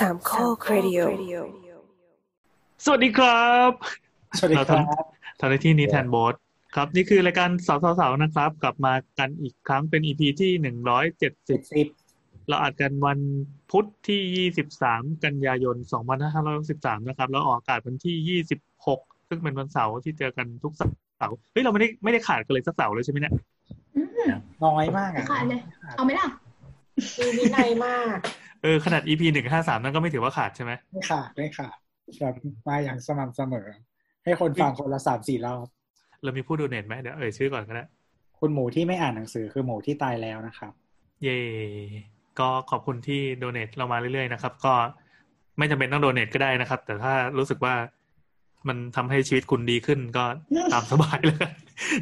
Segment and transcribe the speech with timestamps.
[0.00, 0.98] สามข้อครดิโอ
[2.84, 3.70] สวัสดีครับ
[4.38, 4.84] สวัสดีครับ
[5.40, 6.34] ทำในที่นี้แทนโบส
[6.76, 11.86] ครับ นี่คือรายการสาวสาวๆนะครับ กลับมากันอีกครั้งเป็นอีพีที่หนึ่งร้อยเจ็ดสิสิบบสิบ
[12.48, 13.18] เราอัดกันวัน
[13.70, 23.34] พุธที่ยี่สิบสามกันยายนสองพันห้าร้อยสิบสามนะครับ แล้วออกอากาศวันที่ยี่สิบหกซึ่งเป็นวันเสาร์ที่เจอกันทุกเสาร์เฮ้ยเราไม่ได้ไม่ได้ขาดกันเลยสักเสาร์เลยใช่ไหมเนี่ย
[24.64, 25.60] น้อยมากอะขาดเลย
[25.96, 26.28] เอาไหมล่ะ
[27.18, 31.76] มีวินัยมากเออขนาด EP หนึ่งห้าสามนั่นก็ไม่ถือว่าขาดใช่ไหมไม่ขาดไม่ขาด
[32.18, 32.34] แบบ
[32.66, 33.66] มาอย่างสม่ำเสมอ
[34.24, 35.66] ให้คนฟังคนละสามสี่รอบ
[36.22, 37.84] เรามีผู้ดูเน็ตไหมเดี๋ยวเอ่ยชื่อก่อนก็ได้
[38.40, 40.72] คุณหมูที่ไม่อ่านหนังสือคือหมูที่ตายแล้วนะครับ
[41.22, 41.38] เย่
[42.38, 44.74] ก็ขอบคุณที่โดเนทเรามาเรื่อยๆนะครับ ก็
[45.58, 47.74] ไม่จำเป็นต้องโดเนทก็ได้นะครับ แต่ถ้ารู้สึกว่า
[48.68, 50.24] มันทำให้ชีวิตคุณดีขึ้นก็
[50.72, 51.38] ตามสบายเลย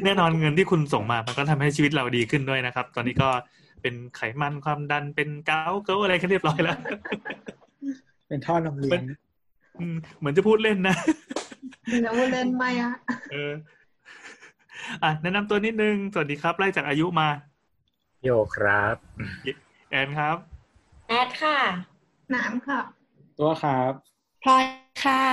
[0.03, 3.29] แน่นอนเงินที่คุณส่งมา มันก็ทำให้ชีวิตเราดีขึ้นด้วยนะครับ ตอนนี้ก็
[3.87, 6.77] เป็นไขมันความดันเป็นเกาต์เกาต์อะไรก็เรียบร้อยแล้ว
[8.27, 9.03] เป็นท่อนมเลี้ยง
[9.79, 10.95] อืมเหมือนจะพูดเล่นนะ
[12.01, 12.93] แล้วพูดเล่นไหมอะ
[13.31, 13.51] เออ
[15.03, 17.27] อะแนะนำตัวนิดนึง สวัสดีครับ ไล่จากอายุมา
[18.23, 18.95] โยครับ
[19.91, 20.37] แอนครับ
[21.09, 21.57] แอดค่ะ
[22.35, 22.79] น้ำค่ะ
[23.39, 23.91] ตัวครับ
[24.43, 24.65] พลอย
[25.03, 25.23] ค่ะ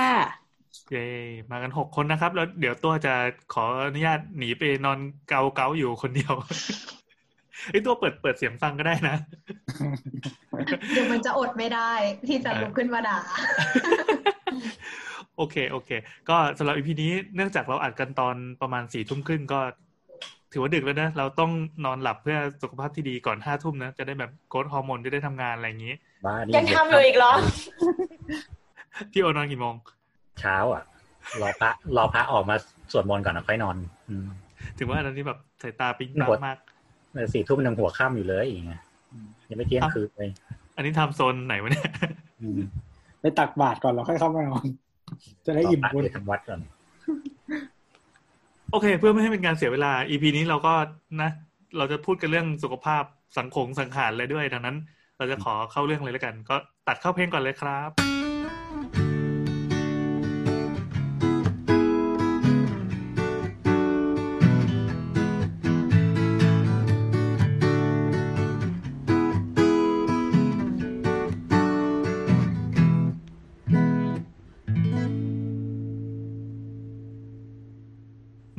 [0.89, 1.07] เย้
[1.49, 3.13] มากันหกคนนะครับ แล้วเดี๋ยวตัวจะ
[3.53, 6.33] ขออนุญาตหนีไปนอนเกาเกาอยู่คนเดียว
[7.71, 9.15] ไอ้ยตัวเปิดเปิดเสียงฟังก็ได้นะ
[10.91, 11.91] เดี๋ยวมันจะอดไม่ได้
[12.27, 13.17] ที่จะลุกขึ้นมาด่า
[15.37, 15.89] โอเค โอเค
[16.29, 19.59] ก็สำหรับอีพีนี้เนื่องจากเราอัดกันตอนประมาณสี่ทุ่มครึ่งก็
[20.51, 21.51] ถือว่าดึกแล้วนะ เราต้อง
[21.85, 27.33] นอนหลับเพื่อสุขภาพที่ดีก่อนห้าทุ่มนะ จะได้แบบโกรทฮอร์โมนจะได้ทำงานอะไรอย่างนี้บ้านี่ยังทำอยู่อีกเหรอ
[29.11, 29.75] พี่โอนอนกี่โมง
[30.39, 30.83] เช้าอะ
[31.41, 32.55] รอพระรอพระออกมา
[32.91, 33.75] สวดมนต์ก่อนนะค่อยนอน
[34.09, 34.27] อืม
[34.77, 36.72] ถึงว่าตอนนี้แบบสายตาปิ๊งหตามดมากแต่
[37.33, 40.29] สี่ทุ่มยังหัวค่ำอยู่เลยอย่างเงี้ยอืมยังไม่เที่ยงคืนเลย
[40.75, 41.89] อันนี้ทำโซนไหนวะเนี่ย
[42.41, 42.59] อืม
[43.21, 44.65] ไปตักบาตรก่อนแล้วค่อยเข้ามานอน
[45.45, 46.59] จะได้อิ่มรอพบุระญไปทำวัดก่อน
[48.71, 50.73] โอเค เพื่อไม่ให้เป็นการเสียเวลา EP นี้เราก็
[51.21, 51.29] นะ
[51.77, 53.03] เราจะพูดกันเรื่องสุขภาพ
[53.37, 54.77] สังคมสังขารเลยด้วย ดังนั้น
[55.17, 56.55] เราจะขอเข้าเรื่องเลยแล้วกัน ก็
[56.87, 59.22] ตัดเข้าเพลงก่อนเลยครับ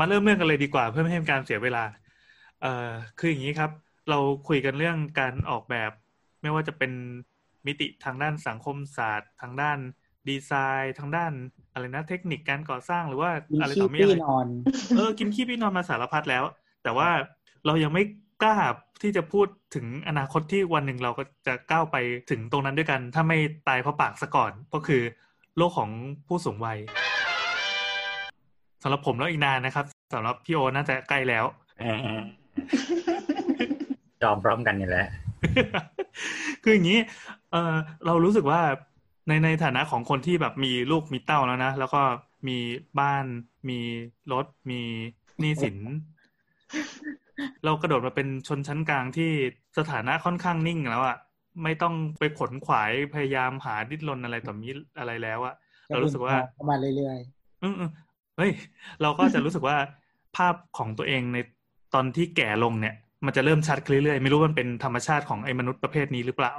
[0.05, 1.85] มาเริ่มเรื่องกันเลยดีกว่า เพื่อไม่ให้เป็นการเสียเวลา
[2.63, 2.89] เอ่อ
[3.19, 3.71] คืออย่างนี้ครับ
[4.11, 5.91] เราคุยกันเรื่องการออกแบบ
[6.43, 6.93] ไม่ว่าจะเป็น
[7.67, 9.79] มิติทางด้านสังคมศาสตร์ ทางด้าน
[10.29, 11.33] ดีไซน์ ทางด้าน
[11.73, 14.47] อะไรนะเทคนิคการก่อสร้างหรือว่ามีอะไรขี้ต่อมีปี้อะไรนอน
[14.97, 16.45] เออกินขี้พี่นอนมาสารพัดแล้ว
[16.83, 17.09] แต่ว่า
[17.67, 18.03] เรายังไม่
[18.43, 18.57] กล้า
[19.03, 21.97] ที่จะพูดถึงอนาคตที่วันหนึ่งเราก็จะก้าวไป
[22.31, 23.39] ถึงตรงนั้นด้วยกัน ถ้าไม่
[23.69, 25.03] ตายเพราะปากซะก่อนก็คือ
[25.57, 25.91] โลกของ
[26.29, 26.79] ผู้สูงวัย
[28.87, 29.85] สำหรับผมแล้วอีกนานนะครับ
[30.15, 31.45] สำหรับพี่โอน่าจะใกล้แล้ว
[34.23, 35.07] จอมพร้อมกันนี่แหละ
[36.63, 37.01] คืออย่างนี้
[37.53, 37.75] เออ
[38.07, 38.61] เรารู้สึกว่า
[39.29, 42.01] ในในฐานะของคนที่แบบมีลูกมีเต้าแล้วนะ แล้วก็
[42.49, 42.59] มี
[43.01, 43.25] บ้าน
[43.69, 43.81] มี
[44.33, 44.81] รถ มี
[45.41, 45.77] หนี้สิน
[47.65, 49.31] เรากระโดดมาเป็นชนชั้นกลางที่
[49.79, 51.17] สถานะค่อนข้างนิ่งแล้วอะ
[51.63, 54.69] ไม่ต้องไปขนขวายพยายามหาดิ้นรนอะไรต่อมี
[54.99, 55.55] อะไรแล้วอะ
[55.89, 57.19] เรารู้สึกว่าเข้ามาเรื่อย
[57.63, 58.04] อืมๆ
[58.37, 58.51] เฮ้ย
[59.03, 59.77] เราก็จะรู้สึกว่า
[60.37, 61.39] ภาพของตัวเองใน
[61.95, 62.95] ตอนที่แก่ลงเนี่ย
[63.27, 66.55] มันจะเริ่มชัดขึ้นเรื่อยๆ ไม่รู้มันเป็นธรรมชาติของไอ้มนุษย์ประเภทนี้หรือเปล่า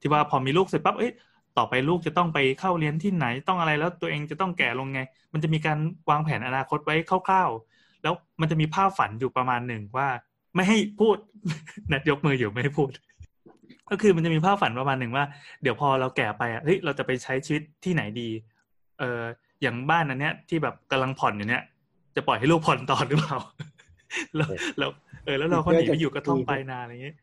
[0.00, 1.12] ที่ว่าพอมีลูกเสร็จปั๊บเอ้ย
[1.58, 5.00] ต่อไปลูกจะต้องไปเข้าเรียนที่ไหนต้องอะไรแล้วตัวเองจะต้องแก่ลงไง
[5.32, 5.78] มันจะมีการ
[6.10, 6.96] วางแผนอนาคตไว้
[7.28, 10.08] คร่าวๆ แล้วมันจะมีภาพฝันอยู่ประมาณหนึ่งว่า
[10.54, 11.16] ไม่ให้พูด
[11.92, 12.90] นัดยกมืออยู่ไม่ให้พูด
[13.90, 15.24] ก็คือมันจะมีภาพฝันประมาณหนึ่งว่า
[15.62, 18.28] เดี๋ยวพอเราแก่ไปอะเฮ้ยเราจะไปใช้ชีวิตที่ไหนดี
[18.98, 19.22] เออ
[19.62, 21.62] อย่างบ้านอันเนี้ยที่แบบกำลังผ่อนอยู่เนี้ย
[22.16, 23.36] จะปล่อยให้ลูกผ่อนต่อหรือเปล่า
[24.36, 24.90] แล้วแล้ว
[25.24, 27.16] เออแล้วเราก็หนีไปอยู่กระท่อมปลายนาอะไรอย่างเงี้ย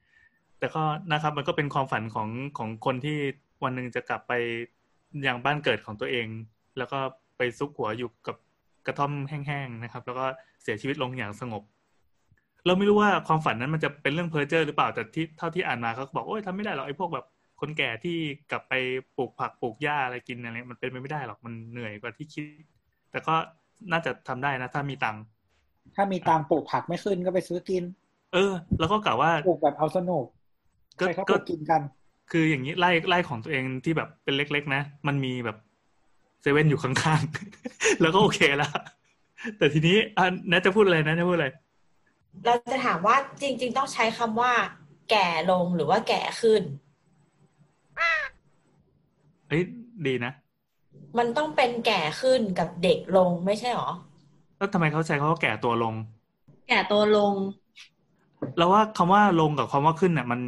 [0.59, 3.18] แต่ก็นะครับมันก็เป็นความฝันของของคนที่
[3.63, 4.33] วันหนึ่งจะกลับไป
[5.27, 6.27] ยังบ้านเกิดของตัวเอง
[6.77, 7.00] แล้วก็
[7.38, 8.36] ไปซุกหัวอยู่กับ
[8.88, 10.25] กระท่อมแห้งๆนะครับ แล้วก็
[10.63, 11.63] เสียชีวิตลงอย่างสงบ
[12.65, 17.25] เราไม่รู้ว่าความฝันนั้นมันจะเป็นเรื่องเพ้อเจ้อหรือเปล่าแต่ที่เท่าที่อ่านมาเขาก็บอกโอ้ยทำไม่ได้หรอกไอ้พวกแบบ
[17.65, 18.18] คนแก่ที่
[18.51, 18.74] กลับไป
[19.18, 22.45] ปลูกผักปลูกหญ้าอะไรกินอะไรมันเป็นไปไม่ได้หรอกมันเหนื่อยกว่าที่คิด
[23.12, 23.36] แต่ก็
[23.92, 27.83] น่าจะทำได้นะ ถ้ามีตังค์ๆถ้ามีตังค์ปลูกผักไม่ขึ้นก็ไปซื้อกิน
[28.33, 30.25] เออ แล้วก็กล่าวว่าปลูกแบบเอาสนุก
[31.00, 31.81] ก็ใครเขาปก็ลูกกินกัน
[32.31, 35.57] คืออย่างนี้ไล่ไล่ของตัวเองที่แบบเป็นเล็ก ๆ นะ มันมีแบบ
[36.42, 38.71] เซเว่นอยู่ข้างๆ แล้วก็โอเคแล้ว
[39.57, 41.48] แต่ทีนี้อะน่าจะพูดอะไรนะจะพูดอะไร
[42.45, 44.51] เราจะถามว่าจริง ๆ ต้องใช้คำว่า
[45.12, 46.63] แก่ลงหรือว่าแก่ขึ้น
[49.53, 49.67] เอ้ย
[50.07, 50.33] ดีนะ
[51.17, 53.91] มันต้องเป็นแก่ขึ้นกับเด็กลงไม่ใช่หรอ
[54.57, 55.94] แล้วทำไมเขาใช้คำว่าแก่ตัวลง
[56.69, 57.33] แก่ตัวลง
[58.57, 60.39] เราว่าคำว่าลงกับคำว่าขึ้นเนี่ยมัน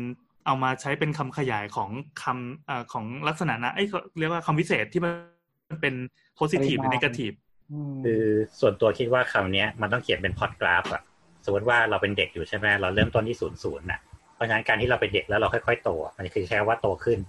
[0.45, 1.89] เอามาใช้เป็นคำขยายของ
[2.23, 5.93] คำเอ่อของลักษณะนะไอ้ยเขาเรียกว่าคำวิเศษณ์ที่มันเป็น
[6.39, 7.35] positive หรือ negative
[7.71, 8.23] อืมคือ
[8.59, 11.01] ส่วนตัวคิดว่าคำเนี้ยมันต้องเขียนเป็นพอดกราฟอะ
[11.45, 13.99] สมมติว่าเราเป็นเด็กอยู่ใช่ไหมเราเริ่มต้นที่ศูนย์ศูนย์น่ะ
[14.35, 17.19] เพราะฉะนั้นการที่เราเป็นเด็กแล้วเราค่อยๆโตอะมันคือใช้คำว่าโตขึ้น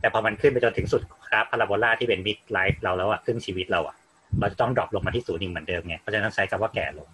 [0.00, 3.96] แต่พอมันขึ้นไปจนถึงสุดกราฟพาราโบลาที่เป็น midlife เราแล้วอะครึ่งชีวิตเราอะ
[4.40, 7.08] เราจะต้อง drop ลงมาที่ศูนย์อีกเหมือนเดิมไงเพราะฉะนั้นใช้คำว่าแก่ลง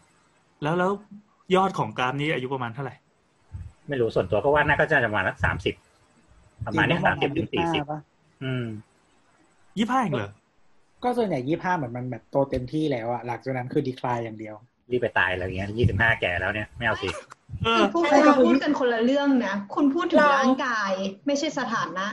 [0.63, 0.91] แล้วแล้ว
[1.55, 2.95] ยอดของกราฟนี้อายุประมาณเท่าไหร่
[3.89, 5.75] ไม่รู้ส่วนตัวก็ว่าน่าก็จะประมาณสักสามสิบ
[6.67, 8.01] ประมาณเนี้สามสิบถึงสี่สิบปะ
[8.45, 8.67] อืม
[9.79, 10.31] ยี่ห้าเองเหรอ
[11.03, 14.55] ก็ส่วนใหญ่ยี่ห้าเหมือนมันแบบโตเต็มที่แล้วอะหลังจากนั้นคือดีคลายอย่างเดียว
[14.91, 17.40] รีบไปตายอะไรเงี้ยยี่สิบห้าแก่แล้วเนี่ยไม่เอาสิเออ
[17.93, 20.93] พวกใช่เราก็คือพูดกันคนละเรื่องนะ คุณพูดถึงเราร่างกาย
[21.26, 22.06] ไม่ใช่สถานะ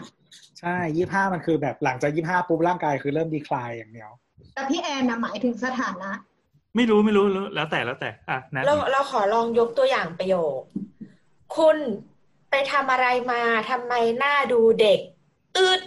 [0.60, 4.10] ใช่ยี่ห้ามันคือแบบหลังจากยี่ห้าปุ๊บร่างกายคือเริ่มดีคลายอย่างเดียว
[4.54, 6.12] แต่พี่แอนนะหมายถึงสถานะ
[6.76, 7.26] ไม่รู้ไม่รู้
[7.56, 10.60] แล้วแต่แล้วแต่อะนะเราเราขอลองยกตัวอย่างประโยค
[11.58, 11.78] คุณ
[12.52, 15.00] ไปทำอะไรมาทำไมหน้าดูเด็ก
[15.58, 15.82] อืด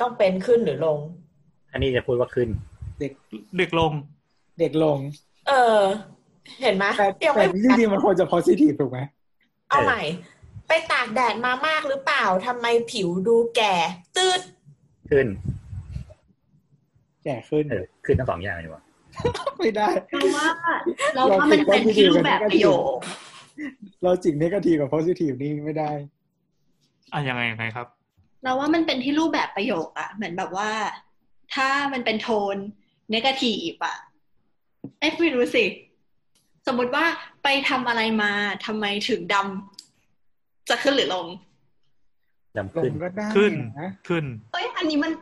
[0.00, 0.98] ต้องเป็นขึ้นหรือลง
[1.72, 2.48] อันนี้จะพูดว่าขึ้น
[3.00, 3.12] เด็ก
[3.58, 3.92] เด็กลง
[4.60, 4.98] เด็กลง
[5.48, 5.80] เออ
[6.62, 8.98] เห็นไหมแต่ยังแต่ไม่จริงๆมันควรจะ positive ถูกไหม
[9.70, 10.02] เอาใหม่
[10.68, 13.74] ไปตากแดดมามากหรือเปล่าทำไมผิวดูแก่
[14.16, 14.40] ตืด
[15.10, 15.26] ขึ้น
[17.24, 18.82] แก่ขึ้นเออขึ้นทั้งสองอย่างเลยดีกว่า
[19.58, 20.46] ไม่ได้ เราว่า
[21.14, 22.98] เราว่ามันเป็นที่รูปแบบประโยค
[24.02, 25.90] เราจิกเนกาทีฟกับ positive นี่ไม่ได้
[27.12, 27.86] อะยังไงยังไงครับ
[28.42, 30.70] เราว่ามันเป็นที่รูปแบบประโยคอะเหมือนแบบว่า
[31.54, 32.56] ถ้ามันเป็นโทน
[33.10, 33.96] เนกาทีฟอะ
[34.98, 35.64] เอ้ยไม่รู้สิ
[36.66, 37.04] สมมติว่า
[37.42, 38.32] ไปทำอะไรมา
[38.66, 41.26] ทำไมถึงดำจะขึ้นหรือลง
[42.56, 45.12] ดำลขึ้นงก็ได้ขึ้นนะขึ้นเอ้ยอันนี้มัน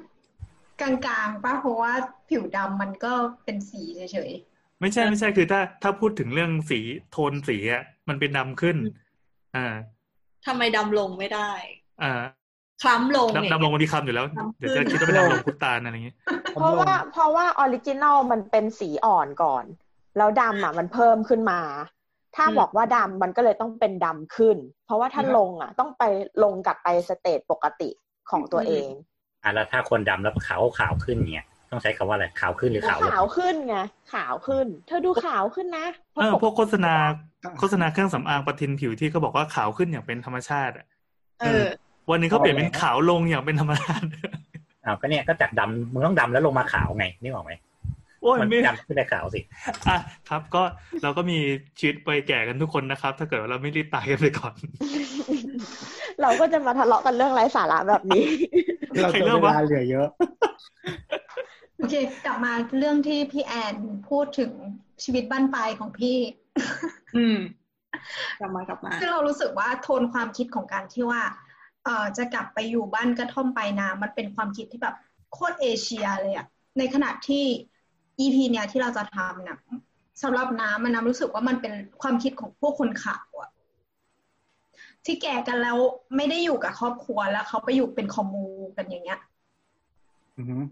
[0.81, 0.93] กลา
[1.27, 1.93] งๆป่ะเพราะว่า
[2.29, 3.13] ผิวดำมันก็
[3.45, 3.83] เป็นสี
[4.13, 4.31] เฉย
[4.81, 6.79] ไม่ใช่ไม่ใช่คือถ้าถ้าพูดถึงเรื่องสี
[7.11, 8.77] โทนสีอะมันเป็นดำขึ้น
[9.57, 9.67] อ่า
[10.47, 11.51] ทำไมดำลงไม่ได้
[12.03, 12.13] อ่า
[12.83, 16.15] คล้ำลงดำดำลงมันมีคำอยู่แล้วดำขึ้นเดี๋ยวจะคิดว่าเป็นดำลงพุตานอะไรอย่างงี้
[16.55, 19.65] เพราะว่าเพราะว่าออริจินอลมันเป็นสีอ่อนก่อน
[20.19, 21.61] แล้วดำอะมันเพิ่มขึ้นมา
[22.37, 26.03] ถ้าอืมบอกว่าดำมันก็เลยต้องเป็นดำขึ้น เพราะว่าถ้าลงอะ ต้องไป
[26.45, 27.91] ลงกลับไปสเตจปกติ
[28.31, 28.89] ของตัวเอง
[29.43, 33.77] อะแล้วถ้าคนดำแล้วขาวขาวขึ้นเนี่ยต้องใช้คำว่าอะไรขาวขึ้นหรือก็ขาวลงขาวขึ้นไง
[34.15, 36.95] ขาวขึ้น เธอดูขาวขึ้นนะเพเอราะอปกพวกโฆษณา
[37.59, 40.87] โฆษณาเครื่องสำอางประทินผิวที่เขาบอกว่าขาวขึ้นอย่างเป็นธรรมชาติอะ
[41.41, 41.65] เออ
[42.11, 44.07] วันหนึงเขาเปลี่ยนเป็นขาวลงอย่างเป็นธรรมชาติ
[44.85, 47.53] อ้าวก็เนี่ยก็จากดำมึงต้องดำแล้วลงมาขาวไงนี่บอกไหม
[48.23, 49.41] โอ้ยมันไม่ดำขึ้นได้ขาวสิ
[49.89, 49.99] อะ
[50.29, 50.63] ครับ ก็
[51.03, 51.39] เราก็มี
[51.79, 54.55] ชีวิตไปแก่กันทุกคนนะครับ ถ้าเกิดว่าเราไม่รีบตายกันไปก่อน
[56.23, 58.25] เราก็จะมาทะเลาะกันเรื่องไร้สาระแบบนี้
[59.03, 61.95] เราใครจะเริ่มเววะลาเหลือเยอะๆโอเค
[62.27, 63.75] กลับมาเรื่องที่พี่แอน
[64.09, 64.53] พูดถึง
[65.05, 66.17] ชีวิตบ้านปลายของพี่
[67.17, 67.39] อืม
[68.41, 71.23] กลับมากลับมาคือเรารู้สึกว่าโทนความคิดของการที่ว่า
[71.85, 74.97] เอ่อจะกลับไปอยู่บ้านกระท่อมปลายนา มันเป็นความคิดที่แบบ
[75.33, 76.47] โคตรเอเชียเลยอะ
[76.79, 77.45] ในขณะที่
[78.21, 79.59] EP เนี้ยที่เราจะทำนะ
[80.23, 81.73] สำหรับน้ำมันน้ำรู้สึกว่ามันเป็น
[82.03, 83.51] ความคิดของพวกคนขาวอะ
[85.05, 85.79] ที่แก่กันแล้ว
[86.17, 88.47] ไม่ได้อยู่กับครอบครัวแล้วเขาไปอยู่เป็นคอมมู
[88.77, 89.21] กันอย่างเงี้ย
[90.37, 90.63] อือหือ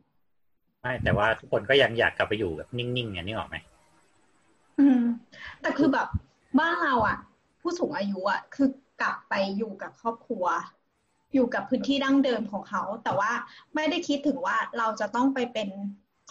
[0.80, 3.56] ไม่แต่ว่าทุกคนก็ยังอยากกลับไปอยู่แบบนิ่งๆเนี่ยนี่ออกไหม
[4.78, 5.00] อืม
[5.60, 6.08] แต่คือแบบ
[6.58, 7.18] บ้านเราอะ
[7.60, 8.68] ผู้สูงอายุอะ คือ
[9.00, 10.44] กลับไปอยู่กับครอบครัว
[11.34, 13.32] อยู่กับพื้นที่ดั้งเดิมของเขา แต่ว่า
[13.74, 15.68] ไม่ได้คิดถึงว่าเราจะต้องไปเป็น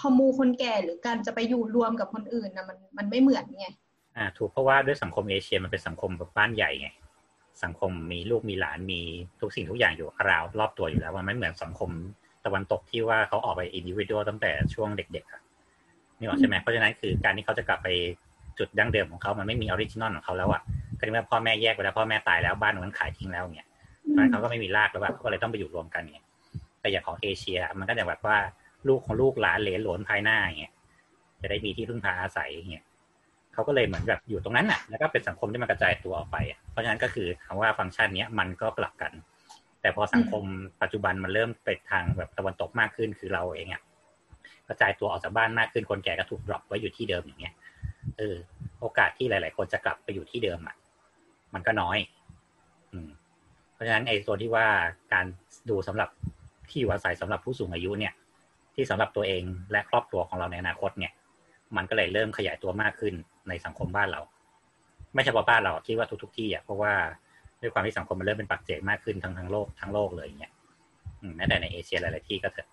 [0.02, 3.68] commu คนแก่หรือการจะไปอยู่รวมกับคนอื่นนะมันมันไม่เหมือนไง
[4.18, 6.88] อ่า ถูกเพราะว่าด้วยสังคมเอเชียมันเป็นสังคมแบบบ้านใหญ่ไง
[7.64, 9.02] สังคมมีลูกมีหลานมี
[9.40, 11.90] ทุกสิ่งทุกอย่างอยู่ราวรอบตัวอยู่แล้วมันไม่เหมือนสังคม
[12.46, 15.42] ตะวันตกที่ว่าเขาออกไปอินดิวิ u a l ตั้งแต่ช่วงเด็กๆอะ
[16.20, 17.88] นี่หรอกใช่ไหมเพราะฉะนั้นคือการที่เขาจะกลับไป
[18.60, 20.62] จุดดั้งเดิมของเขามันไม่มี original ของเขาแล้วอะ
[20.98, 26.20] ก็ในเมื่อพ่อแม่แยกไปแล้วพ่อแม่ตายแล้วบ้านนั้นขายทิ้งแล้วเนี่ยเพราะฉะนั้นเขาก็ไม่มีรากแล้วแบบเขาก็เลยต้องไปอยู่รวมกันไง
[26.82, 28.38] แต่อย่างของเอเชีย มันก็จะแบบว่า
[28.88, 30.74] ลูกของลูกหลานเหลนหลนภายหน้าอย่างเงี้ย
[31.42, 32.86] จะได้มีที่พึ่งพาอาศัยอย่างเงี้ย
[33.54, 39.12] เขาก็เลยเหมือนแบบอยู่ตรงนั้นน่ะ แล้วก็เป็นสังคมที่มันกระจายตัวออกไปอะเพราะฉะนั้นก็คือคำว่าฟังก์ชันเนี้ยมันก็กลับกัน
[39.82, 40.44] แต่พอสังคม
[40.82, 43.82] ปัจจุบันมันเริ่มไปทางแบบตะวันตกมากขึ้นคือเราเองอะ
[44.68, 47.54] กระจายตัวออกจากบ้านมากขึ้นคนแก่ก็ถูก drop ไว้อยู่ที่เดิมอย่างเงี้ย
[48.18, 48.36] เออ
[48.80, 50.76] โอกาสที่หลาย ๆ คนจะกลับไปอยู่ที่เดิมอะ
[51.54, 51.98] มันก็น้อย
[52.92, 53.10] อืม
[53.74, 54.68] เพราะฉะนั้นไอ้ตัวที่ว่า
[55.14, 55.26] การ
[55.70, 56.10] ดูสำหรับ
[56.70, 58.14] ที่อยู่อาศัยสำหรับผู้สูงอายุเนี่ย
[58.76, 61.14] ที่สำหรับตัวเองและครอบครัวของเราในอนาคตเนี่ย
[61.76, 63.14] มันก็เลยเริ่มขยายตัวมากขึ้น
[63.50, 64.22] ในสังคมบ้านเรา
[65.14, 66.94] ไม่เฉพาะบ้านเราคิดว่าทุกๆที่อะเพราะว่า
[67.62, 70.54] ด้วยความที่สังคมมันเริ่มเป็นปักเจกมากขึ้นทั้งทั้งโลกทั้งโลกเลยอย่างเงี้ย
[71.22, 72.68] ออืมแม้แต่ในเอเชียหลายๆที่ก็เถอะ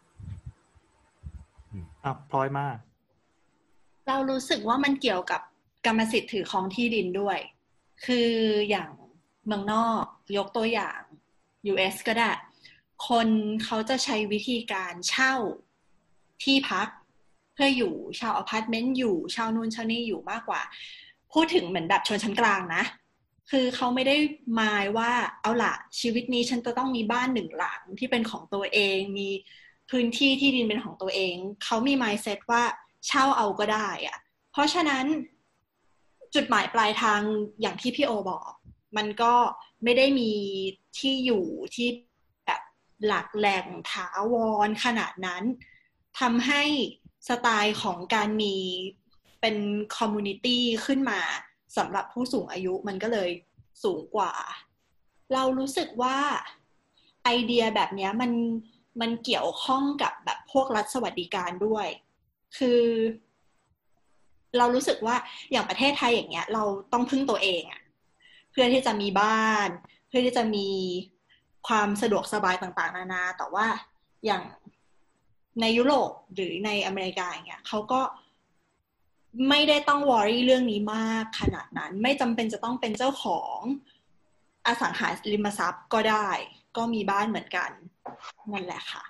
[2.05, 2.77] อะพลอยมาก
[4.09, 5.41] เรารู้สึกว่ามันเกี่ยวกับ
[5.87, 7.39] กรรมสิทธิ์ถือครองที่ดินด้วย
[8.05, 8.31] คือ
[8.69, 8.91] อย่าง
[9.47, 10.05] เมืองนอก
[10.37, 11.01] ยกตัวอย่าง
[11.73, 12.31] US ก็ได้
[13.09, 13.29] คน
[13.65, 15.35] เขาจะใช้วิธีการเช่า
[16.43, 16.89] ที่พัก
[17.55, 20.63] เพื่ออยู่เช่าอพาร์ตเมนต์อยู่เช่านู่นเช่านี่อยู่มากกว่า
[21.33, 22.83] พูดถึงเหมือนแบบชนชั้นกลางนะ
[23.51, 24.17] คือเขาไม่ได้
[24.55, 29.29] หมายว่าเอาล่ะชีวิตนี้ฉันจะต้องมีบ้านหนึ่งหลังที่เป็นของตัวเอง มี
[29.91, 31.35] พื้นที่ที่ดินเป็นของตัวเอง
[31.65, 32.63] เขามี mindset ว่า
[33.07, 34.19] เช่าเอาก็ได้อะ
[34.53, 35.05] เพราะฉะนั้น
[36.35, 37.21] จุดหมายปลายทาง
[37.61, 38.51] อย่างที่พี่โอบอก
[38.97, 39.35] มันก็
[39.85, 40.33] ไม่ได้มี
[40.99, 41.45] ที่อยู่
[41.75, 41.89] ที่
[42.47, 42.63] แบบ
[43.07, 44.35] หลักแหล่งถาว
[44.67, 45.45] รขนาดนั้น
[46.21, 46.63] ทำให้
[47.29, 48.55] สไตล์ของการมี
[49.41, 49.57] เป็น
[49.97, 51.21] community ขึ้นมา
[51.77, 53.31] สำหรับผู้สูงอายุมันก็เลย
[53.85, 54.33] สูงกว่า
[55.35, 56.19] เรารู้สึกว่า
[57.25, 58.33] ไอเดียแบบนี้มัน
[59.01, 61.87] มันเกี่ยวข้องกับแบบพวกรัฐสวัสดิการด้วย
[62.59, 62.83] คือ
[64.59, 65.17] เรารู้สึกว่า
[65.53, 67.83] อย่างประเทศไทยอย่างเงี้ย เราต้องพึ่งตัวเองอะ
[68.51, 69.69] เพื่อที่จะมีบ้าน
[70.09, 70.69] เพื่อที่จะมี
[71.69, 73.67] ความสะดวกสบายต่างๆ นานา แต่ว่า
[74.27, 74.43] อย่าง
[75.61, 78.01] ในยุโรปหรือในอเมริกาอย่างเงี้ยเขาก็
[79.49, 83.59] ไม่ได้ต้องวอรี่เรื่องนี้มากขนาดนั้น ไม่จำเป็นจะต้องเป็นเจ้าของ
[84.67, 86.29] อสังหาริมทรัพย์ก็ได้
[86.77, 87.71] ก็มีบ้านเหมือนกัน
[88.53, 89.05] นั่นแหละค่ะ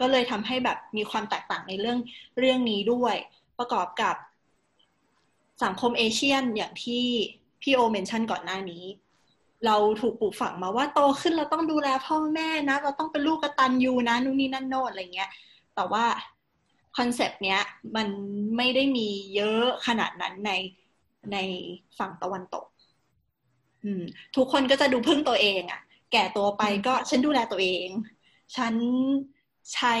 [0.00, 1.98] ก็เลยทำให้แบบมีความแตกต่างในเรื่อง
[2.38, 3.14] เรื่องนี้ด้วย
[3.58, 4.16] ประกอบกับ
[5.64, 7.04] สังคมเอเชียนอย่างที่
[7.62, 8.84] พี่โอเมนชั่นก่อนหน้านี้
[9.66, 15.30] เราถูกปลูกฝังมาว่าโตขึ้นเราต้องดูแลพ่อแม่นะ เราต้องเป็นลูกกตัญญูนะนู่นนี่นั่นโน่นอะไรเงี้ย
[15.74, 16.04] แต่ว่า
[16.96, 17.60] คอนเซปต์เนี้ย
[17.96, 18.08] มัน
[18.56, 20.52] ไม่ได้มีเยอะขนาดนั้นใน
[21.32, 21.38] ใน
[21.98, 22.66] ฝั่งตะวันตก
[23.84, 24.02] อืม
[24.36, 25.80] ทุกคนก็จะดูพึ่งตัวเองอะ่ะ
[26.12, 27.88] แก่ตัวไปก็ฉันดูแลตัวเอง
[28.56, 28.74] ฉัน
[29.74, 29.94] ใช้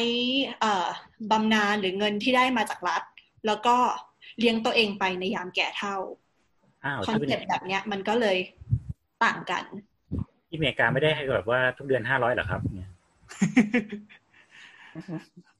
[0.60, 0.88] เอ่อ
[1.30, 3.02] บำนาญหรือเงินที่ได้มาจากรัฐ
[3.46, 3.76] แล้วก็
[4.38, 5.96] เลี้ยงตัวเองไปในยามแก่เท่า
[6.84, 8.36] อ้าวคอนที่เซ็ปต์แบบเนี้ย มันก็เลย
[9.24, 9.64] ต่างกัน
[10.48, 12.90] ที่อเมริกาไม่ได้ให้แบบว่าทุกเดือนห้าร้อยหรอครับเนี่ย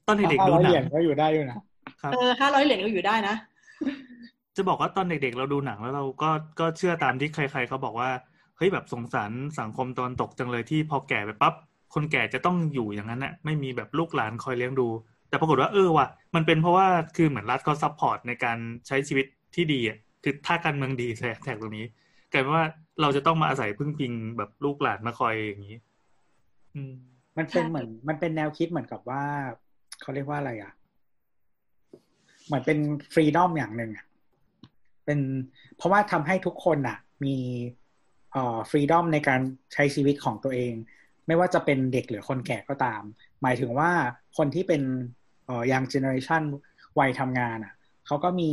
[0.07, 1.57] ตอนเด็กๆห้าดูร้อยหนัเหรียญงก็อยู่ได้อยู่นะ
[2.01, 3.35] ครับเออห้าร้อยเหรียญก็อยู่ได้นะ
[4.55, 8.09] จะบอกว่าตอนเด็กๆเราดูหนังแล้วเราก็ก็เชื่อตามที่ใคร ๆ เขาบอกว่า
[8.57, 11.53] เฮ้ยแบบสงสารสังคมตะวันตกจังเลยที่พอแก่ไปปั๊บ
[11.93, 14.87] คนแก่จะต้องอยู่อย่างนั้นน่ะไม่มีแบบลูกหลานคอยเลี้ยงดู
[15.29, 18.57] แต่ปรากฏว่าเออว่ะมันเป็นเพราะว่าคือเหมือนรัฐเขา support ในการ
[18.87, 21.85] ใช้ชีวิตที่ดีอะคือถ้าการเมืองดี tag tag ตรงนี้
[22.31, 22.65] กลายเป็นว่า
[23.01, 25.77] เราจะต้องมาอาศัยพึ่งพิงแบบลูกหลานมาคอยอย่างนี้
[26.75, 26.93] อืม
[27.37, 29.23] มันเป็นใช่เหมือนมันเป็นแนวคิดเหมือนกับว่า
[30.05, 30.71] เขาเรียกว่าอะไรอะ
[32.45, 32.79] เหมือนเป็น
[33.13, 34.05] freedom อย่างหนึ่งอะ
[35.05, 35.19] เป็น
[35.77, 37.35] เพราะว่าทำให้ทุกคนอะ มี
[38.31, 39.39] เอ่อ freedom ในการ
[39.73, 40.73] ใช้ชีวิตของตัวเอง
[41.27, 43.01] ไม่ว่าจะเป็นเด็กหรือคนแก่ก็ตาม
[43.41, 43.91] หมายถึงว่า
[44.37, 44.81] คนที่เป็น
[45.45, 46.43] เอ่อ young generation
[46.99, 47.73] วัยทำงานอะ
[48.07, 48.49] เขาก็มี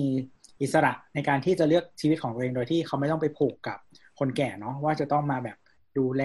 [0.62, 3.78] อิสระในการที่จะเลือกชีวิตของตัวเองโดยที่เขาไม่ต้องไปผูกกับ
[4.18, 5.56] คนแก่เนาะว่าจะต้องมาแบบ
[5.98, 6.22] ดูแล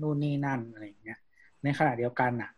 [0.00, 1.18] นู่นนี่นั่นอะไรอย่างเงี้ย
[1.62, 2.50] ในขณะเดียวกันอะ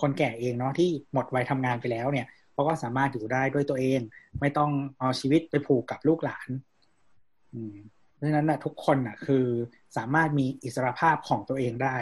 [0.00, 4.00] คนแก่เองเนาะที่หมดวัยทำงานไปแล้วเนี่ยเขาก็สามารถอยู่ได้ด้วยตัวเอง
[4.40, 6.48] ไม่ต้องเอาชีวิตไปผูกกับลูกหลาน
[7.54, 7.74] อืม
[8.14, 9.44] เพราะฉะนั้นนะทุกคนอะคือ
[9.96, 11.96] สามารถมีอิสรภาพของตัวเองได้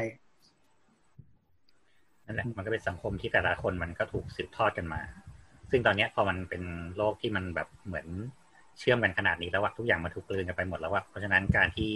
[2.27, 5.01] นั่นแหละมันก็เป็นสังคมที่แต่ละคนมันก็ถูกสืบทอดกันมา
[5.71, 6.63] ซึ่งตอนนี้พอมันเป็น
[6.97, 8.07] โลกที่มันแบบเหมือน
[8.79, 11.93] เชื่อมกันขนาดนี้แล้วว่าทุกอย่างมันถูกกลืนกันไปหมดแล้วว่าเพราะฉะนั้นการที่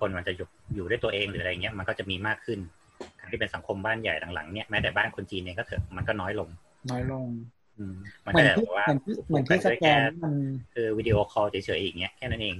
[0.00, 2.58] คนมันจะอยู่อยู่ด้วยตัวเองหรืออะไรเงี้ยมันก็จะมีมากขึ้น
[3.30, 6.48] ที่เป็นสังคมบ้านใหญ่หลังๆเนี่ยแม้แต่บ้านคนจีนเองก็เถอะมันก็น้อยลง
[6.90, 7.26] น้อยลง
[7.78, 7.94] อืม
[8.26, 10.34] มันเหมืก็อนจะที่แบบว่าเหมือนที่เหมือนที่สแกนมัน
[10.74, 12.56] คือวิดีโอคอลเฉยๆอย่างเงี้ยแค่นั้นเอง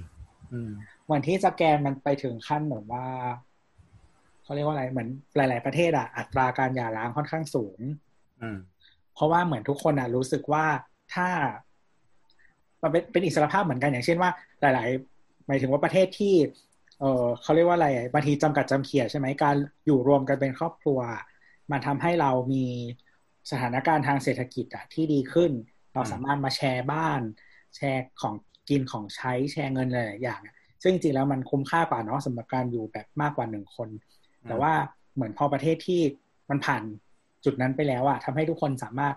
[0.51, 0.71] อืม
[1.05, 3.05] เหมือนที่สแกนมันไปถึงขั้นแบบว่า
[4.43, 7.79] เขาเรียกว่าอะไรเหมือนหลาย ๆประเทศอะอัตราการหย่าร้างค่อนข้างสูง
[8.41, 8.57] อืม
[9.13, 10.65] เพราะว่าเหมือนทุกคนอะรู้สึกว่า
[11.13, 11.27] ถ้า
[12.81, 14.31] มันเป็นเป็นอิสรภาพเหมือนกันอย่างเช่นว่า
[14.61, 16.33] หลาย ๆ หมายถึงว่าประเทศที่
[16.99, 20.99] เออเขาเรียกว่าอะไรบางทีจำกัดจำเขียใช่ไหมการอยู่รวมกันเป็นครอบครัว
[21.71, 22.65] มันทำให้เรามี
[23.51, 25.51] สถานการณ์ทางเศรษฐกิจอะที่ดีขึ้น
[25.93, 27.21] เราสามารถมาแชร์บ้าน
[27.75, 28.33] แชร์ของ
[28.69, 30.41] กินของใช้แชร์เงินหลายอย่าง
[30.83, 33.89] ซึ่งจริงๆแล้วมันคุ้มค่ากว่าเนาะสำหรับการอยู่แบบมากกว่าหนึ่งคน
[34.47, 34.73] แต่ว่า
[35.15, 36.01] เหมือนพอประเทศที่
[36.49, 36.83] มันผ่าน
[37.45, 39.13] จุดนั้นไปแล้วอะทำให้ทุกคนสามารถ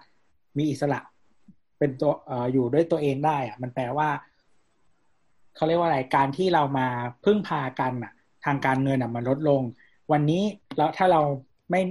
[0.59, 1.01] มีอิสระ
[1.79, 4.09] เป็นตัวอออยู่ด้วยตัวเองได้อะมันแปลว่า
[5.57, 6.87] เขาเรียกว่าอะไรการที่เรามา
[7.25, 8.13] พึ่งพากันอะ
[8.45, 9.63] ทางการเงินอะมันลดลง
[10.13, 10.43] วันนี้
[10.77, 11.21] แล้วถ้าเรา
[11.71, 11.83] ไม่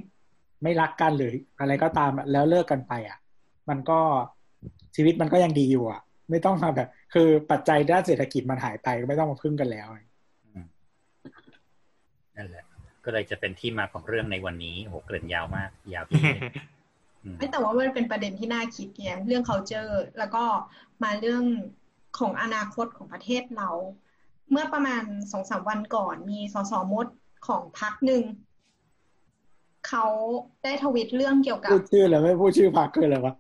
[0.64, 3.18] ไม่รักกันหรืออะไรก็ตามอะแล้วเลิกกันไปอะ
[3.70, 4.00] มันก็
[4.96, 9.88] ชีวิตมันก็ยังดีอยู่อะไม่ต้องมาแบบ คือปัจจัยด้านเศรษฐกิจมันหายไปก็ไม่ต้องมาพึ่งกันแล้ว
[12.36, 12.66] นั่นแหละ
[13.06, 16.22] ก็เลยจะเป็นที่มาของเรื่องในวันนี้โหเกริ่นยาวมาก ยาวที่
[17.24, 20.44] อืมไม่แต่ว่ามันเป็นประเด็นที่น่าคิดไงเรื่อง culture แล้วก็
[21.04, 21.44] มาเรื่อง
[22.18, 23.70] ของอนาคตของประเทศเรา
[24.52, 27.08] เมื่อประมาณสองสามวันก่อนมีสสมด
[27.48, 28.24] ของพรรคหนึ่ง
[29.88, 30.06] เขา
[30.64, 33.34] ได้ทวิตเรื่องเกี่ยวกับ พูดชื่อเลยไม่พูดชื่อพรรคคืออะไรวะ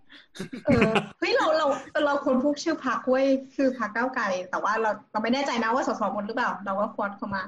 [0.66, 1.68] เออเฮ้ยเราเรา
[2.06, 7.44] เราควรพูดชื่อพรรคเว้ยคือพรรคก้าวไกลแต่ว่าเราเราไม่แน่ใจนะว่าสสมดหรือเปล่า เราก็ควรเข้ามา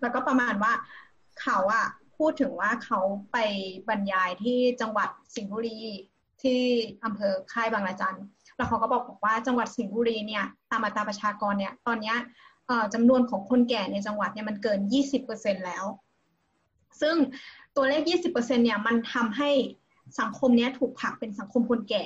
[0.00, 0.72] แล้วก็ประมาณว่า
[1.42, 1.86] เขาอะ
[2.18, 3.00] พูดถึงว่าเขา
[3.32, 3.38] ไป
[3.88, 5.78] บรรยายที่จังหวัดสิงห์บุรี
[6.42, 6.60] ที่
[7.04, 8.18] อำเภอค่ายบางระจัน
[8.56, 12.14] แล้วเขาก็บอกบอกว่าจังหวัดสิงห์บุรีเนี่ยตามอัตราประชากรเนี่ย ตอนนี้
[12.94, 14.78] จำนวนของคนแก่ในจังหวัดเนี่ยมันเกิน
[15.22, 15.84] 20%แล้ว
[17.00, 17.16] ซึ่ง
[17.76, 19.50] ตัวเลข 20%เนี่ยมันทำให้
[20.20, 22.04] สังคมเนี้ยถูกผลักเป็นสังคมคนแก่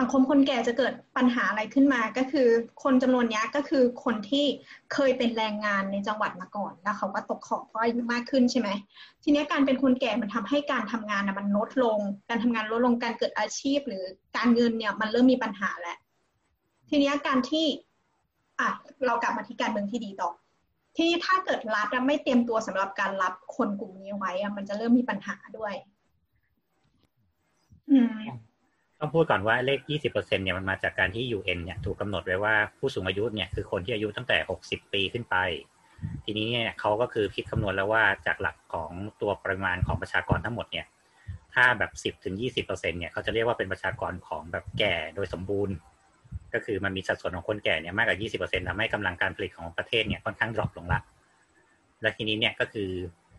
[0.00, 2.48] สังคมคนแก่จะเกิดปัญหาอะไรขึ้นมา ก็คือ
[2.82, 4.46] คนจำนวนนี้ก็คือคนที่
[4.92, 8.68] เคยเป็นแรงงานในจังหวัดมาก่อน แล้วเขาก็ตกขอบเพราะอายุมากขึ้นใช่ไหม
[9.22, 14.04] ทีนี้การเป็นคนแก่มันทำให้การทำงานนะมันลดลง การทำงานลดลงการเกิดอาชีพ หรือ
[14.36, 15.98] การเงินเนี่ยมันเริ่มมีปัญหาแล้ว
[16.88, 17.66] ทีนี้การที่
[18.60, 18.68] อะ
[19.06, 20.30] เรากลับมาที่การเมืองที่ดีต่อ
[20.96, 25.74] ทีนี้ถ้าเกิดรัฐไม่เตรียมตัวสำหรับการรับคนกลุ่มนี้ไว้มันจะเริ่มมีปัญหาด้วย
[27.90, 28.20] อืม
[29.00, 35.36] ต้องพูดก่อนว่าเลข 20%เนี่ยมันมาจากการที่ UN เนี่ยถูกกำหนดไว้ว่าผู้สูงอายุเนี่ยคือคนที่อายุตั้งแต่ 60 ปีขึ้นไป
[36.24, 38.90] ทีนี้เนี่ยเขาก็คือคิดคำนวณแล้วว่าจากหลักของ
[39.20, 40.86] ตัวปริมาณของประชากรทั้งหมดเนี่ย
[41.54, 45.74] ถ้าแบบ 10ถึง20%เนี่ยเขาจะเรียกว่าเป็นประชากรของแบบแก่โดยสมบูรณ์
[46.54, 51.00] ก็คือมันมีสัดส่วนของคนแก่เนี่ยมากกว่า 20%ทำให้กำลังการผลิตของประเทศเนี่ยค่อนข้างดรอปลงละ
[52.02, 52.90] และทีนี้เนี่ยก็คือ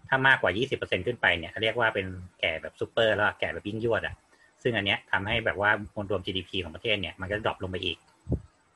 [0.09, 2.07] ถ้ามากกว่า 20%ขึ้นไปเนี่ยเขาเรียกว่าเป็น
[2.39, 4.15] แก่แบบซูเปอร์แล้วแก่แบบยิ่งยวดอะ
[4.63, 7.97] ซึ่งอันเนี้ยทำให้แบบว่ามวลรวม GDP ของประเทศเนี่ยมันก็ drop ลงไปอีก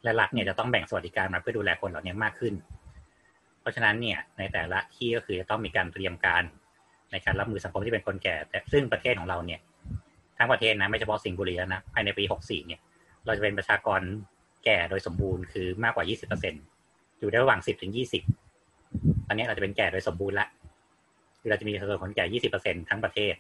[0.04, 2.54] และรัฐเนี่ยจะต้องแบ่งสวัสดิการมาเพื่อดูแลคนเหล่านี้มากขึ้น
[3.62, 6.44] เพราะฉะนั้นเนี่ยในแต่ละที่ก็คือจะต้องมีการเตรียมการ
[7.12, 9.60] ในการรับมือสังคมที่เป็นคนแก่ แต่ซึ่งประเทศของเราเนี่ย
[10.38, 12.80] ทั้งประเทศนะไม่เฉพาะสิงห์บุรีแล้วนะภายในปี 64 เนี่ย
[13.26, 14.02] เราจะเป็นประชากร
[14.65, 16.06] แก่โดยสมบูรณ์คือมากกว่า
[16.62, 20.48] 20%อยู่ในระหว่าง 10 ถึง 20 ตอนนี้เราจะเป็นแก่โดยสมบูรณ์ละ
[21.39, 22.41] คือเราจะมีสัดส่วนคนแก่
[22.82, 23.34] 20%ทั้งประเทศ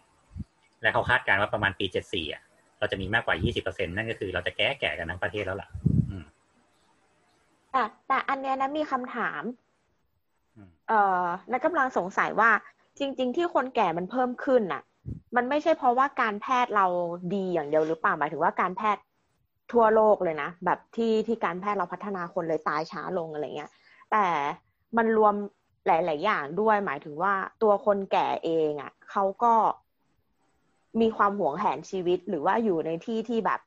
[0.81, 2.41] และเขาคาดการณ์ว่าประมาณปี74อะ
[2.79, 3.35] เราจะมีมากกว่า
[3.65, 5.69] 20%นั่นก็คือเราจะแก่แก่กันทั้งประเทศแล้วล่ะ
[6.11, 6.25] อืม
[7.71, 9.41] แต่แต่อันเนี้ยนะมีคำถาม
[10.55, 12.49] อืมเอ่อนักกำลังสงสัยว่า
[12.99, 14.81] จริง ๆ ที่คนแก่มันเพิ่มขึ้นน่ะ
[15.35, 16.85] มันไม่ใช่เพราะว่าการแพทย์เรา
[17.33, 19.01] ดีอย่างเดียวหรือเปล่าหมายถึงว่าการแพทย์
[19.71, 23.71] ทั่วโลกเลยนะแบบที่ที่การแพทย์เราพัฒนาคนเลยตายช้าลงอะไรเงี้ย
[24.11, 24.25] แต่
[24.97, 25.33] มันรวม
[25.87, 27.33] หลาย ๆ อย่างด้วยหมายถึงว่า
[27.63, 29.53] ตัวคนแก่เองอะเขาก็
[31.01, 33.59] มีความหวงแหนชีวิต หรือว่าอยู่ในที่ที่แบบ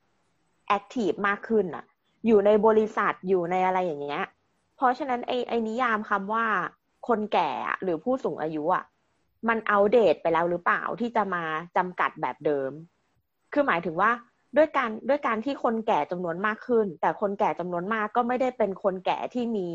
[0.67, 1.85] แอคทีฟมากขึ้นอะ
[2.27, 4.23] อยู่ในบริษัทอยู่ในอะไรอย่างเงี้ย
[4.75, 6.45] เพราะฉะนั้นไอ้ไอ้นิยามคำว่า
[7.07, 7.51] คนแก่
[7.83, 8.85] หรือผู้สูงอายุอะ
[9.47, 11.43] มันเอาเดตไปแล้วหรือเปล่าที่จะมา
[11.77, 12.71] จำกัดแบบเดิม
[13.53, 14.11] คือหมายถึงว่า
[14.57, 19.67] ด้วยการด้วยการที่คนแก่จำนวนมากขึ้น แต่คนแก่จำนวนมากก็ไม่ได้เป็นคนแก่ที่มี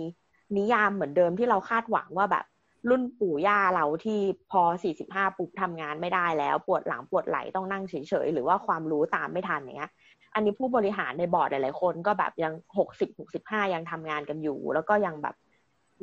[0.57, 2.45] นิยามเหมือนเดิมที่เราคาดหวังว่าแบบ
[2.91, 4.19] รุ่นปู่ย่าเราที่
[4.51, 4.63] พอ
[5.01, 7.95] 45 ปุ๊บทำงานไม่ได้แล้ว ปวดหลังปวดไหล่ต้องนั่งเฉ
[8.25, 9.93] ยๆ หรือว่าความรู้ตามไม่ทันเงี้ย
[10.35, 15.35] อันนี้ผู้บริหารในบอร์ดหลายๆคนก็แบบยัง 60 65 ยังทำงานกันอยู่ แล้วก็ยังแบบ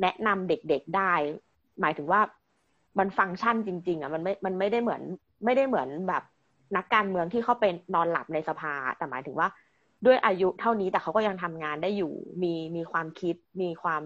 [0.02, 1.12] แนะนำเด็กๆได้
[1.80, 2.20] หมายถึงว่า
[2.98, 5.02] มันฟังก์ชันจริง ๆอะมันไม่ มันไม่ได้เหมือน
[5.44, 6.22] ไม่ได้เหมือนแบบ
[6.76, 9.48] นักการเมืองที่เขาเป็นนอนหลับในสภา แต่หมายถึงว่า
[10.06, 14.02] ด้วยอายุเท่านี้แต่เขาก็ยังทำงานได้อยู่ มีมีความคิด มีความ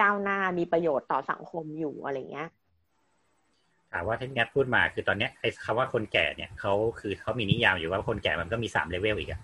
[0.00, 2.48] ก้าวหน้ามีประโยชน์ต่อสังคมอยู่อะไรเงี้ย
[3.92, 9.40] ถามว่าที่แนทพูดมาคือตอนเนี้ยไอ้คำว่าคนแก่เนี่ยเขาคือเขามีนิยามอยู่ว่าคนแก่มันก็มีสามเลเวลอีกอะ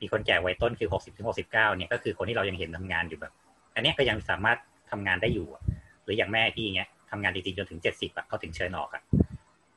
[0.00, 3.32] มีคนแก่วัยต้นคือหกสิบถึงหกสิบเก้าเนี่ยก็คือคนที่เรายังเห็นทำงานอยู่แบบ
[3.74, 4.58] อันเนี้ยก็ยังสามารถ
[4.90, 5.62] ทำงานได้อยู่อะ
[6.04, 9.02] หรืออย่างแม่พี่เงี้ยทำงานจริงๆจนถึงเจ็ดสิบอะเขาถึงเชิญออกอะ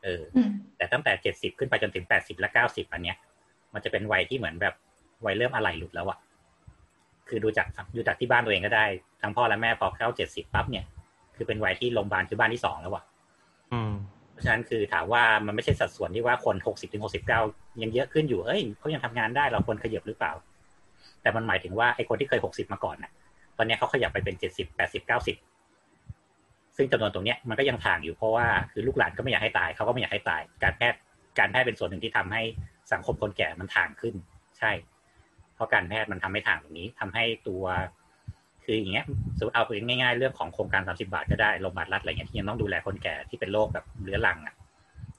[0.03, 3.17] เอออืมแต่ตั้งแต่เจ็ดสิบขึ้นไปจนถึงแปดสิบและเก้าสิบอันเนี้ย
[3.73, 4.73] มันจะเป็นวัยที่เหมือนแบบ
[5.25, 6.17] วัยเริ่มอะไรหลุดแล้วอะ
[7.29, 8.85] คือดูจากดูจากที่บ้านตัวเองก็ได้
[9.21, 10.85] ทั้งพ่อและแม่พอเข้าเจ็ดสิบปั๊บเนี่ย
[11.35, 13.03] คือเป็นวัยที่โรงพยาบาลคือบ้านที่สองแล้วอะ
[13.73, 13.93] อืม
[14.31, 17.41] เพราะฉะนั้นคือถามว่ามันไม่ใช่สัดส่วนที่ว่าคนหกสิบถึงหกสิบเก้า
[17.81, 20.33] ยังเยอะขึ้นอยู่เอ้ยเขายังทำงานได้เราควรขยับหรือเปล่า
[21.21, 23.11] แต่มันหมายถึงว่าไอ้คนที่เคยหกสิบมาก่อนน่ะ
[23.57, 25.35] ตอนเนี้ยเขาขยับไปเป็นเจ็ดสิบแปดสิบเก้าสิบ
[26.77, 30.99] ซึ่งจำนวนตรงเนี้ยมันก็ยังถ่างอยู่เพราะว่าคือลูกหลานก็ไม่อยากให้ตายเขาก็ไม่อยากให้ตาย การแพทย์
[31.39, 32.41] การแพทย์เป็นส่วนหนึ่งที่ทำให้
[32.91, 34.15] สังคมคนแก่มันถ่างขึ้น
[34.59, 34.71] ใช่
[35.55, 37.63] เพราะการแพทย์มันทำให้ถ่างตรงนี้ทำให้ตัว
[38.65, 39.05] คืออย่างเงี้ย
[39.37, 44.55] สมมติเอาไปง่ายๆเรื่องของโครงการสามสิบาทก็ได้โรงพยาบาลรัฐอะไรเงี้ยที่ยังต้องดูแลคนแก่ที่เป็นโรคแบบเรื้อรังอะ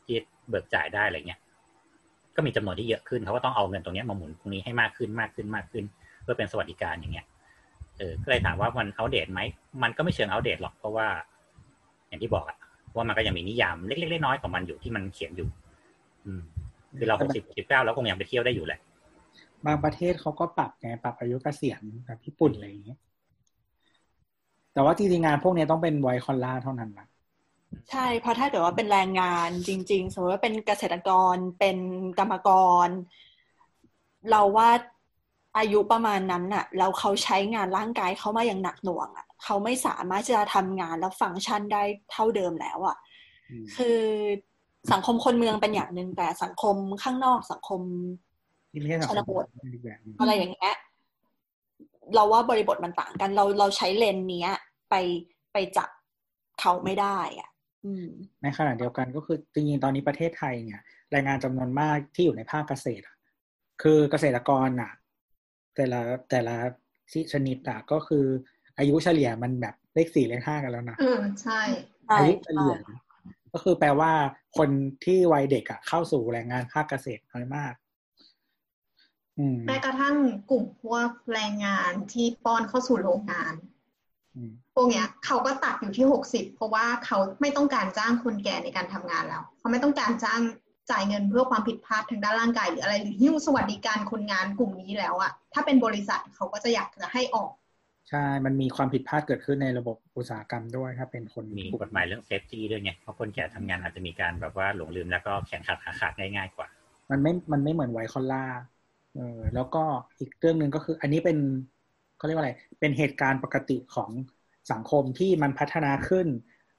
[0.04, 0.16] ที่
[0.48, 1.40] เบิกจ่ายได้อะไรเงี้ย
[2.36, 5.84] ก็มีจำนวนที่เยอะขึ้นเขาก็ต้องเอาเงินตรงนี้มาหมุนตรงนี้ให้มากขึ้นมากขึ้นมากขึ้น
[6.22, 7.26] เพื่อเป็นสวัสดิการอย่างเงี้ย
[7.98, 9.40] เออก็เลยถามว่ามันอัปเดตไหม
[9.82, 11.06] มันก็ไม่เชิงอัปเดตหรอกเพราะว่า
[12.08, 12.56] อย่างที่บอกอะ
[12.96, 15.48] ว่ามันก็ยังมีนิยามเล็กๆน้อยๆของมันอยู่ที่มันเขียนอยู่
[16.24, 16.40] อืม
[16.98, 18.80] คือเราหกสิบสิบเก้าแล้วคงยังไปเที่ยวได้อยู่แหละ
[19.66, 22.98] บางประเทศเขาก็ปรับไงปรับอายุเกษียณแบบญี่ปุ่นอะไรอย่างเงี้ย
[24.72, 27.06] แต่ว่าจริงๆงานพวกนี้ต้องเป็นไวคอนล่าเท่านั้นนะ
[27.90, 31.78] ใช่เพราะถ้าเกิดว่าเป็นแรงงานจริง ๆ สมมติว่าเป็นเกษตรกรเป็น
[32.18, 32.48] กรรมก
[32.86, 32.88] ร
[34.30, 34.70] เราว่า
[35.58, 42.96] อายุประมาณนั้นน่ะแล้วเขาใช้งานร่างกายเขามาอย่างหนักหน่วงอะเขาไม่สามารถจะทำงานแล้วฟังก์ชันได้เท่าเดิมแล้วอะ
[43.50, 43.98] อืมคือ
[44.92, 47.80] สังคมคนเมืองเป็นอย่างหนึ่งแต่สังคมข้างนอกสังคม
[48.76, 50.74] ที่ไม่ใช่สังชคนมบทอีกแบบหนึ่งอะไรอย่างเงี้ย
[52.14, 54.50] เราว่าบริบทมันต่างกัน เราเราใช้เลนส์เนี้ย
[54.90, 54.94] ไป
[55.52, 55.88] ไปจับ
[56.60, 57.50] เขาไม่ได้อะ
[57.84, 58.06] อืม
[58.42, 60.80] ในขณะเดียวกันก็คือจริงๆตอนนี้ประเทศไทยเนี่ย
[61.12, 63.16] แรงงานจำนวนมากที่อยู่ในภาคเกษตรอะ
[63.82, 64.92] คือเกษตรกรอะ
[65.74, 66.56] แต่ละแต่ละ
[67.32, 68.24] ชนิดอะก็คือ
[68.78, 71.60] อายุเฉลี่ยมันแบบเลขสี่เลขห้ากันแล้วนะเออใช่
[72.06, 72.98] ใช่อายุเฉลี่ยนะ
[73.52, 74.12] ก็คือแปลว่า
[74.58, 74.68] คน
[75.04, 77.85] ที่วัยเด็กอะเข้าสู่แรงงานภาคเกษตรน้อยมากอืม
[79.66, 80.16] แม้กระทั่ง
[80.50, 83.54] กลุ่มพวกแรงงานที่ป้อนเข้าสู่โรงงาน
[84.36, 90.40] อืมพวกเนี้ยเขาก็ตัดอยู่ที่หกสิบเพราะว่าเขาไม่ต้องการจ้างคนแก่ในการทำงานแล้ว เขาไม่ต้องการจ้าง
[90.90, 97.50] จ่ายเงินเพื่อความผิดพลาดทางด้านร่างกายหรืออะไรหรือหิ้วสวัสดิการคนงานกลุ่มนี้แล้วอะถ้าเป็นบริษัทเขาก็จะอยากจะให้ออก
[98.10, 106.68] ใช่ มันมีความผิดพลาดเกิดขึ้นในระบบอุตสาหกรรมด้วยถ้าเป็นคนมีกฎหมายเรื่องเซฟตี้ด้วยไงเพราะคนแก่ทำงานอาจจะมีการแบบว่าหลงลืมแล้วก็แขนขาดขาขาดง่ายๆกว่า
[107.10, 108.44] มันไม่ มันไม่เหมือนไวคอลล่า
[109.16, 109.82] เออแล้วก็
[110.20, 111.38] อีกเรื่องหนึ่งก็คือ อันนี้เป็น
[112.16, 114.10] เขาเรียกว่าอะไร เป็นเหตุการณ์ปกติของ
[114.72, 116.26] สังคมที่มันพัฒนาขึ้น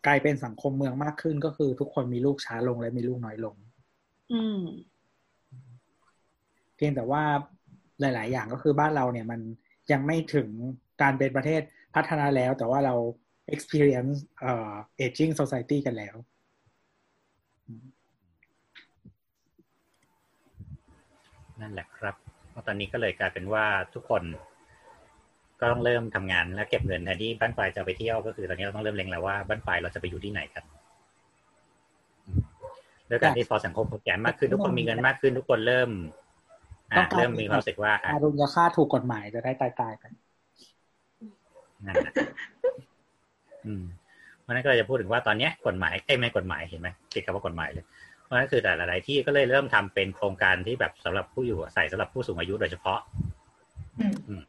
[0.05, 3.55] กลายเป็นสังคมเมืองมากขึ้น ก็คือทุกคนมีลูกช้าลงและมีลูกน้อยลง
[4.33, 4.61] อืม
[6.75, 7.23] เพียงแต่ว่า
[7.99, 9.39] หลาย ๆ อย่างก็คือบ้านเราเนี่ยมัน
[9.91, 10.49] ยังไม่ถึง
[11.01, 11.61] การเป็นประเทศ
[11.95, 12.95] พัฒนาแล้ว แต่ว่าเรา
[13.53, 14.71] experience เอ่อ
[15.05, 16.15] aging society กันแล้ว
[21.61, 22.26] นั่นแหละครับเพราะ
[22.67, 24.23] ตอนนี้ก็เลยกลายเป็นว่าทุกคน
[25.59, 30.63] ก็ต้องเริ่มทำงานและเก็บเงินแทนที่บ้านปลายจะไปเที่ยวก็คือตอนนี้เราต้องเริ่มเล็งแล้วว่าบ้านปลายเราจะไปอยู่ที่ไหนกัน
[32.25, 32.41] อืม
[33.09, 35.89] ด้วยการที่พอสังคมคนแก่มากขึ้นทุกคนมีเงินมากขึ้นทุกคนเริ่ม
[36.95, 40.11] ต้อ่าองการเริ่มมีความรู้สึกว่าอะอารุณค่าถูกกฎหมายจะได้ตายตายๆกัน
[41.87, 42.13] นั่นนะ
[43.65, 43.83] อืม
[44.41, 47.85] เพราะฉะนั้นก็เลยจะพูดถึงว่าตอนเนี้ยกฎหมายเอ้ยไม่กฎหมายเห็นไหมติดคำว่ากฎหมายเลย
[48.27, 52.99] เพราะฉะนั้นคือแต่หลาย ๆ ที่ก็เลยเริ่มทำเป็นโครงการที่แบบสำหรับผู้อยู่อาศัยสำหรับผู้สูงอายุโดยเฉพาะ
[53.99, 54.41] อืม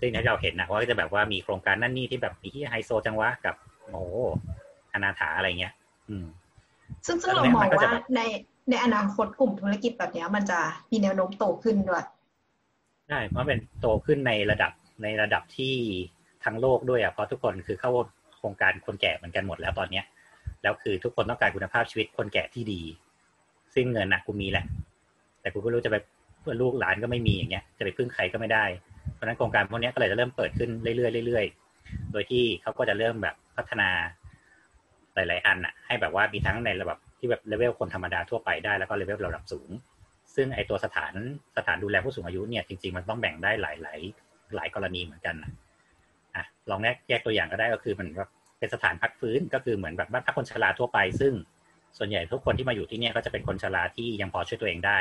[0.00, 3.54] ซึ่งที่เราเห็นนะว่าก็จะแบบว่ามีโครงการนั่นนี่ที่แบบมีที่ไฮโซจังวะกับ
[3.90, 4.16] โอ้โห
[4.92, 5.72] อนาถาอะไรเงี้ย
[6.08, 6.26] อืม
[7.06, 8.20] ซึ่งซึ่งเราแล้วเนี่ยมองมันก็จะว่าแบบใน
[8.70, 12.04] ในอนาคตกลุ่มธุรกิจแบบเนี้ยมันจะมีแนวโน้มโตขึ้นด้วย
[13.08, 15.74] ใช่เพราะเป็นโตขึ้นในระดับในระดับที่
[16.44, 17.90] ทั้งโลกด้วยอะเพราะทุกคนคือเข้า
[18.38, 20.04] โครงการคนแก่เหมือนกันหมดแล้วตอนเนี้ย
[20.62, 22.82] แล้วคือทุกคนต้องการคุณภาพชีวิตคนแก่ที่ดี
[23.74, 24.64] ซึ่งเงินนะกูมีแหละ
[25.40, 25.96] แต่กูไม่รู้จะไป
[26.40, 28.64] เพื่อลูกหลานก็ไม่มีอย่างเงี้ยจะไปพึ่งใครก็ไม่ได้
[29.14, 33.88] เพราะฉะนั้นโครงการพวกนี้ก็เลยจะเริ่มเปิดขึ้นเรื่อยๆเรื่อยๆ โดยที่เขาก็จะเริ่มแบบพัฒนา
[35.14, 39.70] หลาย ๆ อันอะให้แบบว่ามีทั้งในระดับที่แบบเลเวลคนธรรมดาทั่วไปได้แล้วก็เลเวลระดับสูง
[40.34, 41.12] ซึ่งไอตัวสถาน
[41.56, 44.00] สถานดูแลผู้สูงอายุเนี่ยจริง ๆ มันต้องแบ่งได้หลายหลาย
[44.56, 45.50] หลายกรณีเหมือนกันนะ
[46.34, 51.32] อะลองแยกแยกตัวอย่างก็ได้ก็คือมันแบบเป็นสถานพักฟื้นก็คือเหมือนแบบบ้านพักคนชราทั่วไป ซึ่ง
[51.98, 54.98] ส่วนใหญ่ทุกคนที่มาอยู่ที่เนี่ยก็จะเป็นคนชราที่ยังพอช่วยตัวเองได้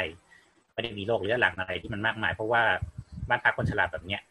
[0.74, 2.64] ไม่ได้มีโรคเรื้อรังอะไรที่มันมากมาย เพราะว่า
[3.30, 4.22] บ้านพักคนชราแบบเนี้ย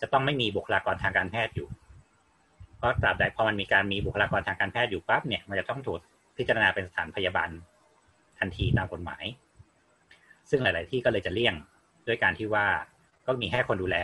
[0.00, 1.68] จะต้องไม่มีบุคลากรทางการแพทย์อยู่
[2.76, 6.00] เพราะตราบใดพอมันมีการมีบุคลากรทางการแพทย์อยู่ปั๊บเนี่ยมันจะต้องถูก
[6.36, 7.48] พิจารณาเป็นสถานพยาบาล
[8.38, 9.24] ทันทีตามกฎหมาย
[10.50, 11.54] ซึ่งหลาย ๆ ที่ก็เลยจะเลี่ยง
[12.06, 12.66] ด้วยการที่ว่า
[13.26, 13.96] ก็มีแค่คนดูแล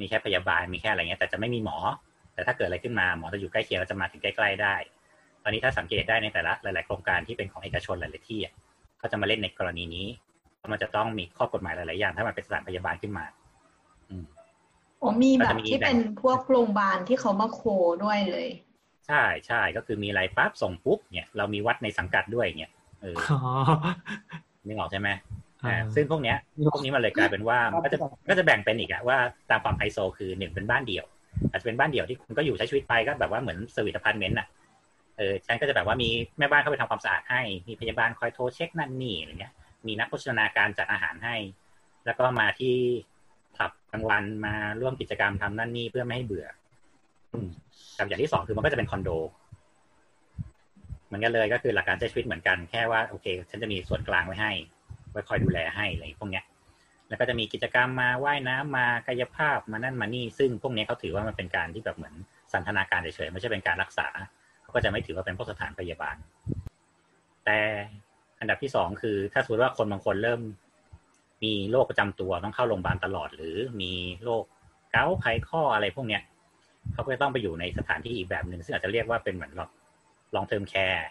[0.00, 1.76] มีแค่พยาบาลมีแค่อะไรเงี้ยแต่จะไม่มีหมอ
[2.34, 4.74] แต่ถ้าเกิดอะไรขึ้นมาหมอจะอยู่ใกล้เคียงแล้วจะมาถึงใกล้ ๆ ได้
[5.42, 8.54] ตอนนี้ถ้าสังเกตได้ในแต่ละหลาย ๆ โครงการที่เป็นของเอกชนหลาย ๆ ที่อะ
[9.00, 10.06] ก็จะมาเล่นในกรณีนี้
[10.58, 13.24] เพราะมันจะต้องมีข้อกฎหมายหลาย ๆ อย่าง ถ้ามันเป็นสถานพยาบาลขึ้นมา
[14.10, 14.24] อืม
[15.02, 17.60] อ๋อมีแบก็บจะมีที่แบ่งเป็นพวกโรงพยาบาลที่เขามาโค
[18.04, 18.48] ด้วยเลย
[19.06, 22.72] ใช่ใช่ก็คือมีอะไรปั๊บส่งปุ๊บเนี่ยเรามีวัดในสังกัดด้วยเนี่ย
[23.02, 23.38] เอออ๋อ
[24.66, 25.08] นึกออกใช่ไหม
[25.64, 26.36] อ่าอ่าซึ่งพวกเนี้ย
[26.72, 27.98] พวกนี้มันเลยกลายเป็นว่ามันก็จะ
[28.28, 29.18] ก็จะแบ่งเป็นอีกอะว่า
[29.50, 31.04] ตามความไฮโซคือหนึ่งเป็นบ้านเดี่ยว
[31.50, 34.46] อาจจะเป็นบ้านเดี่ยวที่คุณก็อยู่ใช้ชีวิตไปก็แบบว่าเหมือน suite apartment อะ
[35.20, 39.52] เออฉันก็จะแบบว่ามีแม่บ้านเข้าไปทำความสะอาดให้ มีพยาบาลคอยโทรเช็คนั่นนี่อะไรเงี้ย
[39.86, 41.36] มีนักโภชนาการจัดอาหารให้
[42.06, 42.76] แล้วก็มาที่
[43.56, 46.46] hub กลางวันมาร่วมกิจกรรมทำนั่นนี่เพื่อไม่ให้เบื่อ
[47.98, 49.10] กับอย่างที่สองคือมันก็จะเป็นคอนโด
[51.06, 54.52] เหมือนกันเลยก็คือหลักการใช้ชีวิตเหมือนกันแค่ว่าโอเค ฉันจะมีส่วนกลางไว้ให้
[55.10, 56.44] ไว้คอยดูแลให้อะไรพวกเนี้ย
[57.08, 62.14] แล้วก็จะมีกิจกรรมมาว่ายน้ำมากายภาพมานั่นมานี่ซึ่งพวกนี้เขาถือว่ามันเป็นการที่แบบเหมือน
[62.52, 64.08] สันทนาการเฉยๆไม่ใช่เป็นการรักษา
[64.74, 66.16] ก็จะไม่ถือว่าเป็นพวกสถานพยาบาล
[67.44, 67.58] แต่
[68.40, 70.40] อันดับที่สองคือ ถ้าสมมติว่าคนบางคนเริ่ม
[71.44, 73.92] มีโรคประจำตัวต้องเข้าโรงพยาบาลตลอด หรือมี
[74.24, 74.44] โรค
[74.90, 76.22] เกาต์ไขข้ออะไรพวกเนี้ย
[76.92, 79.52] เขาก็จะต้องไปอยู่ในสถานที่อีกแบบหนึ่งซึ่งอาจจะเรียกว่าเป็นเหมือน
[80.34, 81.06] ลองเทอมแคร์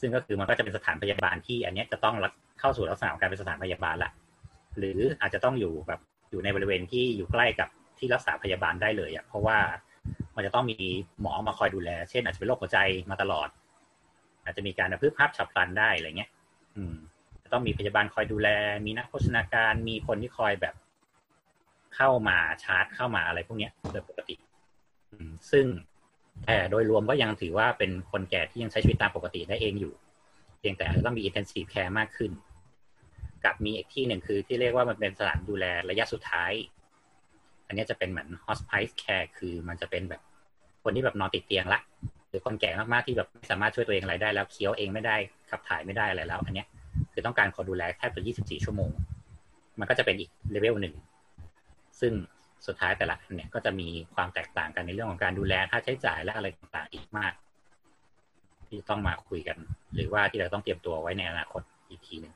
[0.00, 2.16] ซึ่งก็คือมันก็จะเป็นสถานพยาบาลที่ อันนี้จะต้อง
[2.60, 4.12] เข้าสู่ลักษณะของการเป็นสถานพยาบาลละ
[4.78, 9.58] หรืออาจจะต้องอยู่แบบอยู่ในบริเวณที่อยู่ใกล้กับที่รักษาพยาบาลได้เลยอะเพราะว่า
[10.36, 10.78] มันจะต้องมี
[11.20, 12.78] หมอมาคอยดูแล เช่น อาจจะเป็นโรคหัวใจ
[13.10, 13.48] มาตลอด
[14.44, 16.30] อาจจะมีการพึบพับฉับพลันได้อะไรเงี้ย
[16.76, 16.94] อืม
[17.42, 18.48] จะต้องมีพยาบาลคอยดูแล
[18.86, 20.74] มีนักโภชนาการ มีคนที่คอยแบบ
[21.94, 24.34] เข้ามาชาร์จเข้ามาอะไรพวกเนี้ยโดยปกติ
[25.12, 25.66] อืมซึ่ง
[26.44, 29.92] แต่โดยรวมก็ยังถือว่าเป็นคนแก่ที่ยังใช้ชีวิตตามปกติได้เองอยู่
[30.58, 32.32] เพียงแต่อาจจะต้องมี intensive care มากขึ้น
[33.44, 36.52] กับมีอีกที่หนึ่งคือที่เรียกว่ามันเป็นสถานดูแลระยะสุดท้าย
[37.68, 40.22] อันนี้จะเป็นเหมือน hospice care คือมันจะเป็นแบบ
[40.82, 41.80] คนที่แบบนอนติดเตียงละ
[42.28, 45.16] หรือคนแก่มากๆที่แบบไม่สามารถช่วยตัวเองอะไรได้แล้วเคี้ยวเองไม่ได้
[45.50, 46.68] ขับถ่ายไม่ได้อะไรแล้ว อันเนี้ย
[47.12, 48.90] คือต้องการคนดูแลแทบจะ 24 ชั่วโมง
[49.78, 50.94] มันก็จะเป็นอีกเลเวลหนึ่ง
[52.00, 52.12] ซึ่ง
[52.66, 57.32] สุดท้ายแต่ละอันเนี่ยก็จะมีความแตกต่างกันในเรื่องของการดูแลค่าใช้จ่ายและอะไรต่างๆอีกมาก
[58.68, 59.58] ที่ต้องมาคุยกัน
[59.94, 62.34] หรือว่าที่เราต้องเตรียมตัวไว้ในอนาคตอีกทีหนึ่ง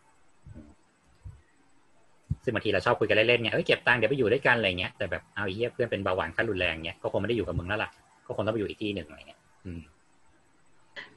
[2.44, 7.90] ซึ่งบางทีเราชอบคุยกันเล่นๆเนี่ยเอ้ยเก็บตังค์เดี๋ยวไปอยู่ด้วยกันอะไรเงี้ยแต่แบบเอาเยี่ยเพื่อนเป็นเบาหวานขั้นรุนแรงเนี่ยก็คงไม่ได้อยู่กับมึงแล้วล่ะ
[8.26, 9.80] ก็คงต้องไปอยู่อีกที่หนึ่งอะไรเงี้ยอืม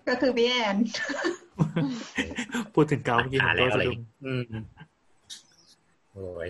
[0.07, 0.77] ก็คือพี่แอน
[2.73, 4.43] พูดถึงเกาเมื่อกี้หาผมแล้ก็วอะไรสะดุ้งอืม
[6.13, 6.49] โอ้ย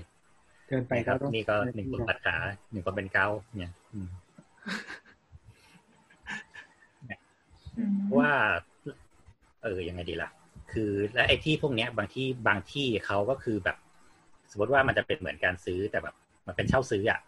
[0.67, 2.35] เกินไปไปครับต้องนี่ก็หนึ่งคนตัดขา
[2.71, 3.27] หนึ่งคนเป็นเกา
[3.59, 4.09] เนี่ยอืม
[8.17, 8.31] ว่า
[9.63, 10.29] เออยังไงดีล่ะ
[10.71, 13.84] คือ และไอ้ที่พวกเนี้ย บางที่บางที่เขาก็คือแบบส
[14.55, 16.15] มมติว่ามันจะเป็นเหมือนการซื้อแต่แบบ
[16.47, 17.19] มันเป็นเช่าซื้ออะ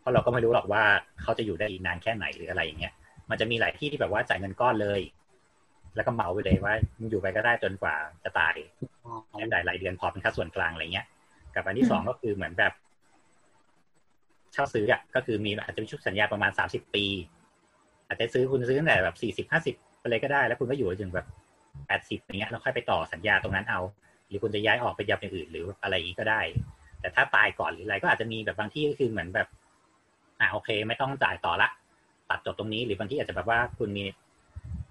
[0.00, 0.82] เพราะเราก็ไม่รู้หรอกว่า
[1.22, 2.92] เขาจะอยู่ได้อีกนานแค่ไหนหรืออะไรอย่างเงี้ย
[3.30, 5.00] มันจะมีหลายที่ที่แบบว่าจ่ายเงินก้อนเลย
[5.94, 8.54] แล้วก็เหมาไปเลยว่ามึงอยู่ไปก็ได้จนกว่าจะตาย
[9.30, 11.06] แค่จ่ายรายเดือนพอเป็นค่าส่วนกลางอะไรเงี้ย
[11.54, 12.72] กับอันที่สองก็คือเหมือนแบบ
[14.52, 17.04] เช่าซื้ออะก็คือมีอาจจะมีชุดสัญญาประมาณสามสิบปี
[18.06, 21.26] อาจจะซื้อคุณซื้อตั้งแต่แบบสี่สิบห้าสิบไปเลยก็ได้ แล้วคุณก็อยู่จนแบบ
[21.86, 23.80] แปดสิบอย่างเงี้ยแล้วค่อยไปต่อสัญญาตรงนั้นเอา
[24.28, 26.40] หรือคุณจะย้ายออกไปยับอย่างอื่น หรืออะไรอย่างนี้ก็ได้
[27.00, 29.48] แต่ถ้าตายก่อนหรืออะไรก็อาจจะมีแบบบางที่ก็คือเหมือนแบบ
[30.40, 31.68] อ่าโอเค ไม่ต้องจ่ายต่อละ
[32.30, 34.04] ตัดจบตรงนี้หรือบางที่อาจจะแบบว่าคุณมี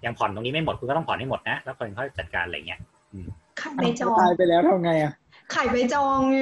[0.04, 2.80] ยังผ่อนตรงนี้ไม่หมดคุณก็ต้องผ่อนให้หมดนะแล้วคนค่อยจัดการอะไรเงี้ย
[3.12, 3.26] อืม
[3.58, 5.12] ไข่ใบจองตายไปแล้วทำไงอะ
[5.52, 6.38] ไข่ใบจองไง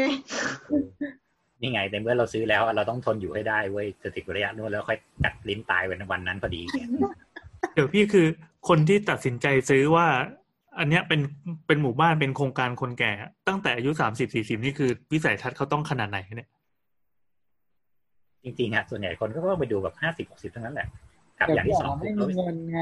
[1.60, 6.62] นี่ไงในเมื่อเราซื้อแล้วเราต้องทนอยู่ให้ได้เว้ยจะถึงระยะนู้นแล้วค่อยกัดลิ้นตายวันวันนั้นพอดี
[7.74, 8.26] เดี๋ยวพี่คือ
[8.68, 10.06] คนที่ตัดสินใจซื้อว่า
[10.78, 11.20] อันเนี้ยเป็น
[11.66, 13.12] เป็นหมู่บ้านเป็นโครงการคนแก่
[13.48, 16.48] ตั้งแต่อายุสามสิบสี่สิบนี่คือวิสัยทัศน์เขาต้องขนาดไหนเนี่ย
[18.44, 20.88] จริงๆอะส่วนใหญ่คนก็ต้องไปดูแบบห้าสิบหกสิบทั้งนั้นแหละ
[21.38, 22.80] กับแต่อย่างพี่ที่อ๋สอองไม่มีเงินไง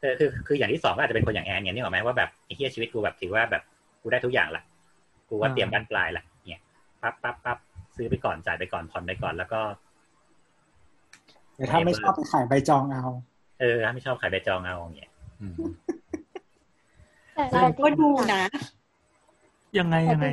[0.00, 3.62] คือคือคืออย่างที่สองก็อาจจะเป็นคนอย่างแอนเนี่ยนี่หรอกไหมว่าแบบไอ้เฮียชีวิตกูแบบถือว่าแบบ
[4.02, 4.62] กูได้ทุกอย่างละ
[5.28, 6.62] กูว่าอ่าเตรียมบ้านปลายละเนี่ย
[7.02, 7.58] ปั๊บปั๊บปั๊บ
[7.96, 9.60] ซื้อไปก่อนจ่ายไปก่อนผ่อนไปก่อนแล้วก็
[11.54, 13.04] แต่ถ้าไม่ชอบไปขายใบจองเอา
[13.60, 15.54] เออถ้าไม่ชอบขายใบจองเอาอย่างเงี้ยอืม
[17.38, 18.42] แต่เราก็ดูนะ
[19.78, 20.26] ยังไงยังไง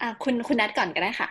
[0.00, 1.28] อะคุณคุณนัดก่อนก็ได้ค่ะ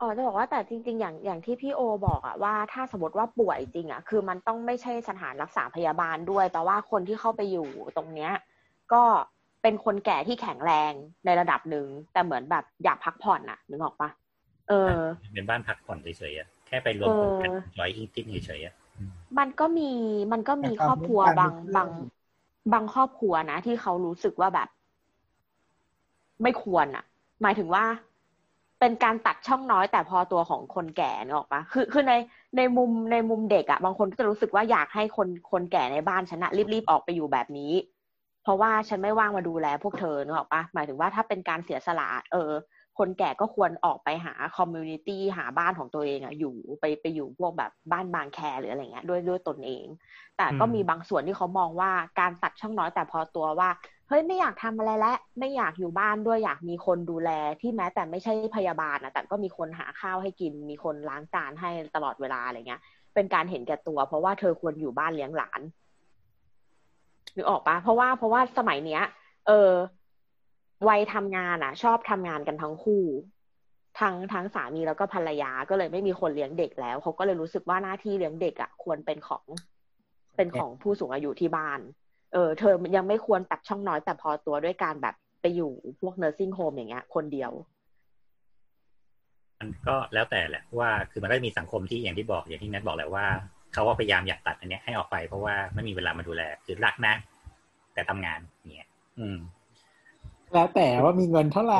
[0.00, 8.32] อ๋อจะบอกว่าแต่จริง ๆ อย่างอย่างที่พี่โอบอกอะว่าถ้าสมมติว่าป่วยจริงอะคือมันต้องไม่ใช่สถานรักษาพยาบาลด้วย แต่ว่าคนที่เข้าไปอยู่ตรงเนี้ย
[8.92, 9.02] ก็
[9.62, 10.92] เป็นคนแก่ที่แข็งแรง
[11.24, 14.10] ในระดับหนึ่งแต่เหมือนแบบอยากพักผ่อนอะนึกออกปะ
[14.68, 14.92] เออ
[15.34, 19.90] เป็นบ้านพักผ่อนเฉยๆอะแค่ไปรวมกลุ่มกันเออจอยอีติ้งเฉยๆอะอืมมันก็มี
[20.32, 21.88] มันก็มีแต่ครอบครัวความบางรู้สึกบาง
[22.72, 24.68] บางครอบครัวนะที่เขารู้สึกว่าแบบ
[26.42, 27.04] ไม่ควรอะ
[27.42, 27.84] หมายถึงว่า
[28.80, 32.14] เป็นการตัดช่องน้อยแต่พอตัวของคนแก่นออกปะคือคือใน
[32.56, 37.72] ในมุมในมุมเด็กอะบางคนก็จะรู้สึกว่าอยากให้คนคนแก่ในบ้านฉันอะรีบๆออกไปอยู่แบบนี้
[38.42, 42.50] เพราะว่าฉันไม่ว่างมาดูแลพวกเธอนออกปะหมายถึงว่าถ้าเป็นการเสียสละเออ
[42.98, 49.86] คนแก่ก็ควรออกไปหา community หาบ้านของตัวเองอะอยู่ไปไปอยู่พวกแบบบ้านบางแคหรืออะไรเงี้ยด้วยด้วยตนเอง
[50.36, 53.70] แต่ก็อืมมีบางส่วนที่เขามองว่าการตัดช่องน้อยแต่พอตัวว่า
[54.08, 57.30] เฮ้ยไม่อยากทำอะไรแล้วไม่อยากอยู่บ้านด้วยอยากมีคนดูแล
[57.60, 62.80] ที่แม้แต่ไม่ใช่พยาบาลนะแต่ก็มีคนหาข้าวให้กิน มีคนล้างจานให้ตลอดเวลาอะไรเงี้ย
[63.14, 65.60] เป็นการเห็นแก่ตัว เพราะว่าเธอควรอยู่บ้านเลี้ยงหลาน
[67.36, 69.02] นึกออกปะเพราะว่าเพราะว่าสมัยเนี้ย
[69.46, 69.70] เออ
[70.88, 73.04] วัยทำงานอะ ชอบทำงานกันทั้งคู่
[74.00, 79.44] ทั้งทั้งสามีแล้วก็ภรรยาก็เลยไม่มีคนเลี้ยงเด็กแล้วเขาก็เลยรู้สึกว่าหน้าที่เลี้ยงเด็กอะควรเป็นของ
[80.36, 81.80] เป็นของผู้สูงอายุที่บ้าน
[82.32, 87.52] เออ เธอยังไม่ควรตัดช่องน้อยแต่พอตัวด้วยการแบบไปอยู่พวก nursing home อย่างเงี้ย คนเดียว
[89.60, 93.26] มันก็แล้วแต่แหละว่าคือมันก็จะมีสังคมที่อย่างที่บอกอย่างที่นัทบอกแหละว่า
[93.72, 97.14] เขาว่าพยายามอยากตัดอันเนี้ยให้ออกไปเพราะว่าไม่มีเวลามาดูแลคือรักนะ
[97.94, 98.38] แต่ทำงาน
[98.74, 99.38] เนี่ยอืม
[100.52, 101.78] แล้วแต่ว่ามีเงินเท่าไหร่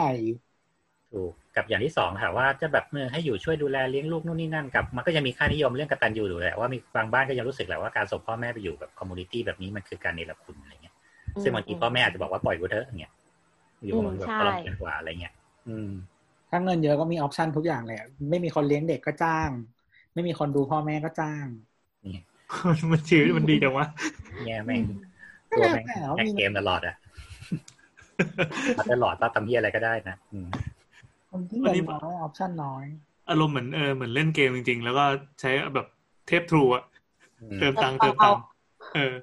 [1.12, 10.94] ถูกกับอย่างที่สองค่ะว่าจะแบบเมื่อให้อยู่ช่วยดูแลเลี้ยงลูกนู่นนี่นั่นกับ มันก็ยังมีค่านิยมเรื่องกตัญญูอยู่แหละว่ามีบางบ้านก็ยังรู้สึกแหละว่าการส่งพ่อแม่ไปอยู่แบบ community แบบนี้มันคือการเนรคุณอะไรเงี้ย
[11.42, 13.12] ซึ่งบางทีพ่อแม่อาจจะบอกว่าปล่อยกูเถอะอย่างเงี้ย
[13.84, 15.34] อยู่กับมันแบบทรมานกว่าอะไรเงี้ย
[15.68, 15.90] อืม
[16.50, 19.50] ถ้าเงินเยอะก็มี option ทุกอย่างเลยอะไม่มีคนเลี้ยงเด็กก็จ้าง
[20.14, 21.46] ไม่มีคนดูพ่อแม่ก็จ้าง
[22.90, 23.86] มันชีวิตมันดีจังวะ
[24.44, 24.82] แง่แม่ง
[25.50, 26.94] ก็ตัวแล้วแม่งแต่ว่าแอคมีเกมตลอดอะ
[28.78, 30.48] มาตลอดปั๊บทำเหี้ยอะไรก็ได้นะอืม
[31.30, 32.84] คนที่เงินน้อยออปชันน้อย
[33.30, 35.04] อารมณ์เหมือนเออเหมือนเล่นเกมจริง ๆ แล้วก็
[35.40, 35.86] ใช้แบบ
[36.26, 36.84] เทปทรูอะ
[37.40, 38.42] อืมเติมตังค์เติมตังค์
[38.94, 39.14] เออ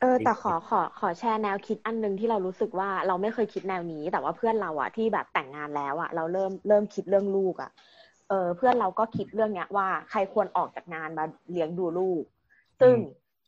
[0.00, 7.70] เออ แต่ขอขอขอแชร์แนวคิดอันหนึงที่เรารู้สึกว่าเราไม่เคยคิดแนวนี้ แต่ว่าเพื่อนเราอะที่แบบแต่งงานแล้วอะเราเริ่มเริ่มคิดเรื่องลูกอะ
[8.28, 12.22] เออเพื่อนเราก็คิดเรื่องเนี้ยว่าใครควรออกจากงานมาเลี้ยงดูลูก
[12.80, 12.94] ซึ่ง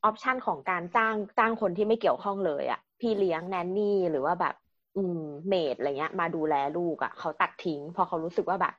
[0.04, 4.54] option ของการจ้างจ้างคนที่ไม่เกี่ยวข้องเลยอะ พี่เลี้ยง nanny หรือว่าแบบ
[4.96, 8.74] อืม maid อะไรเงี้ย มาดูแลลูกอะเขาตัดทิ้งเพราะเขารู้สึกว่าแบบ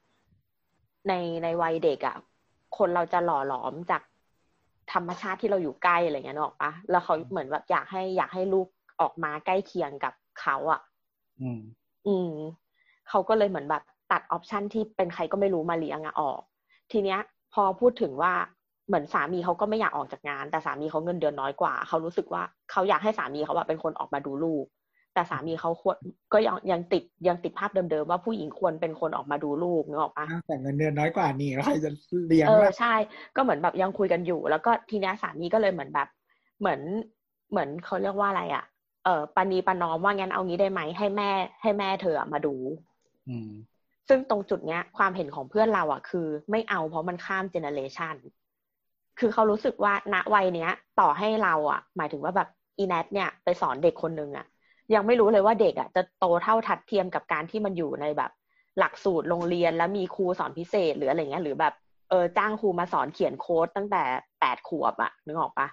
[1.08, 2.18] ในในวัยเด็กอะ
[2.78, 4.02] คนเราจะหล่อหลอมจาก
[4.94, 8.68] ธรรมชาติที่เราอยู่ใกล้อะไรเงี้ยนึกออกปะแล้วเขาเหมือนแบบอยากให้อยากให้ลูก
[9.02, 10.82] ออกมาใกล้เคียงกับเขาอะ
[11.42, 11.62] อืม
[12.08, 12.34] อืม
[13.10, 16.42] เขาก็เลยเหมือนแบบตัดออปชันที่เป็นใครก็ไม่รู้มาเลี้ยงอะออก
[16.92, 17.20] ทีเนี้ย
[17.54, 18.34] พอพูดถึงว่า
[18.88, 24.66] เหมือนสามีเขาก็ไม่อยากออกจากงาน แต่สามีเขาเงินเดือนน้อยกว่าเขารู้สึกว่าเขาอยากให้สามีเขาแบบเป็นคนออกมาดูลูก
[25.14, 25.96] แต่สามีเขาควร
[26.34, 31.92] ก็ยังยังติดยังติดภาพเดิมๆว่าผู้หญิงควรเป็นคนออกมาดูลูกนึกออกปะแต่เงินเดือนน้อยกว่านี่แล้วใครจะ
[32.28, 32.94] เลี้ยงเออล่ะใช่
[33.36, 36.08] ก็เหมือนแบบยังคุยกันอยู่ แล้วก็ทีเนี้ยสามีก็เลยเหมือนแบบ
[36.60, 36.80] เหมือน
[37.52, 38.64] เหมือนเขาเรียกว่าอะไรอะ
[39.06, 41.30] เออปณีปนอมว่างั้นเอางี้ได้ไหมให้แม่
[41.62, 42.56] ให้แม่เธออะมาดู
[43.30, 43.50] อืม
[44.08, 48.16] ซึ่งตรงจุดเนี้ย ความเห็นของเพื่อนเราอะ คือ ไม่เอาเพราะมันข้ามเจเนเรชัน
[49.20, 52.50] คือเขารู้สึกว่าณวัยเนี้ย ต่อให้เราอะหมายถึงว่าแบบ
[52.80, 54.46] อีแนทเนี่ยไปสอนเด็กคนหนึ่งอะ
[54.94, 58.32] ยังไม่รู้เลยว่าเด็กอะจะโตเท่าทัดเทียมกับการที่มันอยู่ในแบบ
[58.80, 61.74] หลักสูตรโรงเรียนแล้วมีครูสอนพิเศษหรืออะไรเงี้ย หรือแบบ
[62.10, 64.04] เออจ้างครูมาสอนเขียนโค้ดตั้งแต่
[64.40, 65.68] แปดขวบอะนึกออกปะ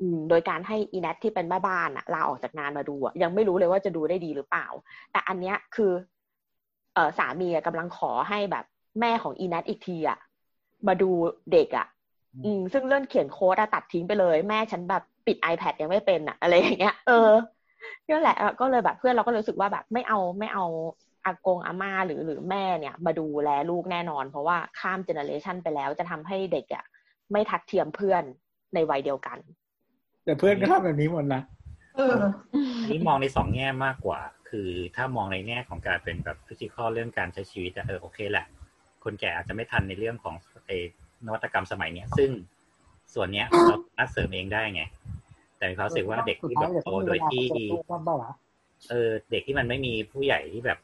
[0.00, 4.66] อืมโดยการให้อีแนทที่เป็นแม่บ้านอะลาออกจากงานมาดูอะยังไม่รู้เลยว่าจะดูได้ดีหรือเปล่า
[5.12, 5.92] แต่อันเนี้ยคือ
[6.94, 8.64] เออสามีอะกำลังขอให้แบบ
[9.00, 10.18] แม่ของอีแนทอีกทีอะ
[10.86, 11.10] มาดู
[11.52, 11.86] เด็กอะ
[12.44, 17.30] อืมซึ่งเรื่องเขียนโค้ดอะตัดทิ้งไปเลย แม่ฉันแบบปิด iPad ยังไม่เป็นอะอะไรอย่างเงี้ย เออ
[18.08, 20.64] นั่นแหละอะก็เลยแบบเพื่อนเราก็รู้สึกว่าแบบไม่เอาไม่เอา
[21.24, 26.84] อากงอาม่าหรือหรือแม่เนี่ย มาดูแลลูกแน่นอน เพราะว่าข้ามเจเนอเรชันไปแล้วจะทำให้เด็กอะ
[27.32, 28.22] ไม่ทัดเทียมเพื่อน
[28.74, 29.38] ในวัยเดียวกัน
[30.24, 31.42] แต่เพื่อนก็ทำแบบนี้หมดนะ
[31.96, 32.16] เออ
[32.82, 38.46] อันนี้มองในสองแง่มากกว่า คือถ้ามองในแง่ของการเป็นแบบฟิสิกอลเรื่องการใช้ชีวิตอะเออโอเคแหละ
[39.04, 40.34] คนแก่อาจจะไม่ทันในเรื่องของ
[40.68, 40.84] เออ
[41.26, 42.30] นวัตกรรมสมัยเนี้ย ซึ่ง
[43.14, 44.82] ส่วนเนี้ยเราสามารถเสริมเองได้ไง
[45.56, 47.44] แต่มีความรู้สึกว่าเด็กที่แบบโตโดยที่
[47.92, 48.32] ว่าเปล่าวะ
[48.90, 50.78] เออเด็กที่มันไม่มีผู้ใหญ่ที่แบบ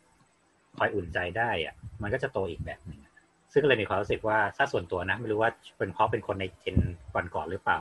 [0.78, 3.12] คอยอุ่นใจได้อะมันก็จะโตอีกแบบหนึ่งอะ
[3.52, 6.76] ซึ่งก็เลยมีความรู้สึกว่าถ้าส่วนตัวนะ ไม่รู้ว่าเป็นเพราะเป็นคนในเจน
[7.14, 7.78] ก่อนๆหรือเปล่า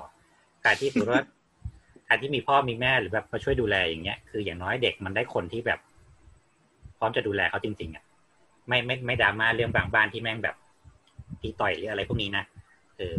[0.66, 1.24] การที่สมมติว่า
[2.08, 5.80] การที่มีพ่อมีแม่หรือแบบมาช่วยดูแลอย่างเงี้ยคืออย่างน้อยเด็กมันได้คนที่แบบ
[6.98, 8.04] พร้อมจะดูแลเขาจริง ๆอะ
[8.68, 10.56] ไม่ไม่ไม่ดราม่าเรื่องบางบ้านที่แม่งแบบ
[11.42, 12.44] ตีต่อยหรืออะไรพวกนี้นะ
[12.98, 13.16] เออ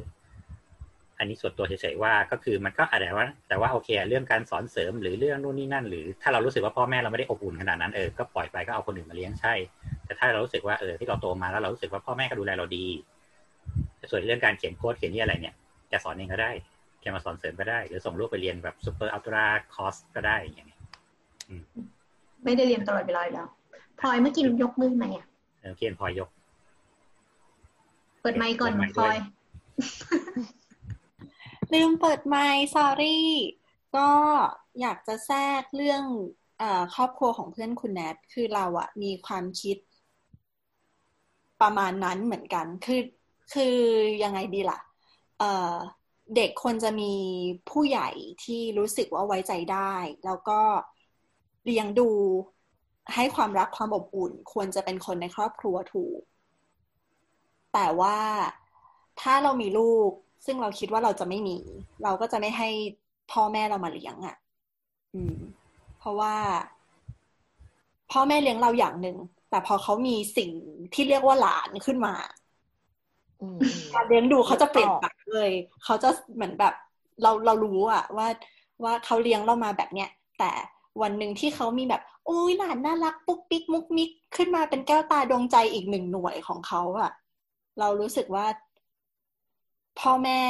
[1.18, 9.55] อันนี้ส่วนตัวเฉยๆว่าก็คือมันก็อาจจะว่า แต่ว่าโอเคเรื่องการสอนเสริมหรือเรื่องนู่นนี่นั่น หรือถ้าเรารู้สึกว่าพ่อแม่เราไม่ได้อบอุ่นขนาดนั้นเออก็ปล่อยไปก็เอาคนอื่นมาเลี้ยงใช่
[10.05, 12.87] แต่ถ้าเรารู้สึกว่าเออที่เราโตมาแล้วเรารู้สึกว่าพ่อแม่ก็ดูแลเราดี
[13.99, 15.55] แต่ส่วนเรื่องการเขียนโค้ดเขียนที่อะไรเนี่ย
[15.92, 16.51] จะสอนเองก็ได้
[17.01, 20.81] แค่มาสอนเสริมก็ได้ หรือส่งลูกไปเรียนแบบ super ultra course ก็ได้อย่างเงี้ย
[22.44, 23.49] ไม่ได้เรียนตลอดเวลาอยู่แล้ว
[23.99, 25.27] พลอยเมื่อกี้ยกมือไหมอะ
[25.61, 26.29] เออเขียนพอยยก
[28.20, 29.18] เปิดไมค์ก่อนเปิดไมค์พลอยด้วย
[31.72, 33.18] ลืมเปิดไมค์ sorry
[33.96, 34.09] ก็
[34.80, 36.04] อยากจะแทรกเรื่อง
[36.59, 39.77] เออครอบครัวของเพื่อนคุณแนทคือเราอะมีความคิด
[41.62, 43.02] ประมาณนั้นเหมือนกัน คือ
[43.54, 43.77] คือ
[44.23, 44.81] ยังไงดีล่ะ
[45.38, 45.75] เออ
[46.37, 47.12] เด็กควรจะมี
[47.71, 48.08] ผู้ใหญ่
[48.44, 49.94] ที่รู้สึกว่าไว้ใจได้
[50.25, 50.60] แล้วก็
[51.64, 52.10] เลี้ยงดู
[53.14, 56.21] ให้ความรักความอบอุ่น ควรจะเป็นคนในครอบครัวถูก
[57.73, 58.16] แต่ว่า
[59.21, 60.10] ถ้าเรามีลูก
[60.44, 61.56] ซึ่งเราคิดว่าเราจะไม่มี
[62.02, 62.68] เราก็จะไม่ให้
[63.33, 64.37] พ่อแม่เรามาเลี้ยงอะ่ะ
[65.14, 65.37] อืม
[65.98, 66.35] เพราะว่า
[68.10, 69.16] พ่อแม่เลี้ยงเราอย่างหนึ่ง
[69.50, 70.50] แต่พอเขามีสิ่ง
[70.94, 72.14] ที่เรียกว่าหลานขึ้นมา
[73.40, 73.60] อืม
[73.94, 75.50] การเลี้ยงดูเขาจะเปลี่ยนไปเลย
[75.85, 76.75] เขาจะเหมือนแบบ
[77.23, 78.27] เราเรารู้อะว่า
[78.85, 80.50] ว่าเขาเลี้ยงเรามาแบบเนี้ยแต่
[81.02, 87.10] วันหนึ่งที่เขามีแบบโอ้ยหลานน่ารักปุ๊กปิ๊กมุกมิกขึ้นมาเป็นแก้วตาดวงใจอีกหนึ่งหน่วยของเขาอะ
[87.81, 88.46] เรารู้สึกว่า
[90.00, 90.40] พ่อแม่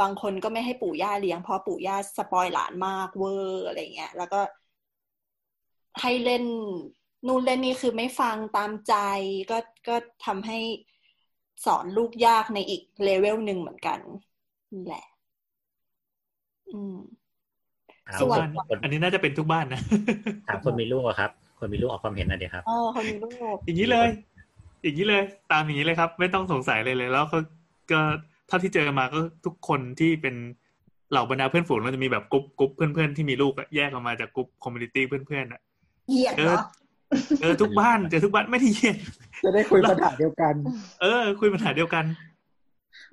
[0.00, 4.40] บางคนก็ไม่ให้ปู่ย่าเลี้ยงเพราะปู่ย่า spoil หลานมาก over อะไรเงี้ย แล้วก็
[6.00, 6.44] ให้เล่น
[7.26, 8.94] นู่นเล่นนี่คือไม่ฟังตามใจ
[9.50, 9.58] ก็
[9.88, 10.58] ก็ทำให้
[11.64, 13.98] สอนลูกยากในอีกเลเวลหนึ่งเหมือนกัน
[14.74, 15.04] นี่แหละ
[16.72, 16.96] อืม
[18.06, 19.80] ถามส่วนคนอันนี้น่าจะเป็นทุกบ้านนะ
[20.48, 24.08] ถามคนมีลูกอะครับ คนมีลูกออกความเห็นหน่อยดีครับอ๋อคนมีลูกอย่างนี้เลย
[24.82, 25.22] อย่างนี้เลย
[25.52, 27.38] ตามอย่างนี้เลยครับ ไม่ต้องสงสัยเลยเลย แล้วก็
[27.92, 28.00] ก็
[28.48, 30.34] เท่าที่เจอมาก็ทุกคนที่เป็น
[31.10, 35.60] เหล่าบรรดาเพื่อนฝูงมันจะมีแบบ group group เพื่อนๆที่มีลูกอะแยกออกมาจาก group community เพื่อนๆอะ
[36.10, 36.60] เหยียดเหรอ
[37.40, 38.96] เออทุกบ้านเจอทุกบ้านไม่ได้เย็น
[39.44, 40.54] จะได้คุยปัญหาเดียวกัน
[41.02, 42.04] เออ คุยปัญหาเดียวกัน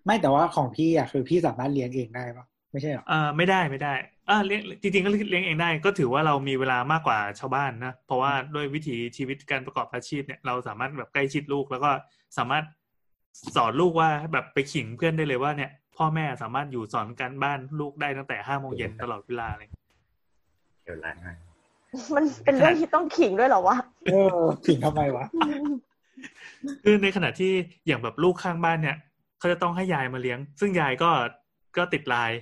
[0.05, 3.93] ไม่แต่ว่าของพี่อะคือพี่สามารถเลี้ยงเองได้ปะ ไม่ใช่หรออ่าไม่ได้ไม่ได้
[4.29, 11.91] อ่าเลี้ยงจริงๆก็เลี้ยงเองได้ ก็ถือว่าเรามีเวลามากกว่าชาวบ้านนะ เพราะว่าด้วยวิถีชีวิตการประกอบอาชีพเนี่ยเราสามารถแบบใกล้ชิดลูก แล้วก็
[12.37, 12.63] สามารถ
[13.55, 19.69] สอนลูกว่าแบบไปขิงเพื่อนได้เลยว่าเนี่ยพ่อแม่สามารถอยู่สอนการบ้านลูกได้ตั้งแต่ห้าโมงเย็นตลอดเวลาเลย
[20.83, 21.33] เดี๋ยวล้างให้
[22.15, 23.77] มันเป็นเรื่องที่ต้องขิงด้วยเหรอวะ
[24.11, 25.25] เออผิงทำไมวะ
[26.83, 27.51] คือในขณะที่
[27.87, 28.97] อย่างแบบลูกข้างบ้านเนี่ย
[29.39, 31.09] เขาจะต้องให้ยายมาเลี้ยง ซึ่งยายก็
[31.77, 32.39] ก็ติดไลน์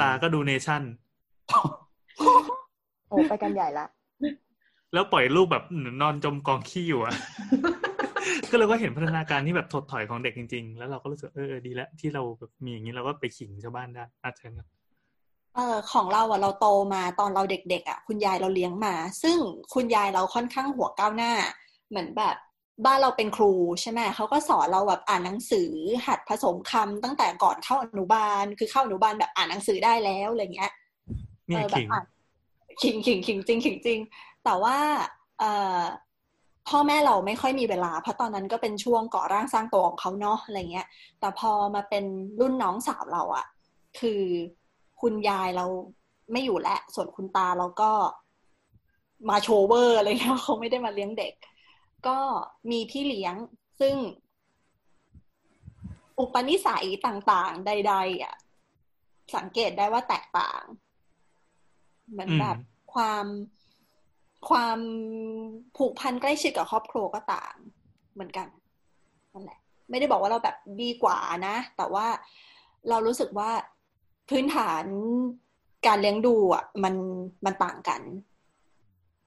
[0.00, 0.82] ตาก็ดูเนชั่น
[3.08, 3.86] โอ้ไปกันใหญ่ละ
[4.92, 5.64] แล้วปล่อยลูกแบบ
[6.02, 7.14] นอนจมกองขี้อยู่อะ
[8.50, 14.68] ก็เลยว่าเห็นพัฒนาการที่แบบถดถอยของเด็กจริง ๆ แล้วเราก็รู้สึกเออเออดีแล้วที่เราแบบมีอย่างนี้เราก็ไปขิงชาวบ้านได้อาเชิญครับ
[15.54, 19.38] เออของเราอะเราโตมาตอนเราเด็กๆอะ คุณยายเราเลี้ยงมา ซึ่ง
[19.74, 21.32] คุณยายเราค่อนข้างหัวก้าวหน้า
[21.88, 22.36] เหมือนแบบ
[22.84, 25.70] บ้านเราเป็นครูใช่ไหมเขาก็สอนเราแบบอ่านหนังสือ
[26.06, 30.72] หัดผสมคำตั้งแต่ก่อนเข้าอนุบาล คือเข้าอนุบาลแบบอ่านหนังสือได้แล้วอะไรเงี้ย
[31.48, 32.04] เนี่ยเออแบบขิงอะ
[32.82, 34.00] ขิงขิงขิงจริงขิงจริง
[34.44, 34.76] แต่ว่า
[35.38, 35.80] เอ่อ
[36.68, 40.86] พ่อแม่เราไม่ค่อยมีเวลา เพราะตอนนั้นก็เป็นช่วงก่อร่างสร้างตัวของเขาเนาะอะไรเงี้ย
[41.20, 42.04] แต่พอมาเป็น
[42.40, 43.46] รุ่นน้องสาวเราอะ
[43.98, 44.22] คือ
[45.00, 45.66] คุณยายเรา
[46.32, 47.90] ไม่อยู่แล้วส่วนคุณตาเราก็
[49.30, 51.34] มาโชว์เวอร์อะไรเงี้ยเขาไม่ได้มาเลี้ยงเด็ก
[52.08, 52.18] ก็
[52.70, 53.34] มีพี่เลี้ยง
[53.80, 53.94] ซึ่ง
[56.18, 58.34] อุปนิสัยต่างๆ ใด ๆ อะ
[59.36, 60.62] สังเกตได้ว่าแตกต่าง
[62.10, 62.58] เหมือนอืมแบบ
[62.94, 63.24] ความ
[64.48, 64.78] ความ
[65.76, 67.54] ผูกพันใกล้ชิดกับครอบครัวก็ต่าง
[68.14, 68.48] เหมือนกัน
[69.32, 69.58] นั่นแหละ
[69.90, 72.06] ไม่ได้บอกว่าเราแบบดีกว่านะ แต่ว่า
[72.88, 73.50] เรารู้สึกว่า
[74.30, 74.84] พื้นฐาน
[75.86, 76.94] การเลี้ยงดูอะ มัน
[77.44, 78.00] มันต่างกัน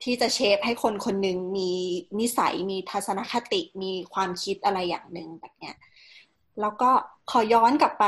[0.03, 1.71] ที่จะเชฟให้คนคนหนึ่งมี
[2.19, 5.75] นิสัยมีทัศนคติมีความคิดอะไรอย่างหนึ่งแบบเนี้ย
[6.61, 6.91] แล้วก็
[7.31, 8.05] ขอย้อนกลับไป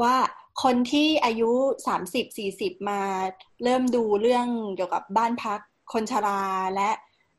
[0.00, 0.14] ว่า
[0.62, 1.50] คนที่อายุ
[1.86, 3.00] สามสิบสี่สิบมา
[3.64, 5.60] เริ่มดูเรื่องเกี่ยวกับบ้านพัก
[5.92, 6.42] คนชรา
[6.74, 6.90] และ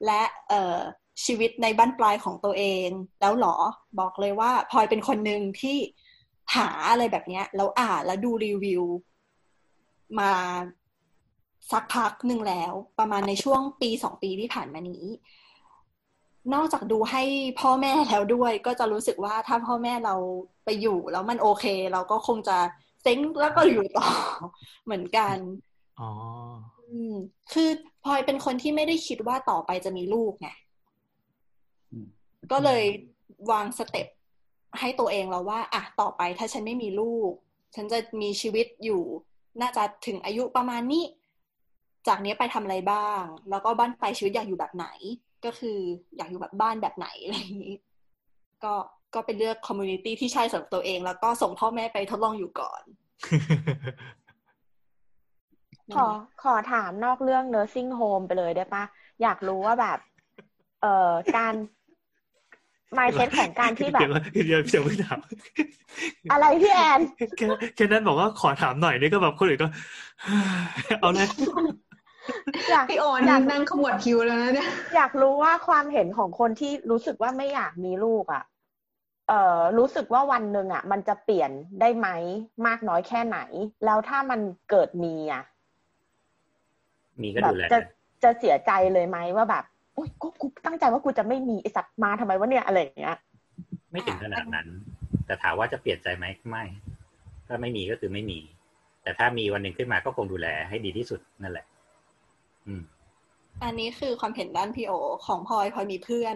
[0.05, 0.77] และเอ่อ
[1.25, 2.89] ชีวิตในบ้านปลายของตัวเอง
[3.21, 3.55] แล้วหรอ
[3.99, 5.77] บอกเลยว่าพลอยเป็นคนหนึ่งที่
[6.55, 8.83] หาอะไรแบบเนี้ยแล้วอ่านแล้วดูรีวิว
[10.19, 10.31] มา
[11.71, 15.03] สักพักหนึ่งแล้ว ประมาณในช่วงปีสองปีที่ผ่านมานี้
[16.53, 17.23] นอกจากดูให้
[17.59, 20.15] พ่อแม่แล้วด้วย ก็จะรู้สึกว่าถ้าพ่อแม่เรา
[20.65, 22.57] ไปอยู่แล้วมันโอเค เราก็คงจะ
[23.03, 24.09] เซ้งแล้วก็อยู่ต่อ
[24.85, 25.37] เหมือนกัน
[25.99, 26.09] อ๋อ
[26.89, 27.13] อืม
[27.53, 27.69] คือ
[28.03, 30.47] พลอยเป็นคนที่ไม่ได้คิดว่าต่อไปจะมีลูกไง
[31.91, 32.07] อืม
[32.51, 32.83] ก็เลย
[33.51, 34.07] วาง step
[34.79, 37.31] ให้ตัวเองแล้วว่าอะต่อไปถ้าฉันไม่มีลูก
[37.75, 39.01] ฉันจะมีชีวิตอยู่
[39.61, 41.03] น่าจะถึงอายุประมาณนี้
[42.07, 44.87] จากนี้ไปทำอะไรบ้าง แล้วก็บั้นปลายชีวิตอยากอยู่แบบไหน
[45.45, 45.77] ก็คือ
[46.17, 47.75] อยากอยู่แบบบ้านแบบไหนอะไรอย่างนี้
[48.63, 48.73] ก็
[49.13, 52.81] ก็ไปเลือก community ที่ใช่สำหรับตัวเอง แล้วก็ส่งพ่อแม่ไปทดลองอยู่ก่อน
[55.95, 56.07] ขอ
[56.43, 58.83] ขอถามนอกเรื่อง nursing home ไปเลยได้ปะ
[59.21, 59.99] อยากรู้ว่าแบบ
[60.81, 61.53] เอ่อการ
[62.97, 64.13] mindset ของการที่แบบเดี๋ยว
[64.47, 65.19] เดี๋ยวเดี๋ยวเพิ่งถาม
[66.31, 66.99] อะไรพี่แอน
[67.37, 69.67] แค่แค่นั้นบอกว่าขอถามหน่อยนี่ก็แบบคนอื่นก็
[70.99, 71.27] เอาเลย
[72.71, 78.43] อยากพี่โอนอยากนั่งขมวดคิวแล้วนะเนี่ยอยากรู้ว่าความเห็นของคนที่รู้สึกว่าไม่อยากมีลูกอะ
[79.27, 81.51] เอ่อรู้สึกว่าวันหนึ่งอะ มันจะเปลี่ยน
[81.81, 82.07] ได้ไหม
[82.67, 83.39] มากน้อยแค่ไหน
[83.85, 85.43] แล้วถ้ามันเกิดมีอะ
[87.21, 87.79] มีก็แบบดูแลจะ
[88.23, 89.63] จะเสียใจเลยไหมว่าแบบ
[89.93, 93.17] โอ๊ยกูกูตั้งใจว่ากูจะไม่มีไอสัตว์มาทำไมวะเนี่ยอะไรอย่างเงี้ย
[93.91, 94.67] ไม่ถึงขนาดนั้น
[95.25, 96.63] แต่ถามว่าจะเปลี่ยนใจไหมไม่
[97.47, 98.39] ถ้าไม่มีก็คือไม่มี
[99.03, 101.65] แต่ถ้ามีวันหนึ่งขึ้นมาก็คงดูแลให้ดีที่สุดนั่นแหละ
[103.63, 104.91] อันนี้คือความเห็นด้านพี่โอ
[105.25, 106.35] ของพลอยพลอยมีเพื่อน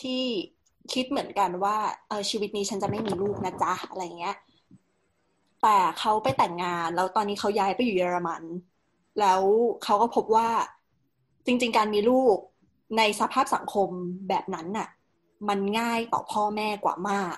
[0.00, 0.22] ที่
[0.92, 1.76] คิดเหมือนกันว่า
[2.08, 4.36] เออชีวิตนี้ฉันจะไม่มีลูกนะจ๊ะอะไรเงี้ย
[5.62, 8.42] แต่เขาไปแต่งงาน แล้วตอนนี้เขาย้ายไปอยู่เยอรมัน
[9.20, 9.42] แล้ว
[9.84, 10.48] เขาก็พบว่า
[11.46, 12.36] จริง ๆ การมีลูก
[12.98, 13.90] ในสภาพสังคม
[14.28, 14.88] แบบนั้นน่ะ
[15.48, 17.36] มันง่ายต่อพ่อแม่กว่ามาก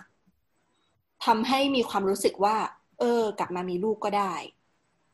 [1.24, 2.57] ทำให้มีความรู้สึกว่า
[3.01, 4.35] เออ กลับมามีลูกก็ได้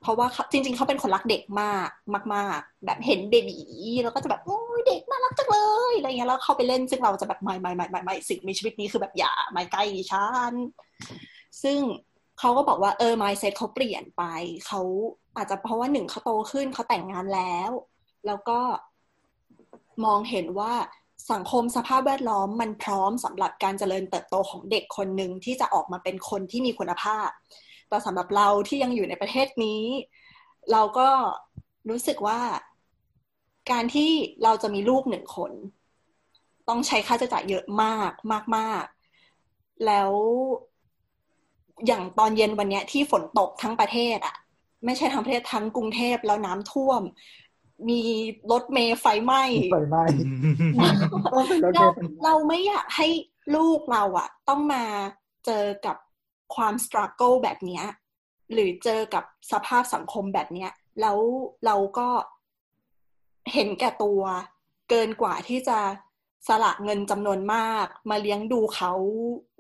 [0.05, 1.89] เพราะว่าเขาจริง ๆ เขาเป็นคนรักเด็กมาก
[2.35, 3.59] มาก ๆ แบบเห็นเบบี
[4.03, 5.59] แล้วก็จะแบบโอ้ยเด็กน่ารักจังเล
[5.91, 9.83] ยอะไรเงี้ยแล้วเข้าไปเล่นซึ่งเราจะแบบไม่ไม่ไม่ไม่ไม่สิ่งมีชีวิตนี้คือแบบอย่าไม่ใกล้
[10.13, 10.53] ฉัน
[11.63, 11.79] ซึ่ง
[12.39, 14.23] เขาก็บอกว่าเออ mindset เขาเปลี่ยนไป
[14.67, 14.81] เขา
[15.37, 17.71] อาจจะเพราะว่าหนึ่งเขาโตขึ้นเขาแต่งงานแล้ว
[18.27, 18.61] แล้วก็
[20.05, 20.73] มองเห็นว่า
[21.33, 27.29] สังคมสภาพแวดล้อมมันพร้อมสำหรับการเจริญเติบโตของเด็กคนหนึ่งที่จะออกมาเป็นคนที่มีคุณภาพ
[27.89, 29.83] แต่สำหรับเราที่ยังอยู่ในประเทศนี้
[30.73, 31.09] เราก็
[31.91, 32.41] รู้สึกว่า
[33.71, 34.11] การที่
[34.43, 35.53] เราจะมีลูกหนึ่งคน
[36.69, 38.85] ต้องใช้ค่าใช้จ่ายเยอะมากมากมาก
[39.87, 40.13] แล้ว
[41.87, 44.37] อย่างตอนเย็นวันเนี้ยที่ฝนตกทั้งประเทศอะ
[44.85, 47.03] ไม่ใช่ทั้งประเทศทั้งกรุงเทพแล้วน้ำท่วม
[47.89, 48.01] มี
[48.53, 50.05] รถเมล์ไฟไหม้ไฟไหม้
[51.35, 53.09] ต้องเป็นรถเมเราล์ไฟไหม้เราไม่อยากให้
[53.57, 54.85] ลูกเราอะต้องมา
[55.47, 55.97] เจอกับ
[56.55, 57.85] ความสตรั g เกิลแบบเนี้ย
[58.53, 60.71] หรือเจอกับสภาพสังคมแบบเนี้ย
[61.01, 61.19] แล้ว
[61.67, 62.09] เราก็
[63.53, 64.21] เห็นแก่ตัว
[64.91, 65.79] เกินกว่าที่จะ
[66.49, 68.93] สละเงินจำนวนมาก มาเลี้ยงดูเขา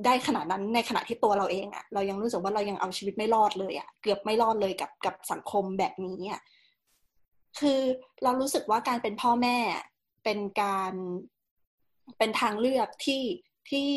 [0.04, 6.40] ได้ขนาดนั้นในขณะที่ตัวเราเองอะเรายังรู้สึกว่าเรายังเอาชีวิตไม่รอดเลยอะเกือบไม่รอดเลยกับกับสังคมแบบนี้อะ
[7.60, 7.80] คือ
[8.22, 9.56] เรารู้สึกว่าการเป็นพ่อแม่
[10.24, 10.92] เป็นการ
[12.18, 13.22] เป็นทางเลือกที่
[13.70, 13.90] ที่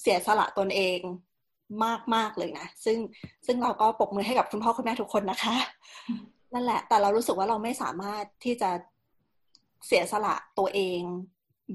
[0.00, 1.00] เสียสละตนเอง
[1.84, 2.98] มากมากเลยนะ ซึ่ง
[3.46, 5.56] ซึ่งเราก็ปรบมือให้กับคุณพ่อคุณแม่ทุกคนนะคะ
[6.54, 8.70] นั่นแหละ แต่เรารู้สึกว่าเราไม่สามารถที่จะ
[9.86, 11.00] เสียสละตัวเอง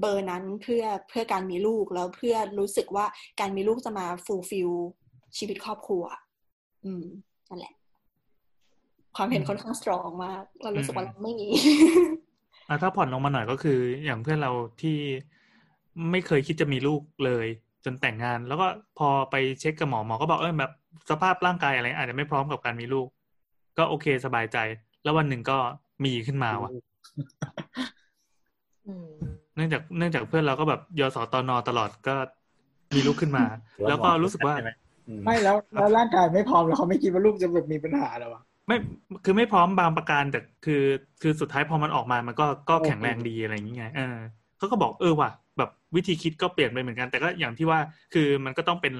[0.00, 3.06] เบอร์นั้นเพื่อเพื่อการมีลูกแล้วเพื่อรู้สึกว่า
[3.40, 4.70] การมีลูกจะมา fulfill
[5.36, 6.04] ชีวิตครอบครัว
[6.84, 7.04] อืม
[7.48, 7.72] นั่นแหละ
[9.16, 11.48] ความเห็นค่อนข้าง strong มากเรารู้สึกว่าเราไม่มี
[12.68, 14.98] อะถ้าผ่อนลงมาหน่อยก็คือ อย่างเพื่อนเราที่
[16.10, 17.46] ไม่เคยคิดจะมีลูกเลย
[17.84, 18.66] จนแต่งงาน แล้วก็
[18.98, 20.72] พอไปเช็คกับหมอหมอก็บอกเออแบบ
[21.10, 23.08] สภาพร่างกายอะไร อาจจะไม่พร้อมกับการมีลูก
[23.78, 24.58] ก็โอเคสบายใจ
[25.02, 25.58] แล้ววันหนึ่งก็
[26.04, 26.70] มีขึ้นมาว่ะ
[28.88, 29.08] อืม
[29.56, 32.14] เนื่องจากเนื่องจากเพื่อนเราก็แบบยศตนตลอดก็
[32.94, 33.44] มีลูกขึ้นมา
[33.76, 34.72] หรือแล้วก็หมอรู้สึกว่าใช่ไหม
[35.08, 38.76] อืมไม่แล้วแล้วร่างกายไม่พร้อมแล้วเขาไม่คิดว่าลูกจะแบบมีปัญหาหรอวะไม่
[39.24, 40.82] คือไม่พร้อมบางประการแต่คือ
[41.22, 44.16] คือสุดท้ายพอมันออกมามันก็ก็โอเคแข็งแรงดีอะไรอย่างเงี้ยเออ
[44.58, 45.49] เขาก็บอกเออว่ะแบบ
[45.96, 47.78] วิธีคิดก็เปลี่ยนไปเหมือนกัน แต่ก็อย่างที่ว่า
[48.14, 48.94] คือมันก็ต้องเป็น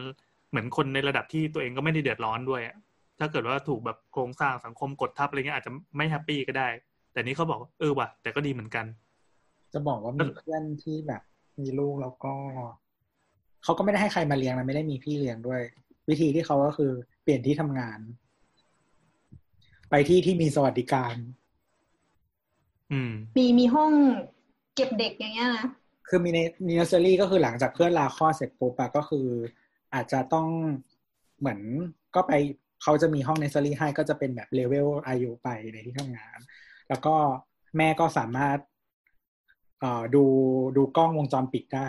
[0.51, 2.77] เหมือนคนในระดับที่ตัวเองก็ไม่ได้เดือดร้อนด้วยอะ
[3.19, 6.69] ถ้าเกิดว่าถูกแบบโครงสร้างสังคมกดทับอะไรเงี้ยอาจจะไม่ happy ก็ได้
[7.13, 8.87] แต่นี้เขาบอกเออว่ะแต่ก็ดีเหมือนกัน
[9.73, 11.23] จะบอกว่ามีเพื่อนที่แบบ
[11.61, 12.35] มีลูกแล้วก็
[13.65, 15.61] เขาก็ไม่ได้ให้ใครมาเลี้ยงนะไม่ได้มีพี่เลี้ยงด้วย
[16.09, 17.99] วิธีที่เขาก็คือ เปลี่ยนที่ทำงาน
[19.91, 21.17] ไปที่ที่มีสวัสดิการ
[22.93, 23.93] อืม มีมีห้อง
[24.75, 25.67] เก็บเด็กอย่างเงี้ยนะ
[26.11, 26.39] คือมีใน
[26.69, 29.27] นอร์เซอรี่ก็คือหลังจากเพื่อนลาคลอดเสร็จปุ๊บอะก็คือ
[29.95, 30.49] อาจจะต้อง
[31.39, 31.61] เหมือน
[32.15, 32.33] ก็ไป
[32.83, 36.39] เขาจะมีห้องเนอร์เซอรี่ให้ก็จะเป็นแบบเลเวลอายุไปในที่ทำงาน
[36.89, 37.15] แล้วก็
[37.77, 38.59] แม่ก็สามารถ
[39.81, 40.25] เอ่อดู
[40.77, 41.89] ดูกล้องวงจรปิดได้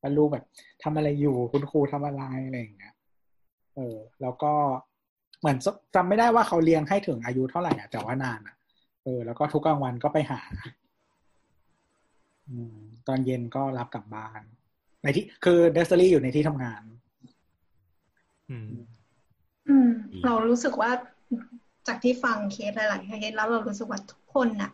[0.00, 0.44] ว่าลูกแบบ
[0.82, 2.94] ทำอะไรอยู่คุณครูทำอะไรอะไรอย่างเงี้ย
[3.76, 4.52] เออ แล้วก็
[5.40, 5.56] เหมือน
[5.94, 8.56] จำไม่ได้ว่าเขาเลี้ยงให้ถึงอายุเท่าไหร่อะแต่ว่านานอะ
[9.04, 10.40] เออ แล้วก็ทุกกลางวันก็ไปหา
[12.48, 12.78] อืม
[13.08, 14.42] ตอนเย็นก็รับกลับบ้าน
[15.02, 16.82] ในที่คือเนสเซอรี่อยู่ในที่ทำงาน
[18.50, 18.70] อืม
[19.68, 19.90] อืม
[20.26, 20.90] เรารู้สึกว่า
[21.86, 24.70] จากที่ฟังเคสหลาย ๆ เคสแล้วเรารู้สึกว่าทุกคนน่ะ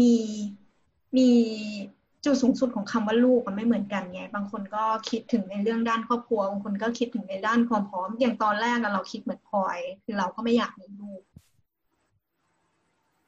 [0.00, 0.14] มี
[1.16, 1.28] มี
[2.24, 11.22] จุดสูงสุดของคำว่าลูกมันไม่เหมือนกันไง บางคนก็คิดถึงในเรื่องด้านครอบครัว บางคนก็คิดถึงในด้านความพร้อม อย่างตอนแรกอะเราคิดเหมือนพลอย คือเราก็ไม่อยากมีลูก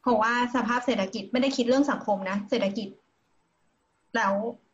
[0.03, 2.89] เพราะว่าสภาพเศรษฐกิจไม่ได้คิดเรื่องสังคมนะ เศรษฐกิจ
[4.17, 4.33] แล้ว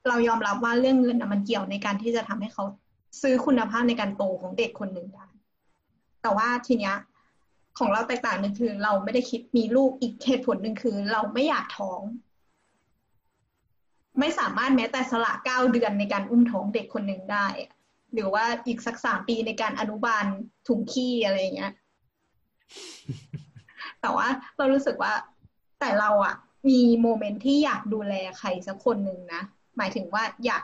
[0.08, 2.64] เรายอมรับว่าเรื่องเงินมันเกี่ยวในการที่จะทำให้เขา
[3.22, 5.26] ซื้อคุณภาพในการโตของเด็กคนหนึ่งได้
[6.22, 6.94] แต่ว่าทีเนี้ย
[7.78, 12.00] ของเราแตกต่างหนึ่งคือ เราไม่ได้คิดมีลูกอีกเหตุผลหนึ่งคือ เราไม่อยากท้อง
[14.18, 17.46] ไม่สามารถแม้แต่สละเก้าเดือนในการอุ้มท้องเด็กคนหนึ่งได้
[18.12, 20.24] หรือว่าอีกสักสามปีในการอนุบาล
[20.66, 21.72] ถุงขี้อะไรอย่างเงี้ย
[24.00, 25.12] แต่ว่าเรารู้สึกว่า
[25.80, 26.34] แต่เราอะ
[26.68, 29.42] มีโมเมนต์ที่อยากดูแลใครสักคนหนึ่งนะ
[29.76, 30.62] หมายถึงว่าอยาก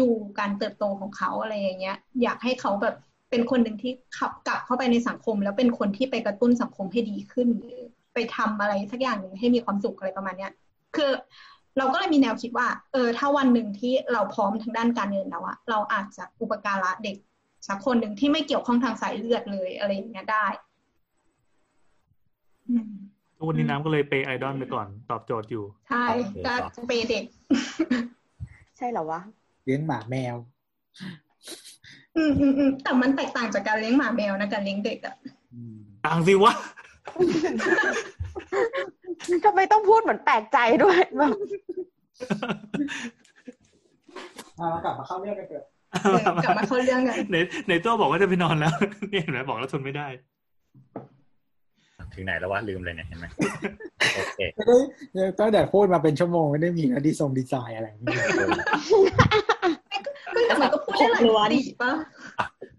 [0.00, 2.94] ดูการเติบโตของเขาอะไรอย่างเงี้ย อยากให้เขาแบบ
[3.30, 7.80] เป็นคนหนึ่งที่ขับกลับเข้าไปในสังคม แล้วเป็นคนที่ไปกระตุ้นสังคมให้ดีขึ้นหรือ
[8.14, 10.52] ไปทำอะไรสักอย่างหนึ่งให้มีความสุขอะไรประมาณเนี้ย
[10.96, 11.10] คือ
[11.78, 17.16] เราก็เลยมีแนวคิดว่า เออ ถ้าวันหนึ่งที่เราพร้อมทางด้านการเงินแล้วอะเราอาจจะอุปการะเด็ก
[17.68, 20.46] สักคนหนึ่งที่ไม่เกี่ยวข้องทางสายเลือดเลยอะไรอย่างเงี้ยได้
[22.68, 23.09] อืม
[23.40, 26.04] ทุกวันนี้น้ำก็เลยเปย์ไอดอลไปก่อนตอบโจทย์อยู่ ใช่
[26.46, 27.24] ก็จะเปย์เด็ก
[28.78, 29.20] ใช่เหรอวะ
[29.64, 30.36] เลี้ยงหมาแมว
[32.16, 35.14] อืมอืมอืมแต่มันแตกต่างจากการเลี้ยงหมาแมวนะการเลี้ยงเด็กอะ
[35.54, 35.76] อืม
[36.06, 36.52] ต่างสิวะ
[39.44, 41.36] ทำไมต้องพูดเหมือนแปลกใจด้วยแบบ
[44.60, 45.64] อ่ากลับมาเข้าเรื่องกันเถอะ
[46.02, 47.36] เออกลับมาเข้าเรื่องกันใน
[47.68, 48.72] ในตัวบอกว่าจะไปนอนแล้ว
[49.12, 50.06] นี่เห็นไหมบอกแล้วทนไม่ได้
[52.14, 53.26] ถึงไหนแล้ววะลืมเลยเนี่ยเห็นไหม
[54.16, 54.76] โอเคไม่ได้
[55.40, 58.44] ตั้งแต่พูดมาเป็นชั่วโมงไม่ได้มีนะดีทรงดีไซน์อะไรอย่างเงี้ยก็
[60.46, 61.06] แต่มันก็พูดได้
[61.36, 61.92] หลายปีป่ะ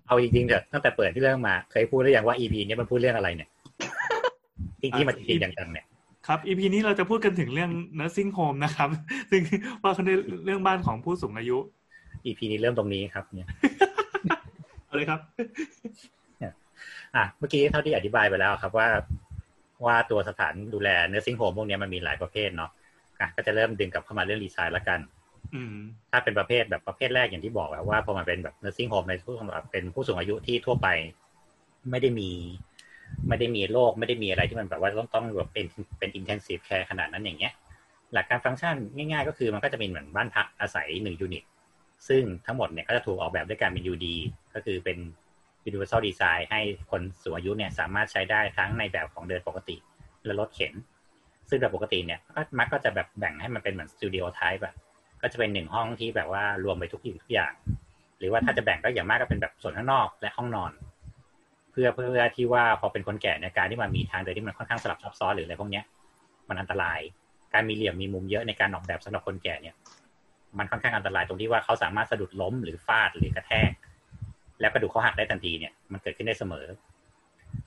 [0.07, 3.49] เอาจริงๆเถอะตั้งแต่เปิดที่เรื่องมา เคยพูดหรือยังว่า EP เนี้ยมันพูดเรื่องอะไรเนี่ย
[4.81, 5.85] จริงๆมันจริงๆจังๆเนี่ย
[6.27, 8.89] ครับ EP นี้เราจะพูดกันถึงเรื่อง nursing home นะครับ
[9.31, 9.41] ซึ่ง
[9.83, 10.11] ว่ากันใน
[10.45, 11.57] เรื่องบ้านของผู้สูงอายุ
[12.25, 13.47] EP นี้เริ่มตรงนี้ครับ เนี่ย
[14.85, 15.19] เอาเลยครับ
[17.15, 18.87] อะเมื่อกี้เท่าที่อธิบายไปแล้วครับว่า
[19.85, 22.71] ว่าตัวสถานดูแล nursing home พวกเนี้ยมันมีหลายประเภทเนาะ
[23.19, 24.99] อะก็จะเริ่มดึงกลับเข้ามาเรื่องดีไซน์ละกัน
[25.55, 25.75] อืม
[26.11, 30.87] ถ้าเป็นประเภทแบบประเภทแรกอย่างที่บอกอะว่าพอมันเป็นแบบ nursing home ในผู้สำหรับเป็นผู้สูงอายุที่ทั่วไป
[31.91, 32.29] ไม่ได้มี
[33.27, 35.65] ไม่ได้มีโรคไม่ได้มีอะไรที่มันแบบว่าต้องต้องแบบเป็น
[35.99, 37.53] เป็น intensive care ขนาดนั้นอย่างเงี้ย
[38.13, 41.43] หลักการฟังก์ชันง่ายๆ ก็คือมันก็จะเป็นเหมือนบ้านพักอาศัยหนึ่ง unit
[42.07, 44.05] ซึ่งทั้งหมดเนี่ยก็จะถูกออกแบบด้วยการเป็น UD
[44.53, 44.97] ก็คือเป็น
[45.69, 49.75] Universal Design ให้คนสูงอายุเนี่ยสามารถใช้ได้ทั้งในแบบของเดินปกติ
[50.25, 50.73] และรถเข็น
[51.49, 54.73] ซึ่งแบบปกติเนี่ยก็มักก็จะแบบแบ่งให้มันเป็นเหมือนสตูดิโอไทป์อะ
[55.21, 57.53] ก็จะเป็นหนึ่งห้องที่แบบว่ารวมไปทุกอย่างทุกอย่าง
[58.19, 60.71] หรือว่าถ้าจะแบ่งก็อย่างมากก็เป็นแบบส่วนข้างนอกและห้องนอน
[61.71, 65.83] เพื่อเพื่อที่ว่าพอเป็นคนแก่ในยการที่มันมีทางเดินที่มันค่อนข้างสลับซับซ้อนหรืออะไรพวกเนี้ย
[66.49, 66.99] มันอันตราย
[67.53, 69.75] การมีเหลี่ยมมีมุมเยอะในการออกแบบสำหรับคนแก่เนี่ย
[70.57, 73.71] มันค่อนข้างอันตรายตรงที่ว่าเขาสามารถสะดุดล้มหรือฟาดหรือกระแทก
[74.61, 76.65] แล้วกระดูกเขาหักได้ทันทีเนี่ยมันเกิดขึ้นได้เสมอ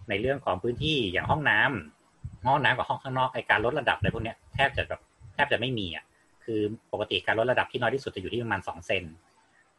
[0.09, 5.01] ในเรื่องของพื้นที่อย่างห้องน้ำห้องน้ำกับห้องข้างนอกไอการลดระดับอะไรพวกเนี้ยแทบจะแบบ
[5.35, 6.05] แทบจะไม่มีอะ
[6.45, 6.61] คือ
[6.93, 9.05] ปกติการลดระดับที่น้อยที่สุดจะอยู่ที่ประมาณสองเซน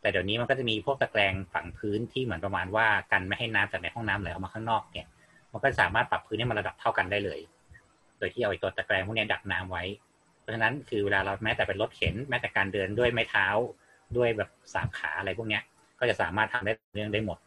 [0.01, 5.07] แต่เดี๋ยวนี้มันก็จะมีพวกตะแกรงฝังพื้นที่เหมือนประมาณว่ากันไม่ให้น้ำจากในห้องน้ำไหลออกมาข้างนอกเนี่ย
[5.51, 7.39] มันก็สามารถปรับพื้นให้มันระดับเท่ากันได้เลย
[8.17, 9.83] โดยที่เอาไอ้ตัวตะแกรงพวกเนี้ยดักน้ำไว้
[10.41, 13.47] เพราะฉะนั้นคือเวลาเราแม้แต่เป็นรถเข็นแม้แต่การเดินด้วยไม้เท้า
[14.17, 15.63] ด้วยแบบสามขาอะไรพวกเนี้ย
[15.99, 17.37] ก็จะสามารถทำได้เรื่องได้หมด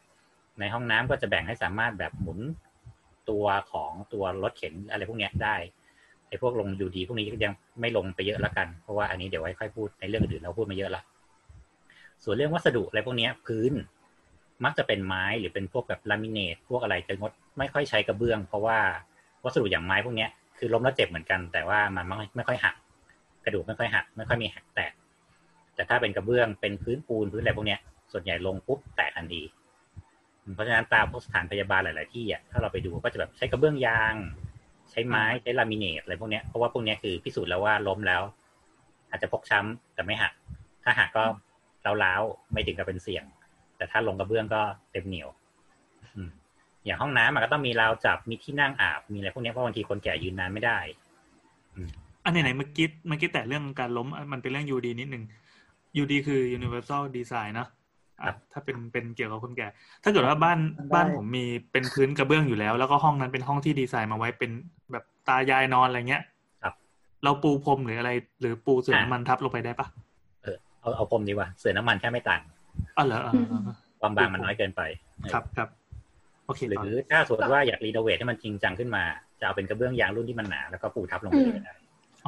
[0.61, 2.39] ในห้องน้ำก็จะแบ่งให้สามารถแบบหมุน
[3.31, 5.57] ตัวของตัวรถเข็นอะไรพวกเนี้ยได้
[6.29, 11.03] ไอ้พวกลงยูดีพวกนี้ยังไม่ลงไปเยอะละกัน เพราะว่าอันนี้เดี๋ยวไว้ค่อยพูดในเรื่องอื่นเราพูดมาเยอะละ
[12.25, 13.73] ส่วนเรื่องวัสดุอะไรพวกนี้พื้น
[14.65, 18.79] มักจะเป็นไม้หรือเป็นพวกแบบลามิเนตพวกอะไรจะงดไม่ค่อยใช้กระเบื้อง เพราะว่า
[19.45, 20.27] วัสดุอย่างไม้พวกนี้
[20.59, 22.75] คือล้มแล้วเจ็บเหมือนกัน แต่ว่ามันไม่ไม่ค่อยหัก
[23.45, 24.93] กระดูกไม่ค่อยหัก ไม่ค่อยมีหักแตก
[25.75, 27.77] แต่ถ้าเป็นกระเบื้องเป็นพื้นปูนพื้นอะไรพวกนี้
[28.13, 29.43] ส่วนใหญ่ลงปุ๊บแตกทันที
[30.55, 34.15] เพราะฉะนั้นตามพวกสถานพยาบาลหลาย ๆ ที่อะถ้าเราไปดูก็จะแบบใช้กระเบื้องยาง
[34.91, 38.23] ใช้ไม้ใช้ลามิเนตอะไรพวกเนี้ยเพราะว่าพวกเนี้ยคือพิสูจน์แล้วว่าล้มแล้ว
[39.11, 40.33] อาจจะพกช้ำแต่ไม่หัก
[40.85, 41.25] ถ้าหักก็
[42.05, 43.25] ล้าวๆไม่ถึงกับเป็นเสี่ยง
[43.77, 44.61] แต่ถ้าลงกระเบื้องก็
[44.93, 45.29] เต็มเหนียว
[46.15, 46.31] อืม
[46.85, 50.79] อย่างห้องน้ำมันก็ต้องมีราวจับมีที่นั่งอาบมีอะไรพวกเนี้ยเพราะบางทีคนแก่ยืนนานไม่ได้
[52.25, 55.25] อันไหนๆเมื่อกี้เมื่อกี้แต่เรื่องการล้มมันเป็นเรื่อง UD นิดนึง
[56.01, 57.69] UD คือ Universal Design เนอะ
[58.23, 59.69] อะถ้าเป็นเป็นเกี่ยวกับคนแก่
[60.05, 60.59] ถ้าเกิดว่าบ้าน
[60.95, 64.51] บ้านผมมีเป็นพื้นกระเบื้องอยู่แล้ว แล้วก็ห้องนั้นเป็นห้องที่ดีไซน์มาไว้เป็น
[64.93, 66.23] แบบตายายนอนอะไรเงี้ย
[66.63, 66.75] ครับ
[67.25, 68.11] เราปูพรมหรืออะไร
[68.41, 69.87] หรือปูเสื่อน้ำมันทับลงไปได้ปะ
[70.43, 72.41] เออเอาเอาพรมดีกว่าเสือน้ำมันแค่ไม่ต่าง
[72.97, 74.83] อ๋อเหรออ่าอ่าอ่าความบางมันน้อยเกินไป
[75.33, 75.69] ครับครับ
[76.47, 79.03] โอเคหรืต่ออถ้าสมมติว่าอยากรีโนเวทให้มันจริงจังขึ้นมา
[79.41, 81.75] จะเอาเป็นกระเบื้องยางรุ่นที่มันหนาแล้วก็ปูทับลงไปเลยก็ได้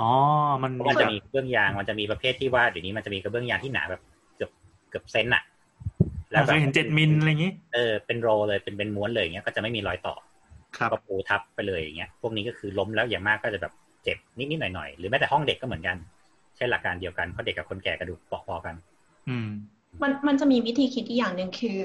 [0.00, 0.10] อ๋อ
[0.62, 4.02] มันเพราะมันจะมีกระเบื้องยางมันจะมีประเภทที่ว่าเดี๋ยวนี้มันจะมีกระเบื้องยางที่หนาแบบ
[4.36, 4.50] เกือบ
[4.90, 5.42] เกือบเซนอะ
[6.30, 10.14] แล้วเคแบบยเห็นเจ็ดมิลอะไรอย่างงี้เออเป็นโรลเลยเป็นเป็นม้วนเลยอย่างเงี้ยก็จะไม่มีรอยต่อ
[10.78, 13.72] ครับก็ปูทับไปเลยอย่างเงี้ยพวกนี้ก็คือล้มแล้วอย่างมากก็จะแบบ
[14.04, 15.96] เจ็บนิดๆหน่อยๆหรือแม้แต่ห้องเด็กก็เหมือนกัน
[16.56, 18.74] ใช้หลักการเดียวกันเพราะเด็กกับคนแก่กระดูกพอๆกัน
[19.28, 19.48] อืม
[20.02, 21.80] มันมันจะมีวิธีคิดอีกอย่างหนึ่งคือ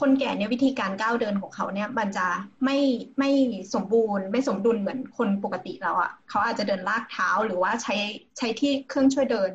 [0.00, 2.26] คนแก่เนี่ยวิธีการก้าวเดินของเขาเนี่ย มันจะ
[2.64, 2.78] ไม่
[3.18, 3.30] ไม่
[3.74, 7.94] สมบูรณ์ ไม่สมดุลเหมือนคนปกติเราอะ่ะเขาอาจจะเดินลากเท้าหรือว่าใช้
[8.38, 9.50] ใช้ที่เครื่องช่วยเดิน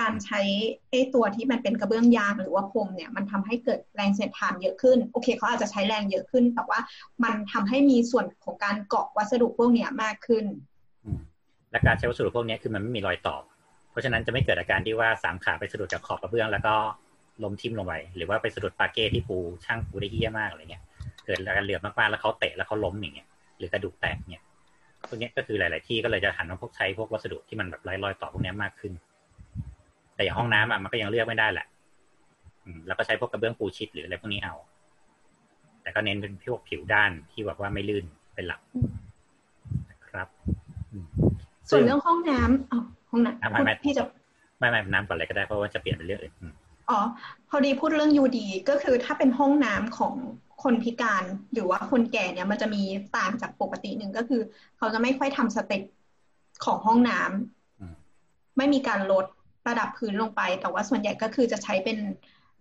[0.00, 0.40] การใช้
[0.90, 6.78] ไอ้ตัวที่มันเป็นกระเบื้องยางหรือว่าพรมเนี่ยมันทำให้เกิดแรงเสียดทานเยอะขึ้น โอเคเขาอาจจะใช้แรงเยอะขึ้น แต่ว่า
[7.24, 10.44] มันทำให้มีส่วนของการเกาะวัสดุพวกเนี้ยมากขึ้น
[11.70, 13.36] และการใช้วัสดุพวกนี้คือมันไม่มีรอยต่อ
[13.90, 16.74] เพราะฉะนั้นจะไม่เกิดอาการที่ว่าสามขาไปสะดุดกับขอบกระเบื้อง แล้วก็
[17.42, 20.82] ล้มทิ่มลงไปหรือว่าไปสะดุดปาเก้ที่ปูช่างปูได้เหี้ยมากอะไรเงี้ย
[21.24, 23.28] เกิดการเหลือบมากๆแล้วเขาเตะแล้วเขาล้มอย่างเงี้ย
[23.58, 24.44] หรือกระดูกแตกเนี่ย
[25.08, 28.92] พวกเนี้ยก็คือหลาย ๆ ที่ก็เลยจะหันมาพวกใช้พวกวัสดุที่มันแบบไร้รอยต่อพวกเนี้ยมากขึ้น
[30.14, 31.66] แต่อย่างห้องน้ำอะมันก็ยังเลือกไม่ได้แหละ
[32.64, 34.54] อืมแล้วก็ใช้พวกกระเบื้องปูชิดหรืออะไรพวกนี้เอา
[35.82, 38.04] แต่ก็เน้นเป็นพวกผิวด้านที่แบบว่าไม่ลื่น
[38.34, 38.60] เป็นหลัก
[39.90, 40.28] นะครับ
[40.92, 41.06] อืม
[41.68, 44.02] ส่วนเรื่องห้องน้ำอ๋อห้องน้อะไม่ไม่ำพี่จะ
[44.58, 46.52] ไม่ไม่น้ำก่อนเลยก็ได้เพราะว่าจะเปลี่ยนเป็นเรื่องอื่นอืม
[46.90, 47.00] อ๋อ
[47.48, 50.14] พอดีพูดเรื่องยูดีก็คือถ้าเป็นห้องน้ำของ
[50.62, 52.82] คนพิการหรือว่าคนแก่เนี่ยมันจะมี
[53.16, 54.40] ต่างจากปกติหนึ่งก็คือ
[54.78, 55.82] เขาจะไม่ค่อยทำสเต็ป
[56.64, 57.94] ของห้องน้ำอืม
[58.56, 59.26] ไม่มีการลด
[59.68, 61.98] ระดับพื้นลงไป แต่ว่าส่วนใหญ่ก็คือจะใช้เป็น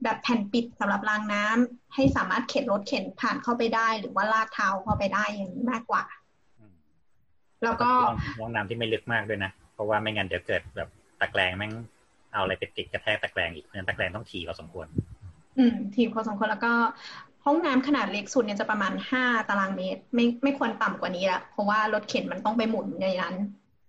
[0.03, 6.03] แบบแผ่นปิดสำหรับรางน้ำให้สามารถเข็นรถเข็นผ่านเข้าไปได้ หรือว่าลากเท้าเข้าไปได้อย่างนี้มากกว่า
[6.59, 6.73] อืม
[7.63, 10.89] แล้วก็ห้องห้องน้ำที่ไม่ลึกมากด้วยนะ เพราะว่าไม่งั้นเดี๋ยวเกิดแบบ
[11.19, 11.71] ตะแกรงแม่ง
[12.33, 14.87] เอาอะไรไปติดกระแทกตะแกรงอีกเพราะฉะนั้นตะแกรงต้องถี่พอสมควร
[15.57, 16.73] อืมทีมพอสมควรแล้วก็
[17.45, 23.35] ห้องน้ำขนาดเล็กสุดเนี่ยจะประมาณห้าตารางเมตร ไม่ไม่ควรต่ำกว่านี้ละเพราะว่ารถเข็นมันต้องไปหมุนในนั้น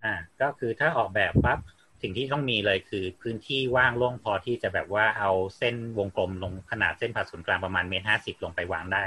[0.05, 1.59] อ่า ก็คือถ้าออกแบบปั๊บ
[2.03, 9.05] สิ่งที่ต้องมีเลยคือพื้นที่ว่างโล่งพอที่จะแบบว่าเอาเส้นวงกลมลงขนาดเส้นผ่าศูนย์กลางประมาณเมตรห้าสิบลงไปวางได้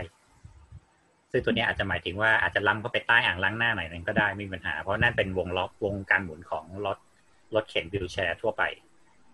[1.32, 6.98] ซึ่งตัวเนี้ยอาจจะหมายถึงว่าอาจจะล้ำเข้าไปใต้อ่างล้างหน้าหน่อยนึงก็ได้ไม่มีปัญหา เพราะนั่นเป็นวงล็อกวงการหมุนของรถ
[7.56, 8.64] รถเข็นวิวแชร์ทั่วไป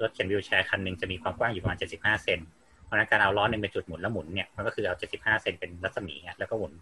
[0.01, 2.39] รถเข็นวิวแชร์คันหนึ่งจะมีความกว้างอยู่ประมาณ75เซน
[2.83, 6.73] เพราะฉะนั้นการเอาล้อหนึ่งเป็นจุดหมุนแล้วหมุนเนี่ยมันก็คือเอา75เซนเป็นรัศมีอะแล้วก็หมุน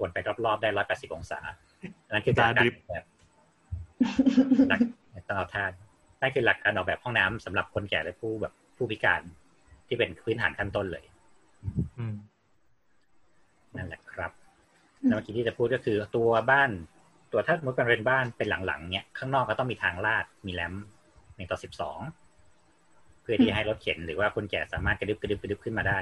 [0.00, 1.38] วนไปรอบๆได้180องศา
[2.06, 3.04] อันนั้นคือการตาดริฟแบบ
[4.68, 4.80] หลัก
[5.28, 5.64] ต้องเอาท่า
[6.20, 9.22] นั่นคือหลักการออกแบบห้องน้ำสำหรับคนแก่และผู้แบบผู้พิการ
[9.86, 11.04] ที่เป็นพื้นฐานขั้นต้นเลย
[11.98, 12.14] อืม
[13.76, 14.30] นั่นแหละครับ
[15.06, 16.70] แล้วเมื่อกี้ที่จะพูดก็คือตัวบ้าน
[17.32, 20.74] ตัวถ้าสมมติมันเป็นบ้านเป็นหลังๆเนี่ยข้างนอกก็ต้องมีทางลาดมีแรม
[21.36, 22.00] หนึ่งต่อสิบสอง
[23.22, 26.00] เพื่อที่ให้รถเข็นหรือว่าคนแก่สามารถกระดึบกระดึบกระดึบขึ้นมาได้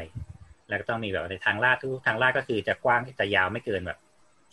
[0.68, 3.98] แล้วก็ต้องมีแบบในทางลาดทุกทางลาดก็คือจะกว้างจะยาวไม่เกินแบบ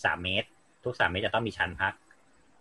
[0.06, 0.48] สามเมตร
[0.84, 1.94] ทุกสามเมตรจะต้องมีชั้นพัก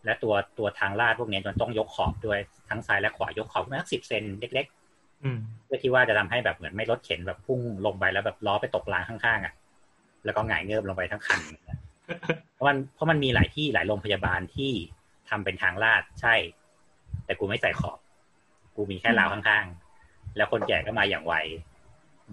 [0.05, 2.38] และตัวตัวทางลาดพวกนี้มันต้องยกขอบด้วย
[2.68, 9.55] ทั้งซ้ายและขวายกขอบประมาณสิบเซนเล็กๆอืมเพื่อที่ว่าจะทำให้แบบเหมือนไม่รถเข็นแบบพุ่งลงไปแล้วแบบล้อไปตกรางข้างๆอะ
[10.24, 11.40] แล้วก็หงายเงิบลงไปทั้งคัน
[12.55, 14.72] เพราะมันเพราะมันมีหลายที่หลายโรงพยาบาลที่
[15.28, 16.34] ทำเป็นทางลาดใช่
[17.24, 17.98] แต่กูไม่ใส่ขอบ
[18.76, 21.34] กูมีแค่ราวข้างๆ แล้วคนแก่ก็มาอย่างไว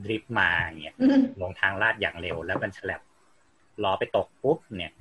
[0.03, 3.01] ดริฟต์มาอย่างเงี้ยอืมลงทางลาดอย่างเร็วแล้วมันฉลับ
[3.83, 4.93] ล้อไปตกปุ๊บเนี่ย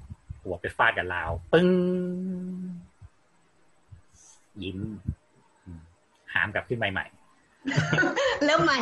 [0.47, 1.69] หัวไปฟาดกับราว ปึ้ง
[4.63, 4.79] ยิ้ม
[5.65, 5.81] อืม
[6.33, 7.07] หามกลับขึ้นไปใหม่
[8.45, 8.81] เริ่มใหม่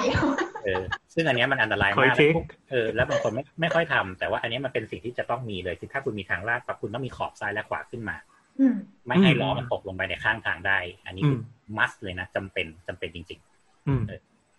[0.64, 0.82] เออ
[1.14, 2.34] ซึ่งอันเนี้ยมันอันตรายคอยมากเช็ค
[2.70, 8.16] เออ แล้วบางคนไม่ไม่ค่อยทำแต่ว่าอันเนี้ยมันเป็นสิ่งที่จะต้องมีเลย คือถ้าคุณมีทางลาดปั๊บคุณต้องมีขอบซ้ายและขวาขึ้นมา
[8.60, 8.74] อืม
[9.06, 13.40] ไม่ให้ล้อมันตกลงไปในข้างทางได้ อันนี้อืคือมมัสเลยนะจำเป็นจำเป็นจริง
[13.88, 14.02] อืม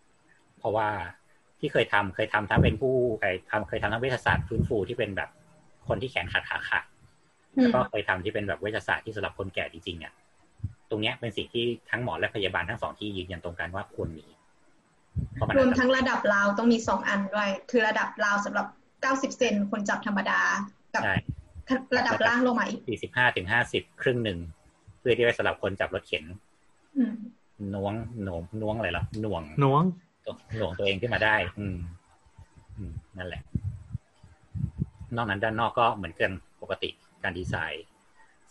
[0.01, 0.87] ๆเพราะว่า
[1.59, 5.29] ที่เคยทำเคยทำทั้งเป็นผู้เคยทำเคยทำทั้งเวชศาสตร์ฟื้นฟูที่เป็นแบบ
[5.87, 6.94] คนที่แขนขาดขาขาดอื
[7.55, 10.13] แล้วมก็เคยทำที่เป็นแบบเวชศาสตร์ที่สำหรับคนแก่จริงๆอะ
[10.89, 14.25] ตรงเนี้ยเป็นสิ่งที่ทั้งหมอและพยาบาลทั้งสองที่ยืนยันตรงกันว่าควรมี
[15.33, 18.67] เพราะมันรวอัมนตทั้งรายระดับราวต้องมีสองอันด้วย คือระดับราวสำหรับ
[19.01, 20.41] เก้าสิบเซนคนจับธรรมดา
[20.93, 21.15] กับใช่
[21.97, 24.39] ระดับล่างลงมาอีกสี่สิบห้าถึงห้าสิบครึ่งหนึ่ง
[24.99, 26.23] เพื่อที่ไว้สำหรับคนจับรถเข็น
[26.97, 27.13] อืม
[27.75, 27.93] น้วง
[28.23, 29.83] หน่วงน้วงอะไรหรอหน่วงหน่วง
[30.57, 31.77] หน่วงตัวเองขึ้นมาได้อืม
[32.77, 33.41] อืมนั่นแหละ
[35.15, 36.31] นอกนั้นด้านนอกก็เหมือนกัน
[36.61, 36.89] ปกติ
[37.25, 37.85] การดีไซน์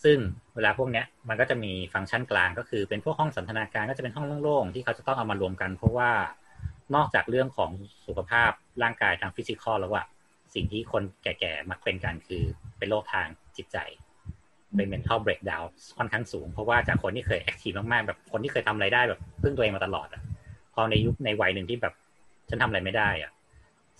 [0.04, 0.18] ซึ่ง
[0.54, 6.10] เวลาพวกเนี้ยมันก็จะมีฟังก์ชันกลางก็คือเป็นพวกห้องสันทนาการก็จะเป็นห้องโล่งๆ ที่เขาจะต้องเอามารวมกัน เพราะว่า
[6.94, 7.70] นอกจากเรื่องของ
[8.06, 8.50] สุขภาพ
[8.82, 10.06] ร่างกายทาง physical แล้วอะ
[10.54, 12.42] สิ่งที่คนแก่ๆ มักเป็นกันคือ
[12.78, 13.78] เป็นโรคทางจิตใจ
[14.76, 15.66] เป็น mental breakdown
[15.98, 20.22] ค่อนข้างสูง เพราะว่าจากคนที่เคย active มากๆ แบบคนที่เคยทำอะไรได้แบบพึ่งตัวเองมาตลอดอะ
[20.74, 21.94] พอในยุคในวัยหนึ่งที่แบบ
[22.48, 23.30] ฉันทำอะไรไม่ได้อะ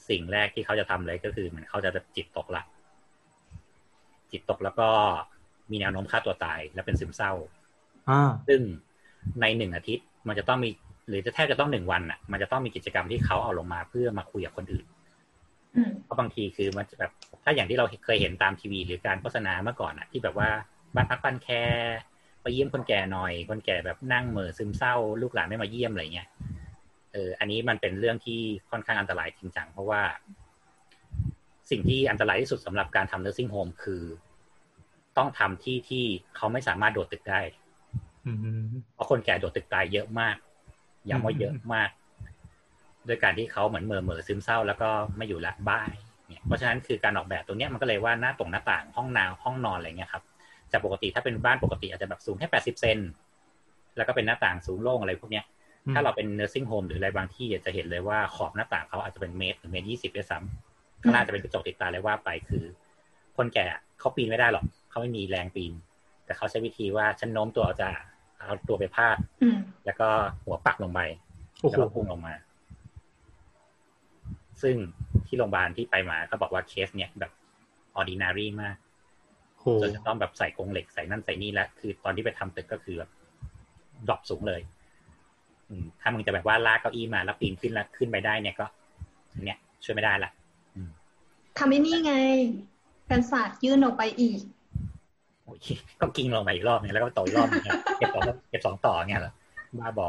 [0.09, 2.66] สิ่งแรกที่เขาจะทำเลยก็คือเหมือนเขาจะจิตตกลัก
[4.33, 4.89] จิตตกแล้วก็
[5.70, 7.33] มีแนวโน้มฆ่าตัวตาย และเป็นซึมเศร้า
[8.09, 8.61] อ่าซึ่ง
[9.41, 10.70] ในหนึ่งอาทิตย์มันจะต้องมี
[11.09, 14.87] หรือจะแทบจะต้องหนึ่งวันอะ มันจะต้องมีกิจกรรมที่เขาเอาลงมาเพื่อมาคุยกับคนอื่น
[15.77, 17.11] อืมเพราะบางทีคือมันจะแบบ
[17.45, 20.51] ถ้าอย่างที่เราเคยเห็นตามทีวี หรือการโฆษณาเมื่อก่อนอะ ที่แบบว่า
[20.95, 21.97] บ้านพักบ้านแคร์
[22.43, 26.29] ไปเยี่ยมคนแก่หน่อย คนแก่แบบนั่งเหม่อซึมเศร้า ลูกหลานไม่มาเยี่ยมอะไรเงี้ย
[27.12, 30.03] เอออันนี้มันเป็นเรื่องที่ค่อนข้างอันตรายจริงจังเพราะว่า
[31.71, 34.03] สิ่งที่อันตรายที่สุดสำหรับการทำ nursing home คือ
[35.17, 36.05] ต้องทำที่ที่
[36.37, 37.41] เขาไม่สามารถโดดตึกได้
[38.27, 40.37] อืมเพราะคนแก่โดดตึกตายเยอะมาก
[41.09, 41.91] ย้ำว่าเยอะมาก
[43.09, 45.91] ด้วยการที่เขาเหมือนเหม่อเหม่อซึมเศร้า แล้วก็ไม่อยู่ละบ้าย
[46.31, 50.23] เนี่ยเพราะฉะนั้นคือการออกแบบตรงเนี้ยมันก็เลยว่าหน้าตรงหน้าต่างห้องนาห้องนอนอะไรเงี้ยครับ
[50.73, 52.99] จากปกติถ้าเป็นบ้านปกติอาจจะแบบสูงแค่แปดสิบเซน
[53.97, 55.45] แล้วก็เป็นหน้าต่างสูงโล่งอะไรพวกเนี้ย
[55.95, 60.74] ถ้าเราเป็น nursing home หรืออะไรบางที่จะเห็นเลยว่าขอบหน้าต่างเขาอาจจะเป็นเมตรหรือเมตรยี่สิบด้วยซ้ำ
[61.05, 62.64] ข้างหน้าจะเป็นกระจกติดตาเลยว่าไปคือ
[63.36, 63.66] คนแก่
[63.98, 65.72] เขาปีนไม่ได้หรอกเขาไม่มีแรงปีน
[66.24, 67.90] แต่เขาใช้วิธีว่าฉันโน้มตัวเอาจะ
[68.38, 70.09] เอาตัวไปพาดอืมแล้วก็
[70.44, 71.00] หัวปักลงไป
[71.59, 72.34] โอ้แล้วโหก็พุ่งลงมา
[74.62, 74.76] ซึ่ง
[75.26, 77.32] ที่โรงพยาบาลที่ไปมาก็บอกว่าเคสเนี่ยแบบ
[77.98, 78.76] ordinary มาก
[79.59, 83.11] โหจนจะต้องแบบใส่กรงเหล็กใส่นั่นใส่นี่แล้วคือตอนที่ไปทำตึกก็คือแบบ
[84.09, 84.61] ดรอปสูงเลย
[85.68, 88.66] ออืมถ้ามึงจะแบบว่าลากเก้าอี้มาแล้วปีนขึ้นแล้วขึ้นไปได้เนี่ยก็
[89.44, 90.30] เนี่ยช่วยไม่ได้ละ
[91.59, 92.14] ทำไอ้นี่ไง
[93.11, 94.40] กันศาสตร์ยื่นออกไปอีก
[95.44, 95.59] โอ้ย
[96.00, 99.32] ก็กิ้งลงไปอีกรอบเนึงแล้วก็ต่ออีกรอบเนี่ยเก็บสองเก็บสองต่อเนี่ยเหรอ
[99.78, 100.09] บ้าบอ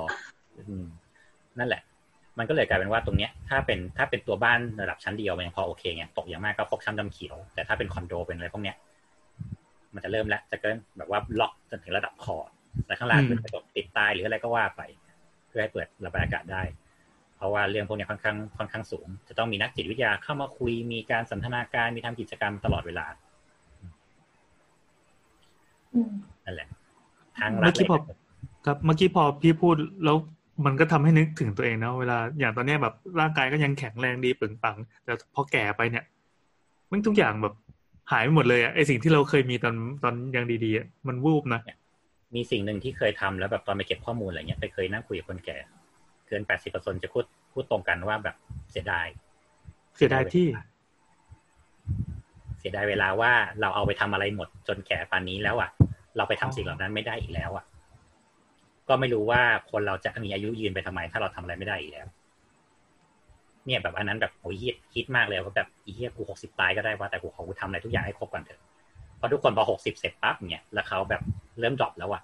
[1.59, 1.81] นั่นแหละ
[2.37, 8.75] มันก็เลยกลายเป็นว่าตรงเนี้ย ถ้าเป็นถ้าเป็นตัวบ้านระดับชั้นเดียวมันยังพอโอเคไงตกอย่างมากก็ฟกช้ำดำเขียว แต่ถ้าเป็นคอนโดเป็นอะไรพวกเนี้ย
[9.93, 12.49] มันจะเริ่มแล้วจะเกินแบบว่าล็อกจนถึงระดับคอร์ด
[12.85, 14.81] แต่ข้างล่างเป็นกระจกติดใต้หรืออะไรก็ว่าไป
[15.47, 16.61] เพื่อให้เปิดระบายอากาศได้
[17.37, 23.05] เพราะว่าเรื่องพวกนี้ค่อนข้างค่อนข้างสูง จะต้องมีนักจิตวิทยาเข้ามาคุยมีการสันทนาการมีทำกิจกรรมตลอดเวลา
[25.93, 26.09] อืม
[26.45, 26.67] นั่นแหละ
[27.39, 27.97] ทางรัเมื่ฐอกี้พอ
[28.65, 29.75] ครับเมื่อกี้พอพี่พูด
[30.05, 30.17] แล้ว
[30.65, 36.05] มันก็ทำให้นึกถึงตัวเองนะเวลาอย่างตอนเนี้ยแบบร่างกายก็ยังแข็งแรงดีปึงปัง แต่พอแก่ไปเนี่ย
[36.89, 37.53] มันทุกอย่างแบบ
[38.11, 41.61] หายไปหมดเลยอะไอสิ่งที่เราเคยมีตอนตอนยังดีๆอะมันวูบนะ
[42.35, 45.57] มีสิ่งหนึ่งที่เคยทำแล้วแบบตอนไปเก็บข้อมูลอะไรเงี้ยไปเคยนั่งคุยกับคนแก่
[46.27, 48.35] เกินแปดสิบเปอร์เซ็นจะพูดพูดตรงกันว่าแบบ
[48.71, 49.07] เสียดาย
[49.97, 50.47] เสียดายที่
[52.59, 55.69] เสียดายเวลาว่าเราเอาไปทำอะไรหมด จนแก่ปานนี้แล้วอะ
[56.17, 57.65] เราไปทำสิ่งเหล่านั้นไม่ได้อีกแล้วอะ
[58.87, 62.07] ก็ไม่รู้ว่าคนเราจะมีอายุยืนไปทำไม ถ้าเราทำอะไรไม่ได้อีกแล้ว
[63.65, 68.61] เนี่ยแบบอันนั้นแบบโอ้ยฮิตฮิตมากเลยว่าแบบอีเหี้ยกูหกสิบตายก็ได้ว่าแต่กูขอกูทำอะไรทุกอย่างให้ครบก่อนเถอะ
[69.17, 71.21] เพราะทุกคนพอหกสิบเสร็จปั๊บเนี่ยแล้วเขาแบบ
[71.59, 72.21] เริ่มดรอปแล้วอะ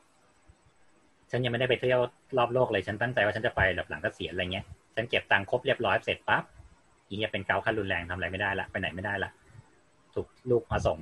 [1.31, 2.01] ฉันยังไม่ได้ไปเที่ยว
[2.37, 4.65] รอบโลกเลยฉันตั้งใจว่าฉันจะไปแบบหลังเกษียณอะไรเงี้ย
[4.95, 6.43] ฉันเก็บตังค์ครบเรียบร้อยเสร็จปั๊บ
[7.07, 9.31] อีเนี่ยเป็นเกาขั้นรุนแรงทำอะไรไม่ได้ละไปไหนไม่ได้ละ
[10.13, 10.99] ถูกลูกมาส่ง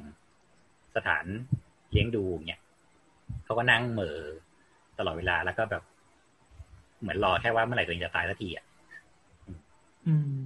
[0.96, 1.26] สถาน
[1.92, 2.62] เลี้ยงดูเนี่ย
[3.46, 4.20] เขาก็นั่งเหม่อ
[5.00, 5.84] ตลอดเวลาแล้วก็แบบ
[7.02, 8.66] เหมือนรอแค่ว่าเมื่อไหร่ตัวเองจะตายสักทีอะ
[10.08, 10.40] อืม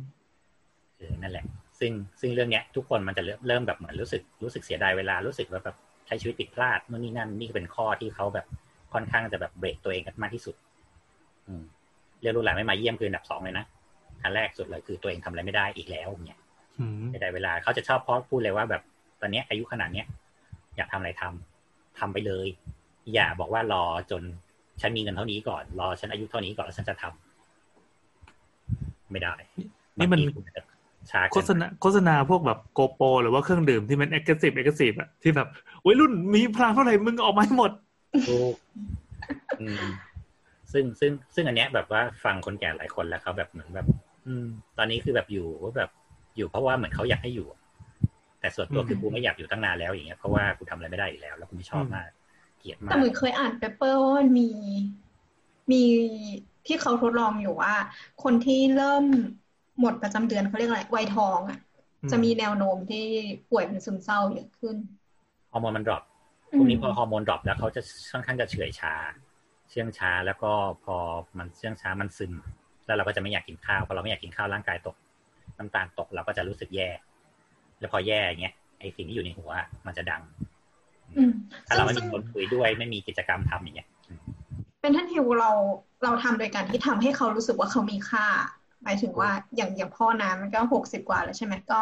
[0.98, 1.46] เออนั่นแหละ
[1.80, 5.76] ซึ่งซึ่งเรื่องเนี้ย ทุกคนมันจะเริ่มเริ่มแบบเหมือนรู้สึกรู้สึกเสียดายเวลารู้สึกว่าแบบ
[6.08, 8.46] ใช้ชีวิตผิดพลาดนู่นนี่นั่น นี่เป็นข้อที่เขาแบบ
[8.94, 10.56] ค่อนข้างจะแบบเบรกตัวเองกันมากที่สุด
[11.48, 11.64] อืม
[12.22, 13.66] เรื่องลูกหลานไม่มาเยี่ยมคืออันดับสองเลยนะ
[14.24, 16.40] อันแรกสุดเลยคือตัวเองทำอะไรไม่ได้อีกแล้วเนี่ย
[16.80, 18.82] อืมเสียดายเวลาเขาจะชอบพอพูดเลยว่าแบบ
[19.22, 20.08] ตอนเนี้ยอายุขนาดเนี้ย
[20.76, 22.48] อยากทำอะไรทำทำไปเลย
[23.14, 24.24] อย่าบอกว่ารอจน
[24.82, 29.34] ฉันมีเงินเท่านี้ก่อน รอฉันอายุเท่านี้ก่อนแล้วฉันจะทำไม่ได้
[29.98, 30.64] นี่มันบางทีคุณจะ
[31.12, 35.48] ช้าเกิโฆษณาโฆษณาพวกแบบโกโปรหรือว่าเครื่องดื่มที่มันเอ็กซ์ซีฟเอ็กซ์ซีฟอะที่แบบ
[35.86, 37.72] วัยรุ่นมีพลังเท่าไหร่มึงออกมาให้หมด
[38.26, 38.56] ถูก
[39.60, 39.86] อืม
[40.72, 43.88] ซึ่งซึ่งซึ่งอันเนี้ยแบบว่าฟังคนแก่หลายคนแล้วเขาแบบเหมือนแบบ
[44.28, 44.46] อืม
[44.78, 45.90] ตอนนี้คือแบบอยู่ว่าแบบ
[46.38, 47.48] อยู่เพราะว่าเหมือนเขาอยากให้อยู่
[48.40, 52.10] แต่ส่วนตัวอืมคือกูไม่อยากอยู่ตั้งนานแล้วอย่างเงี้ยเพราะว่ากูทำอะไรไม่ได้อีกแล้ว แล้วกูไม่ชอบอืมมาก
[52.60, 54.44] เกลียดมาแต่กเหมือนเคอ่าน paper ว่ามันมี
[55.72, 55.78] มี
[56.66, 57.74] ที่เขาทดลองอยู่ว่า
[58.20, 59.04] คนที่เริ่ม
[59.80, 61.58] หมดประจำเดือนเขาเรียกอะไรวัยทองอะ
[62.10, 62.98] จะมีแนวโน้มที่
[63.50, 64.78] ป่วยเป็นซึมเศร้าเยอะขึ้น
[65.52, 66.04] ฮอร์โมนมัน drop
[66.58, 67.82] พวกนี้พอฮอร์โมน drop แล้วเขาจะ
[68.12, 68.94] ค่อนข้างจะเฉื่อยชา
[69.70, 70.52] เชื่องช้าแล้วก็
[70.84, 70.96] พอ
[71.38, 72.34] มันเชื่องช้ามันซึม
[72.86, 74.96] แล้วเราก็จะไม่อยากกินข้าวพอเราไม่อยากกินข้าวร่างกายตก
[75.58, 76.90] น้ำตาลตกเราก็จะรู้สึกแย่
[77.80, 80.22] แล้วพอแย่อย่างเงี้ยไอ้สิ่งที่อยู่ในหัวอะมันจะดัง
[81.18, 81.32] อืม
[81.68, 83.88] ถ้าเราไม่ซึ่มีงคนคุยด้วยไม่มีกิจกรรมทำอย่างเงี้ย
[84.82, 85.52] เป็นท่านฮิวเรา
[86.04, 88.26] เราทำโดยการที่ทำให้เขารู้สึกว่าเขามีค่า
[88.84, 91.80] หมายถึงว่าอย่างอย่างพ่อนะมันก็หกสิบกว่าแล้วใช่ไหมก็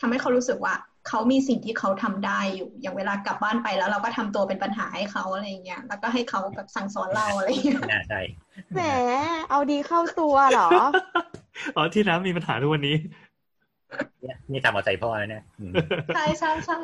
[0.00, 0.74] ทำให้เขารู้สึกว่า
[1.08, 8.20] เขามีสิ่งที่เขาทำได้อยู่ อย่างเวลากลับบ้านไปแล้ว เราก็ทำตัวเป็นปัญหาให้เขาอะไรอย่างเงี้ย แล้วก็ให้เขาแบบสั่งสอนเราอะไรอย่างเงี้ยไม่น่าใช่
[8.74, 8.80] แหม
[9.50, 10.70] เอาดีเข้าตัวเหรอ
[11.76, 12.96] อ๋อที่น้ำมีปัญหาทุกวันนี้
[14.22, 15.72] เนี่ยนี่ทำเอาใจพ่อแล้วเนี่ยอืม
[16.14, 16.78] ใช่ใช่ใช่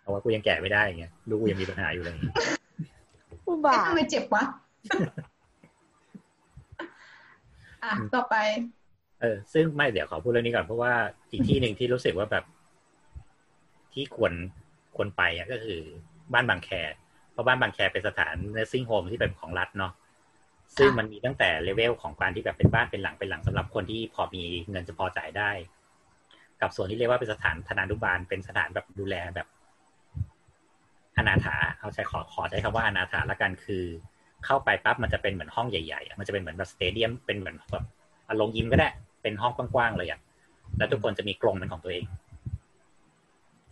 [0.00, 2.16] เพราะว่ากูยังแก่ไม่ได้อย่างเงี้ยลูกกูยังมีปัญหาอยู่เลย
[3.46, 4.44] อุเอ๊ะบาททำไมเจ็บวะ
[7.84, 8.36] อะต่อไป
[9.20, 10.92] เออซึ่งไม่เดี๋ยวขอพูดเรื่องนี้ก่อนเพราะว่า
[11.32, 12.44] อีกที่หนึ่งที่รู้สึกว่าแบบ
[13.98, 14.32] ที่ควร
[14.96, 15.22] ควรไป
[15.52, 15.80] ก็คือ
[16.34, 16.70] บ้านบางแค
[17.32, 19.92] เพราะบ้านบางแคเป็นสถาน nursing home ที่เป็นของรัฐเนาะ
[20.76, 25.50] ซึ่งมันมีตั้งแต่เลเวลของการที่แบบเป็นบ้านเป็นหลังเป็นหลังสำหรับคนที่พอมีเงินจะพอจ่ายได้
[26.60, 29.46] กับส่วนที่เรียกว่าเป็นสถานธนานุบาลเป็นสถานแบบดูแลแบบ
[31.16, 33.84] อนาถาเอาใช้ขอขอใช้คำว่าอนาถาละกันคือ
[34.44, 37.84] เข้าไปปั๊บมันจะเป็นเหมือนห้องใหญ่ๆมันจะเป็นเหมือนแบบสเตเดียมเป็นเหมือนแบบ
[38.28, 38.88] อารมณ์ยิมก็ได้
[39.22, 40.20] เป็นห้องกว้างๆเลยอะ
[40.78, 42.04] แล้วทุกคนจะมีกรงเป็นของตัวเอง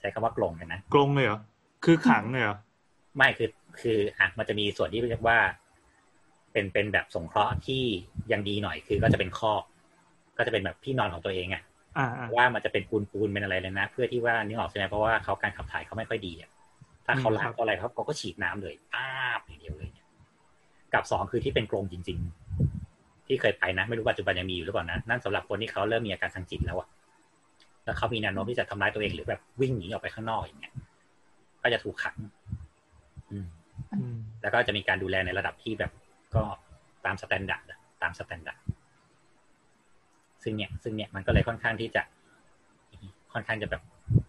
[0.01, 1.39] ใช้คำว่ากรงกันนะกรงเลยเหรอ
[1.85, 2.57] คือขังเลยเหรอ
[3.17, 3.49] ไม่คือ
[3.81, 5.39] คืออะมันจะมีส่วนที่เรียกว่า
[6.53, 7.83] เป็นเป็นแบบสงเคราะห์ที่
[8.33, 9.63] ยังดีหน่อยคือก็จะเป็นคอก
[10.39, 11.63] ก็จะเป็นแบบที่นอนของตัวเองอะ
[11.99, 16.51] อ่าอ่าว่ามันจะเป็นปูนปูนเป็นอะไรเลยนะ เพื่อที่ว่านึกออกใช่ไหมเพราะว่าเขาการขับถ่ายเขาไม่ค่อยดีอะ
[17.07, 20.07] ถ้าเขาล้างเขาอะไรเขาเขาก็ฉีดน้ำเลยป้าบอย่างเดียวเลยเนี่ย
[20.93, 22.19] กับสองคือที่เป็นกรงจริง
[22.73, 26.89] ๆ ที่เคยไปนะ ไม่รู้ปัจจุบันยังมีอยู่หรือเปล่านะนั่นสำหรับคนที่เขาเริ่มมีอาการทางจิตแล้วอะ
[27.87, 30.75] แล้วเขามีแนวโน้มที่จะทำร้ายตัวเองหรือแบบวิ่งหนีออกไปข้างนอกอย่างเงี้ย
[31.63, 32.17] ก็จะถูกขัง
[33.31, 33.47] อืม
[34.01, 35.93] อืมแล้วก็จะมีการดูแลในระดับที่แบบ
[36.35, 36.43] ก็
[37.05, 37.73] ตาม standard
[38.03, 38.61] ตาม standard
[40.43, 42.03] ซึ่งเนี่ย ซึ่งเนี่ยมันก็เลยค่อนข้างที่จะ
[43.33, 43.83] ค่อนข้างจะแบบ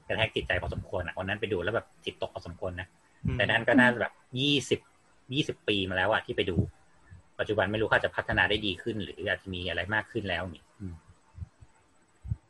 [0.08, 2.88] กระแทกจิตใจพอสมควรอะวันนั้นไปดูแล้วแบบจิตตกพอสมควรนะ
[3.28, 4.80] อืมแต่นั้นก็น่าจะแบบยี่สิบ
[5.34, 6.58] ยี่สิบปีมาแล้วอะที่ไปดู
[7.40, 10.67] ปัจจุบันไม่รู้เขาจะพัฒนาได้ดีขึ้น หรืออาจจะมีอะไรมากขึ้นแล้วนี่อืม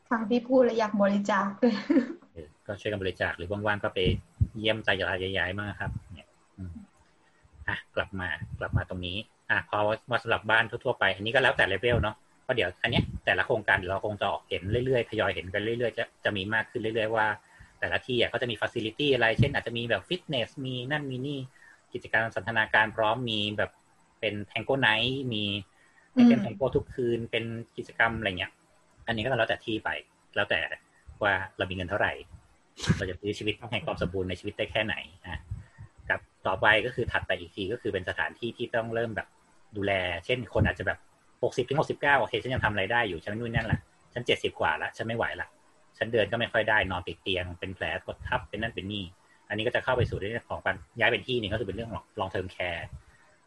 [0.09, 1.73] ฟังพี่พูดแล้วอยากบริจาคเลย
[2.33, 3.99] เออก็ช่วยกันบริจาคหรือว่างๆก็ไป
[4.57, 6.27] เยี่ยมใจยายายๆมากครับ เนี่ย
[6.57, 6.71] อืม
[7.67, 8.27] อะกลับมา
[8.59, 9.17] กลับมาตรงนี้
[9.49, 9.77] อะพอ
[10.11, 17.27] มาสำหรับบ้านทั่วๆไป อันนี้ก็แล้วแต่เลเวลเนาะเพราะเดี๋ยวอันเนี้ยแต่ละโครงการเดี๋ยวเราคงจะออกเห็นเรื่อยๆทยอยเห็นกันเรื่อยๆจะจะมีมากขึ้นเรื่อยๆว่า
[17.79, 21.39] แต่ละที่อะก็จะมี facility อะไร เช่น อาจจะมีแบบฟิตเนสมีนั่นมีนี่
[21.93, 23.71] กิจกรรมสันทนาการพร้อมมีแบบ
[24.19, 25.43] เป็น tango night มี
[26.17, 27.45] อืมเป็นแทงโก้ทุกคืนเป็น
[27.77, 28.51] กิจกรรมอะไรเงี้ย
[29.07, 29.89] อันนี้ก็แล้วแต่ที่ไป
[30.35, 30.59] แล้วแต่
[31.23, 32.13] ว่าเรามีเงินเท่าไหร่
[32.97, 34.95] เราจะซื้อชีวิตแห่งความสมบูรณ์ในชีวิตได้แค่ไหน
[35.25, 35.41] อะ
[36.09, 39.27] กับต่อไปก็คือถัดไปอีกทีก็คือเป็นสถานที่ที่ต้องเริ่มแบบ
[39.77, 39.93] ดูแล
[40.25, 40.99] เช่นคนอาจจะแบบ
[41.43, 43.79] หกสิบถึงหกสิบเก้าโอเคฉันยังทำอะไรได้อยู่ฉันนู่นนั่นแหละ
[44.13, 45.47] ฉันเจ็ดสิบกว่าละฉันไม่ไหวละ
[45.97, 49.05] ฉันเดินก็ไม่ค่อยได้นอนติดเตียงเป็นแผลกดทับเป็นนั่นเป็นนี่
[49.49, 52.83] อันนี้ก็จะเข้าไปสู่เรื่องของการย้ายเป็นที่หนึ่งก็คือเป็นเรื่องของ long term care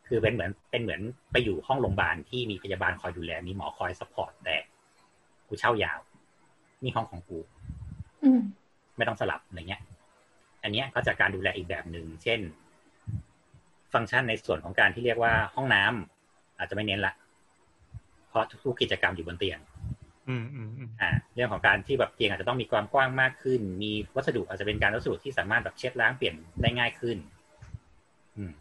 [0.09, 1.01] คือเป็นเหมือนเป็นเหมือน
[1.33, 4.57] ไปอยู่ห้องโรงพยาบาลที่มีพยาบาลคอยดูแลมีหมอคอย support แต่
[5.51, 5.99] กูเช่ายาว
[6.83, 7.39] นี่ห้องของกู
[8.25, 8.41] อืม
[8.97, 9.83] ไม่ต้องสลับอะไรเงี้ย
[10.63, 12.41] อันเนี้ยก็จะการดูแลอีกแบบหนึ่ง เช่น
[13.93, 17.15] ฟังก์ชันในส่วนของการที่เรียกว่าห้องน้ำอาจจะไม่เน้นละ
[18.29, 19.59] เพราะทุกๆกิจกรรมอยู่บนเตียง
[20.29, 27.19] อืมอืมอืมอ่า เรื่องของการที่แบบเตียงอาจจะต้องมีความกว้างมากขึ้น มีวัสดุอาจจะเป็นการวัสดุที่สามารถแบบเช็ดล้างเปลี่ยนได้ง่ายขึ้น
[28.37, 28.53] อืม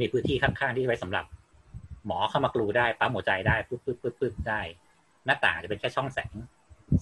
[0.00, 1.24] มีพื้นที่ข้างๆที่ไว้สำหรับ
[2.06, 4.60] หมอเข้ามากลูได้ปั๊มหัวใจได้ปึ๊บปึ๊บปึ๊บปึ๊บได้
[5.26, 6.32] หน้าต่างจะเป็นแค่ช่องแสง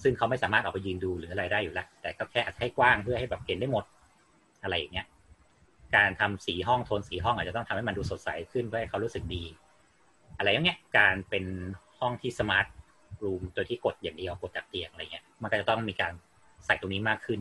[0.03, 3.83] ซึ่งเขาไม่สามารถออกไปยืนดูหรืออะไรได้อยู่แล้ว แต่ก็แค่ให้กว้างเพื่อให้แบบเห็นได้หมด
[4.63, 5.07] อะไรอย่างเงี้ย
[5.95, 9.43] การทำสีห้องโทนสีห้องอาจจะต้องทำให้มันดูสดใสขึ้นเพื่อให้เขารู้สึกดี
[10.37, 11.45] อะไรอย่างเงี้ย การเป็น
[11.99, 12.67] ห้องที่สมาร์ท
[13.23, 16.13] รูมโดยที่กดอย่างเดียวกดจากเตียงอะไรเงี้ย มันก็จะต้องมีการ
[16.65, 17.39] ใส่ตรงนี้มากขึ้น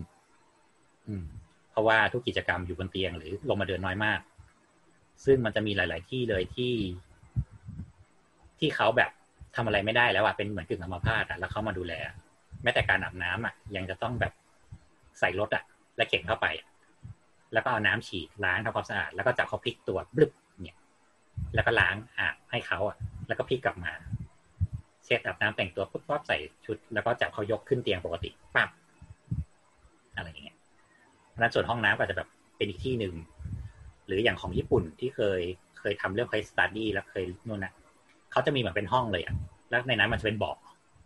[1.08, 1.24] อืม
[1.70, 4.20] เพราะว่าทุกกิจกรรมอยู่บนเตียงหรือลงมาเดินน้อยมาก
[5.24, 6.74] ซึ่งมันจะมีหลาย ๆ ที่เลยที่
[8.58, 9.10] ที่เขาแบบ
[9.58, 11.94] ทำอะไรไม่ได้แล้วอะเป็นเหมือนกึ่งอัมพาตอะแล้วเขามาดูแล
[12.62, 14.32] แม้แต่การอาบน้ำอะยังจะต้องแบบ
[15.20, 15.64] ใส่รถอะ
[15.96, 16.46] และเข็นเข้าไป
[17.52, 20.32] แล้วก็เอาน้ำฉีดล้างทำความสะอาด แล้วก็จับเขาพลิกตัวบลึบ
[20.64, 20.78] เนี่ย
[21.54, 22.96] แล้วก็ล้างอาบให้เขาอะ
[23.28, 23.92] แล้วก็พลิกกลับมา
[25.04, 26.36] เช็ดอาบน้ำแต่งตัวปุ๊บปั๊บใส่
[26.66, 28.68] ชุด แล้วก็จับเขายกขึ้นเตียงปกติปั๊บ
[30.16, 30.56] อะไรอย่างเงี้ย
[31.28, 33.14] เพราะฉะนั้นส่วนห้องน้ำก็อาจจะแบบเป็นอีกที่หนึ่ง
[34.06, 35.40] หรืออย่างของญี่ปุ่นที่เคย
[35.78, 37.72] เคยทำเรื่อง case study แล้วเคยนู่นนะ
[38.32, 39.34] เขาจะมีเหมือนเป็นห้องเลยอะ
[39.70, 40.56] แล้วในนั้นมันจะเป็นเบาะ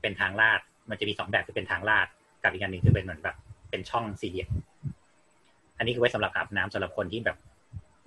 [0.02, 0.60] เป็นทางลาด
[0.90, 2.06] มันจะมีสองแบบคือเป็นทางลาด
[2.42, 3.36] กับอีกอันหนึ่งคือเป็นเหมือนแบบ
[3.70, 4.48] เป็นช่องสี่เหลี่ยม
[5.78, 7.36] อันนี้คือไว้สำหรับอาบน้ำสำหรับคนที่แบบ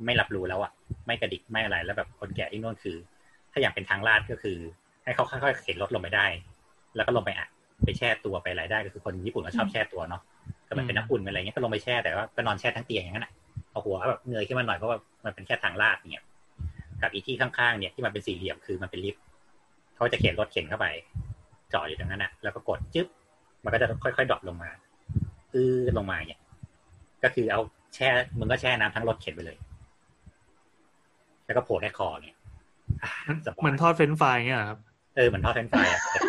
[0.06, 0.72] ไม่รับรู้แล้วอะ
[1.08, 2.96] ไม่กระดิกไม่อะไรแล้วแบบคนแก่ที่นู่นคือ
[3.52, 4.58] ถ้าอย่างเป็นทางลาดก็คือ
[5.04, 6.26] ให้เขาค่อยๆเข็นรถลงไปได้
[6.96, 7.48] แล้วก็ลงไปอะ
[7.84, 10.22] ไปแช่ตัวไปอะไรได้ก็คือคนญี่ปุ่นก็ชอบแช่ตัวเนาะ
[10.68, 13.34] ก็มันเป็นน้ำอุ่นเป็นอะไรเงี้ยก็ลงไปแช่แต่ว่าก็นอนแช่ทั้งเตียงอย่างนั้นอะ
[13.72, 16.26] เอาหัวแบบเงยขึ้นมาหน่อยเพราะว่ามันเป็นแค่ทางลาดเนี่ย
[17.06, 19.22] กับอีที่ข้างๆเนี่ยที่มันเป็นสี่เหลี่ยมคือมันเป็นลิฟต์
[19.96, 20.88] เขาจะเข็นรถเข็นเข้าไป
[21.74, 23.08] จอดอยู่ตรงนั้นนะแล้วก็กดจึ๊บ
[23.64, 24.70] มันก็จะค่อยๆ drop ลงมา
[25.54, 26.42] อื้อลงมาเนี่ย
[27.24, 27.62] ก็คือเอา
[27.96, 28.08] แช่
[28.40, 29.58] มึงก็แช่น้ำทั้งรถเข็นไปเลย
[31.46, 32.36] แล้วก็โผล่แค่คอเนี่ย
[33.04, 33.10] อะ
[33.46, 34.80] สบายเหมือนทอดเฟรนช์ฟรายเงี้ยเหรอครับ
[35.16, 36.22] เออเหมือนทอดเฟรนช์ฟรายอะเสร็จ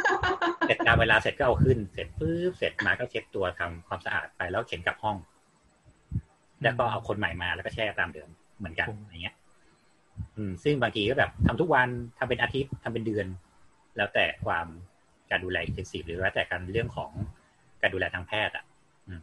[0.66, 5.16] เสร็จตามเวลาเสร็จก็เอาขึ้นเสร็จปุ๊บเสร็จมาก็เช็ดตัวทำความสะอาดไปแล้วเข็นกลับห้อง
[6.62, 9.45] แล้วก็เอาคนใหม่มาแล้วก็แช่ตามเดิมเหมือนกันโอ้อย่างเงี้ยอืม
[10.64, 11.88] ซึ่งบางทีก็แบบทำทุกวัน
[12.18, 13.26] ทำเป็นอาทิตย์ทำเป็นเดือน
[13.96, 14.66] แล้วแต่ความ
[15.30, 17.10] การดูแล intensive หรือว่าแต่การเรื่องของ
[17.82, 18.64] การดูแลทางแพทย์อะ
[19.08, 19.20] อืม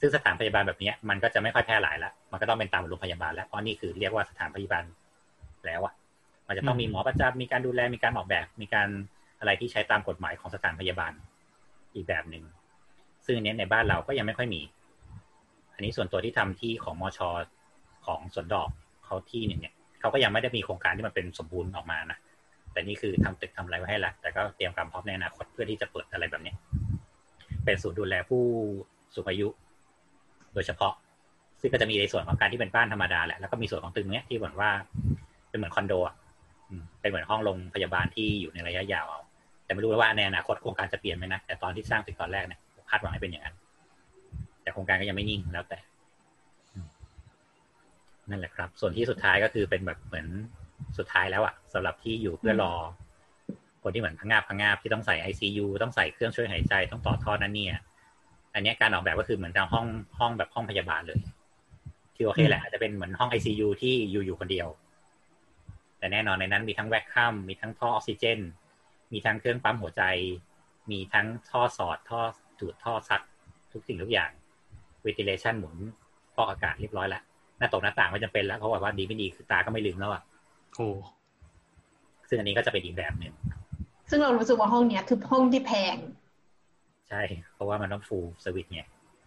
[0.00, 4.84] ซึ่งสถานพยาบาลแบบเนี้ยมันก็จะไม่ค่อยแพร่หลายละมันก็ต้องเป็นตามโรงพยาบาลแล้วเพราะนี่คือเรียกว่าสถานพยาบาล
[5.66, 5.94] แล้วอะ
[6.48, 8.88] มันจะต้องมีหมอประจำมีการดูแลมีการออกแบบ มีการ
[9.38, 11.12] อะไรที่ใช้ตามกฎหมายของสถานพยาบาล
[11.94, 12.44] อีกแบบหนึ่ง
[13.26, 14.62] ซึ่งอันเนี้ยในบ้านเราก็ยังไม่ค่อยมี
[15.74, 17.30] อันนี้ส่วนตัวที่ทำที่ของมอชอ
[18.06, 18.68] ของสวนดอก
[19.04, 19.74] เขาที่หนึ่งเนี่ย
[20.06, 22.18] เขาก็ยังไม่ได้มีโครงการที่มันเป็นสมบูรณ์ออกมานะ
[22.72, 26.54] แต่นี่คือทำตึกทำอะไรไว้ให้ละแต่ก็เตรียมความพร้อมในอนาคตเพื่อที่จะเปิดอะไรแบบนี้
[27.64, 28.42] เป็นศูนย์ดูแลผู้
[29.14, 29.48] สูงอายุ
[30.54, 30.92] โดยเฉพาะ
[31.60, 34.70] ซึ่งก็จะมีในส่วนของการที่เป็นบ้านธรรมดาแหละแล้วก็มีส่วนของตึกเนี้ยที่เหมือนว่า
[35.50, 36.14] เป็นเหมือนคอนโดอะ
[37.00, 39.20] เป็นเหมือนห้องโรงพยาบาลที่อยู่ในระยะยาวเอา
[39.64, 43.56] แต่ไม่รู้ว่าในอนาคตโครงการจะเปลี่ยนไหมนะแต่ตอนที่สร้างตึกตอนแรกเนี่ยคาดหวังให้เป็นอย่างนั้น
[44.62, 45.78] แต่โครงการก็ยังไม่นิ่งแล้วแต่
[48.30, 50.26] นั่นแหละครับ ส่วนที่สุดท้ายก็คือเป็นแบบเหมือน
[50.98, 52.72] สุดท้ายแล้วอะสำหรับที่อยู่เพื่อรอ
[53.82, 57.80] คนที่เหมือนพังงาบพังงาบที่ต้องใส่ไอซียูต้องใส่เครื่องช่วยหายใจต้องต่อท่อนั่นเนี่ย
[58.54, 59.86] อันเนี้ยการออกแบบก็คือเหมือนห้อง
[60.18, 61.20] ห้องแบบห้องพยาบาลเลย
[62.14, 64.68] ที่โอเคแหละอาจจะเป็นเหมือนห้องไอซียูที่อยู่อยู่คนเดียว
[65.98, 68.38] แต่แต่แน่นอนในนั้นมีทั้งแวคคัมมีทั้งท่อออกซิเจน
[69.12, 70.02] มีทั้งเครื่องปั๊มหัวใจ
[70.90, 72.20] มีทั้งท่อสอดท่อ
[72.60, 73.22] ดูดท่อซัก
[73.72, 74.30] ทุกสิ่งทุกอย่าง
[75.04, 75.76] ventilation หมุน
[76.34, 77.22] ฟอกอากาศเรียบร้อยแล้ว
[77.58, 80.22] หน้าตกหน้าต่างไม่จำเป็นแล้วเพราะว่าดีไม่ดีคือตาก็ไม่ลืมแล้วอะ
[80.76, 80.88] โอ้
[82.28, 83.32] ซึ่งอันนี้ก็จะเป็นอีกแบบหนึ่ง
[84.10, 85.96] ซึ่งเรารู้สึกว่าห้องเนี้ยคือห้องที่แพง
[87.08, 87.22] ใช่
[87.54, 88.82] เพราะว่ามันต้อง full suite ไง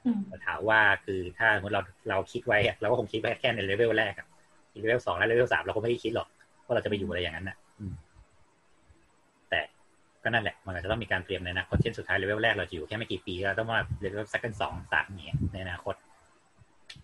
[0.05, 4.27] อืมแต่ถามว่าคือถ้าสมมติเราเราคิดไว้อะเราก็คงคิดไว้แค่ในเลเวลแรกอะ
[4.79, 6.27] เลเวลสองและเลเวลสามเราก็ไม่ได้คิดหรอก
[6.65, 7.93] ว่าเราจะไปอยู่อะไรอย่างนั้นนะอืม
[9.49, 9.59] แต่
[10.23, 15.95] ก็นั่นแหละ มันอาจจะต้องมีการเตรียมในอนาคตเช่นสุดท้ายเลเวลแรกเราจะอยู่แค่ไม่กี่ปีเราต้องมาเลเวลสักกันสองสามเนี่ยในอนาคต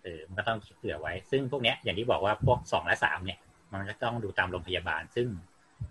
[0.06, 3.38] เออมันก็ต้องคิดเผื่อไว้ ซึ่งพวกเนี้ยอย่างที่บอกว่าพวกสองและสามเนี่ย
[3.70, 5.28] มันจะต้องดูตามโรงพยาบาล ซึ่ง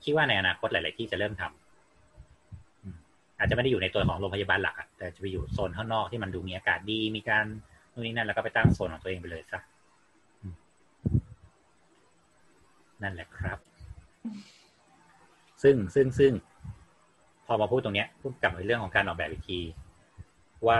[0.03, 2.97] คิดว่าในอนาคตหลาย ๆ ที่จะเริ่มทำอืม
[3.37, 7.45] อาจจะไม่ได้อยู่ในตัวของโรงพยาบาลหลักแต่จะไปอยู่โซนข้างนอกที่มันดูมีอากาศดี มีการ
[7.93, 9.59] นู่นนี่นั่นแล้วก็ไปตั้งโซนของตัวเองไปเลยซะ
[13.03, 13.59] นั่นแหละครับ
[15.63, 16.31] ซึ่งซึ่งซึ่ง
[17.45, 19.59] พอมาพูดตรงเนี้ยพูดกลับมาเรื่องของการออกแบบอีกที
[20.67, 20.79] ว่า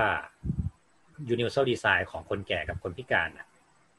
[1.34, 3.48] universal design ของคนแก่กับคนพิการอะ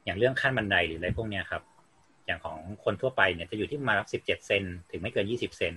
[0.05, 1.63] อย่างเรื่องขั้นบันไดหรืออะไรพวกเนี้ยครับ
[2.25, 5.73] อย่างของคนทั่วไปเนี่ยจะอยู่ที่ประมาณสิบเจ็ดเซนถึงไม่เกินยี่สิบเซน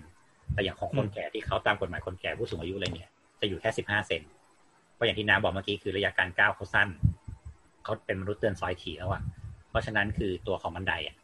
[0.53, 3.11] แต่อย่างของคนแก่ที่เขาตามกฎหมายคนแก่ผู้สูงอายุเลยเนี่ย
[3.41, 4.23] จะอยู่แค่สิบห้าเซน
[4.95, 6.89] เพราะอย่างที่น้าบอกเมื่อกี้คือระยะการก้าวเขาสั้น
[7.85, 9.23] เขาเป็นมนุษย์เตือนซอยถี่แล้วอะ
[9.71, 11.17] เพราะฉะนั้นคือตัวของบันไดอะ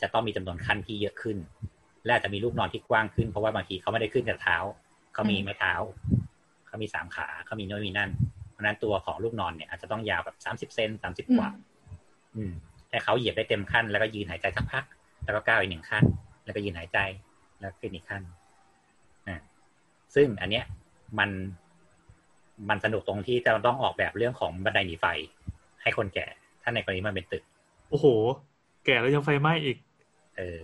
[0.00, 1.36] จะต้องมีจำนวนขั้นที่เยอะขึ้น
[2.04, 4.56] และอาจจะมีลูกนอนที่กว้างขึ้นเพราะว่าบางทีเขาไม่ได้ขึ้นกับเท้า
[5.14, 5.74] เขามีไม้เท้า
[6.66, 8.10] เขามีสามขาเขามีโน้นมีนั่น
[8.56, 11.48] เพราะฉะนั้นตัวของลูกนอนเนี่ยอาจจะต้องยาวแบบสามสิบเซนสามสิบกว่า
[12.36, 12.52] อืม
[12.90, 14.84] ให้เขาเหยียบได้เต็มขั้น แล้วก็ยืนหายใจสักพัก
[15.24, 16.04] แล้วก็ก้าวอีกหนึ่งขั้น
[16.44, 16.98] แล้วก็ยืนหายใจ
[17.60, 18.22] แล้วขึ้นอีกขั้น
[19.28, 19.36] อ่า
[20.14, 20.64] ซึ่งอันเนี้ย
[21.18, 21.30] มัน
[22.68, 25.06] มันสนุกตรงที่จะต้องออกแบบเรื่องของบันไดหนีไฟ
[25.82, 26.26] ให้คนแก่
[26.62, 27.42] ถ้าในกรณีมันเป็นตึก
[27.90, 28.06] โอ้โห
[28.84, 29.76] แก่แล้วยังไฟไหม้อีก
[30.36, 30.58] เออ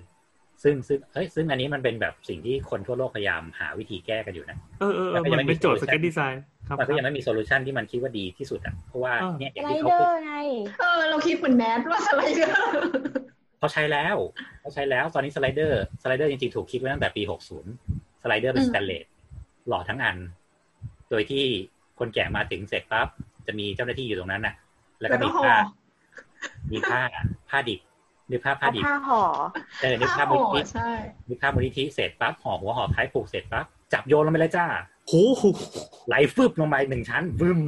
[0.62, 10.34] ซึ่งซึ่งเฮ้ยซึ่งอันนี้มันเป็นแบบสิ่งที่คนทั่วโลกพยายามหาวิธีแก้กันอยู่นะเออเออเอแล้อวก็ยังมันไม่มีเป็นโจทย์ส solution เก็ตดีไซน์ครับมันก็ยังครับไม่มีโซลูชันที่มันคิดว่าดีที่สุดอะเพราะว่าอ่าเนี่ยอสย่างไลที่เขาเดอพูดร์ไง
[10.80, 12.54] เออเราคิดเหมือนแนทว่าสไลเดอร์
[13.58, 14.16] เขาใช้แล้ว
[14.60, 17.22] เขาใช้แล้วตอนนี้สไลเดอร์สไลเดอร์จริงๆถูกคิดไว้ตั้งแต่ปี
[17.72, 19.04] 60สไลเดอร์เป็นอืสมแตนเลส
[19.68, 20.16] หล่อทั้งอัน
[21.10, 21.44] โดยที่
[21.98, 23.08] คนแก่มาถึงเสร็จปั๊บ
[23.46, 24.54] จะมีเจ้าหน้าที่อยู่ตรงนั้นน่ะ
[25.00, 25.56] แล้วก็แล้วก็มีห่อผ้า
[26.72, 27.00] มีผ้า
[27.48, 27.80] ผ้าดิบ
[28.32, 29.22] นึกภาพผ้าเอาดิบผ้าห่อ
[29.82, 30.90] เออนึกภาพมูลห่อนิธิใช่
[31.28, 34.66] นึกภาพมูลนิธิเสร็จปั๊บห่อหัวห่อท้ายผูกเสร็จปั๊บจับโยนลงไปเลยจ้า
[35.08, 35.12] โห
[36.08, 37.60] ไหลฟึบลงไปหนึ่งชั้นวึม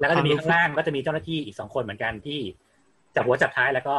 [0.00, 2.40] แล้วก็จะมีข้างล่างก็จะมีเจ้าหน้าที่อีกสองคนเหมือนกันที่
[3.14, 3.96] จับหัวจับท้ายแล้วก็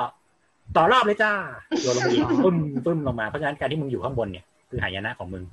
[0.75, 1.33] ต่อรอบเลยจ้า
[1.81, 5.43] โยนลงไปอีกฟึมฟึมลงมาเพราะฉะนั้นการที่มึงอยู่ข้างบนเนี่ยคือหายนะของมึง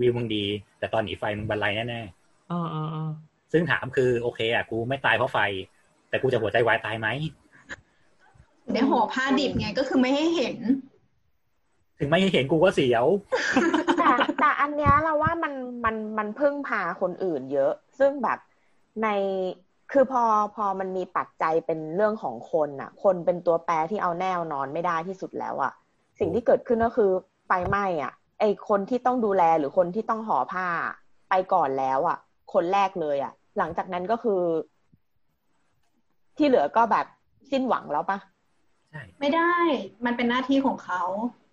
[0.00, 0.44] วิวมึงดี
[0.78, 2.02] แต่ตอนหนีไฟมึงบรรลัยแน่
[2.48, 5.38] เออเออเออๆซึ่งถามคือโอเคอะกูไม่ตายเพราะไฟ
[6.08, 7.08] แต่กูจะหัวใจวายตายไหม
[8.72, 10.56] ในห่อผ้าดิบไงก็คือไม่ให้เห็น
[11.98, 13.06] ถึงไม่ให้เห็นกูก็เสียว
[13.98, 14.10] แต่
[14.40, 15.52] แต่อันเนี้ยเราว่ามัน
[15.84, 18.38] มันมันพึ่งพาคนอื่นเยอะ ซึ่งแบบ
[19.02, 19.08] ใน
[19.92, 20.22] คือพอ
[20.54, 25.72] พอมันมีปัจจัยเป็นเรื่องของคนน่ะ คนเป็นตัวแปรที่เอาแน่วนอนไม่ได้ที่สุดแล้วอะ
[26.18, 27.10] สิ่งที่เกิดขึ้นก็คือ
[27.46, 30.66] ไฟไหม้อะไอคนที่ต้องดูแลหรือคนที่ต้องห่อผ้า
[31.30, 32.18] ไปก่อนแล้วอะ
[32.52, 34.42] คนแรกเลยอะหลังจากนั้นก็คือ
[36.36, 37.06] ที่เหลือก็แบบ
[37.50, 38.35] สิ้นหวังแล้วปะใช่
[39.20, 39.54] ไม่ได้
[40.06, 41.02] มันเป็นหน้าที่ของเขา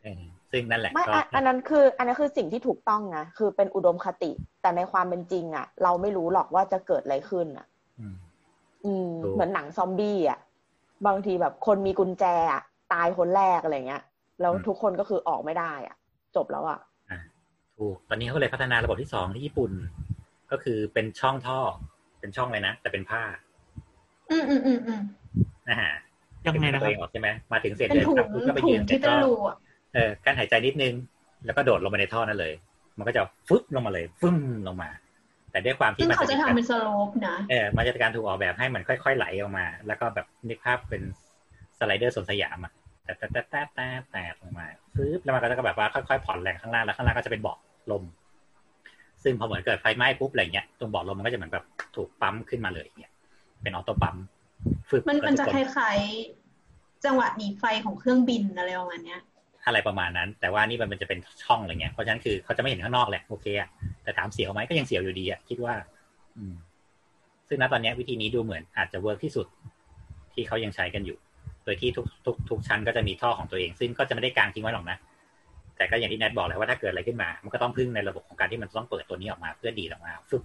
[0.04, 0.22] เออ
[0.52, 7.68] ซึ่งนั่นแหละไม่ก็อันอันนั้นคือ อันนั้นคือสิ่งที่ถูกต้องนะคือเป็นอุดมคติ แต่ในความเป็นจริงอะเราไม่รู้หรอกว่าจะเกิดอะไรขึ้นอะ
[8.00, 8.16] อืม
[8.86, 10.40] อืมถูกเหมือนหนังซอมบี้อะ
[11.08, 12.62] บางทีแบบคนมีกุญแจอะ
[12.94, 14.04] ตายคนแรกอะไรเงี้ย
[14.42, 15.96] แล้วทุกคนก็คือออกไม่ได้ อะ
[16.36, 16.80] จบแล้วอะ
[17.78, 19.72] ถูกตอนนี้เขาก็เลยพัฒนาระบบที่สองที่ญี่ปุ่น
[20.52, 21.60] ก็คือเป็นช่องท่อ
[22.20, 23.22] เป็นช่องเลยนะแต่เป็นผ้า
[24.32, 25.02] อืมอืมอืมอืม
[25.70, 25.94] นะฮะ
[26.56, 29.58] ยังไงนะคตัวรับเองออกใช่ไหมมาถึงเสร็จเป็นเลยถุงครับปุ๊บก็ไปถุยืงนเสร็ที่จเป็นก็รูอะ
[29.94, 30.94] เออการหายใจนิดนึง
[31.46, 32.54] แล้วก็โดดลงไปในท่อนั่นเลย
[32.98, 34.38] มันก็จะฟึบลงมาเลยฟึ่ม
[34.68, 34.90] ลงมา
[35.52, 41.02] แต่ด้วยความที่ซึ่งมันเขาจะทำเปเป็น slope นะเออมันจะการถูกออกแบบให้มันค่อย ๆ ไหลออกมา แล้วก็แบบนึกภาพเป็น
[41.80, 44.66] สไลเดอร์สวนสยามอะแต่แต่แต่แต่แต่แต่ลงมา
[44.96, 47.58] ฟึบแล้วมันก็จะแบบว่าค่อยๆผ่อนแรงข้างล่างแล้วข้างล่างก็จะเป็นเบาะ
[47.92, 48.04] ลม
[49.24, 51.66] ซึ่งพอเหมือนเกิดไฟไหม้ปุ๊บอะไรเงี้ยตรงเบาะลมมันก็จะเหมือนแบบ
[51.96, 53.12] ถูกปั๊มขึ้นมาเลยอย่างเงี้ย
[53.62, 54.16] เป็น auto pump
[54.90, 59.22] ฟึบมันแล้วมันจะทุกคคล้ายๆ จังหวะหนีไฟของเครื่องบินอะไรประมาณเนี้ย
[59.66, 63.70] อะไรประมาณนั้น แต่ว่านี่มันจะเป็นช่องอะไรเงี้ยเพราะฉะนั้นคือเขาจะไม่เห็นข้างนอกแหละโอเคอะ
[64.04, 65.74] แต่ถามเสียวไหมก็ยังเสียวอยู่ดีอะคิดว่า
[66.38, 66.56] อืม
[67.48, 69.48] ซึ่งณตอนเนี้ยวิธีนี้ดูเหมือนอาจจะเวิร์กที่สุด
[70.34, 71.18] ที่เขายังใช้กันอยู่
[71.66, 74.98] โดยที่ทุกทุกทุกชั้นก็จะมีท่อของตัวเอง ซึ่งก็จะไม่ได้กางทิ้งไว้หรอกนะ
[75.78, 80.44] แต่ก็อย่างที่แนทบอกแหละว่าถ้าเกิดอะไรขึ้นมา มันก็ต้องพึ่งในระบบของการที่มันต้องเปิดตัวนี้ออกมา เพื่อดีดออกมาฟึบ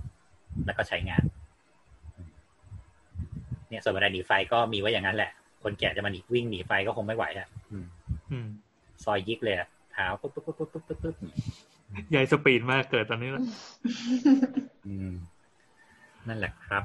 [0.66, 1.47] แล้วก็ใช้งานอืม
[3.68, 5.30] เนี่ยส่วนบันไดหนีไฟก็มีไว้อย่างนั้นแหละ
[5.62, 7.86] คนแก่จะมาหนีวิ่งหนีไฟก็คงไม่ไหวอะอืม
[8.30, 8.48] อืม
[9.04, 11.14] สอยยิกเลยอะเท้าปุ๊บปุ๊บปุ๊บปุ๊บปุ๊บปุ๊บปุ๊บ
[12.10, 13.44] ใหญ่สปีดมากเกิดตอนนี้แล้ว
[14.86, 15.12] อืม
[16.28, 16.84] นั่นแหละครับ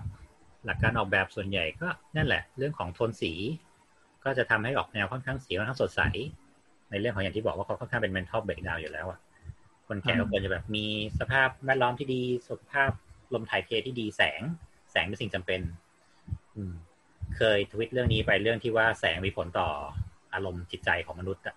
[0.65, 3.31] หลักการออกแบบส่วนใหญ่ก็นั่นแหละ เรื่องของโทนสี
[4.23, 6.01] ก็จะทำให้ออกแนวค่อนข้างสีค่อนข้างสดใส
[6.89, 9.19] ในเรื่องของอย่างที่บอกว่าเขาค่อนข้างเป็น mental breakdown อยู่แล้วอะ
[9.87, 10.85] คนแก่ก็ควรจะแบบมี
[11.19, 12.89] สภาพแวดล้อมที่ดีสุขภาพ
[13.33, 14.41] ลมถ่ายเทที่ดีแสง
[14.91, 15.82] แสงเป็นสิ่งจำเป็นอืม
[17.37, 19.69] เคยทวิตเรื่องนี้ไปเรื่องที่ว่าแสงมีผลต่อ
[20.33, 21.55] อารมณ์จิตใจของมนุษย์อะ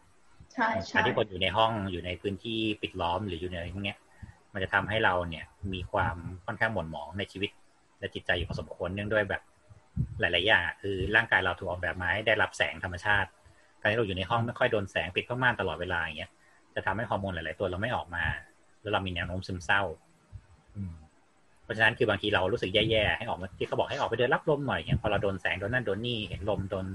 [0.53, 3.99] ใช่ใช่การที่คนอยู่ในห้องอยู่ในพื้นที่ปิดล้อมหรืออยู่ในอะไรพวกเนี้ย
[4.53, 5.45] มันจะทำให้เราเนี่ย
[5.75, 6.17] มีความ
[6.47, 7.51] ค่อนข้างหม่นหมองในชีวิต
[7.99, 9.43] และจิตใจอยู่พอสมควรเนื่องด้วยแบบ
[10.21, 13.29] หลาย ๆ อย่างอะคือร่างกายเราถูกออกแบบมาให้ได้รับแสงธรรมชาติ
[13.81, 16.31] การที่เราอยู่ในห้องไม่ค่อยโดนแสงปิดผ้าม่านตลอดเวลาอย่างเงี้ย
[16.75, 18.25] จะทำให้ฮอร์โมนหลาย ๆ ตัวเราไม่ออกมา
[18.83, 19.83] แล้วเรามีแนวโน้มซึมเศร้า
[20.77, 20.95] อืม
[21.67, 26.87] เพราะฉะนั้นคือบางทีเรารู้สึกแย่ๆให้ออกมาที่เขาบอกให้ออกไปเดินรับลมหน่อยเงี้ยพอเราโดนแสงโดนนั่นโดนนี่เห็นลมโดน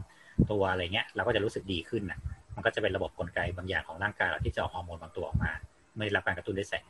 [0.51, 2.19] ตัวอะไรเงี้ยเราก็จะรู้สึกดีขึ้นนะ
[2.55, 5.51] มันก็จะเป็นระบบกลไกบางอย่างของร่างกายเราที่จะออกฮอร์โมนบางตัวออกมา
[5.95, 6.85] เมื่อได้รับการกระตุ้นด้วยแสง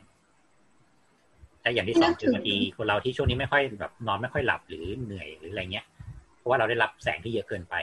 [1.62, 5.86] แต่อย่างที่สองคือบางทีคนเราที่ช่วงนี้ไม่ค่อยแบบนอนไม่ค่อยหลับหรือเหนื่อยหรืออะไรเงี้ย
[6.38, 7.74] เพราะว่าเราได้รับแสงที่เยอะเกินไป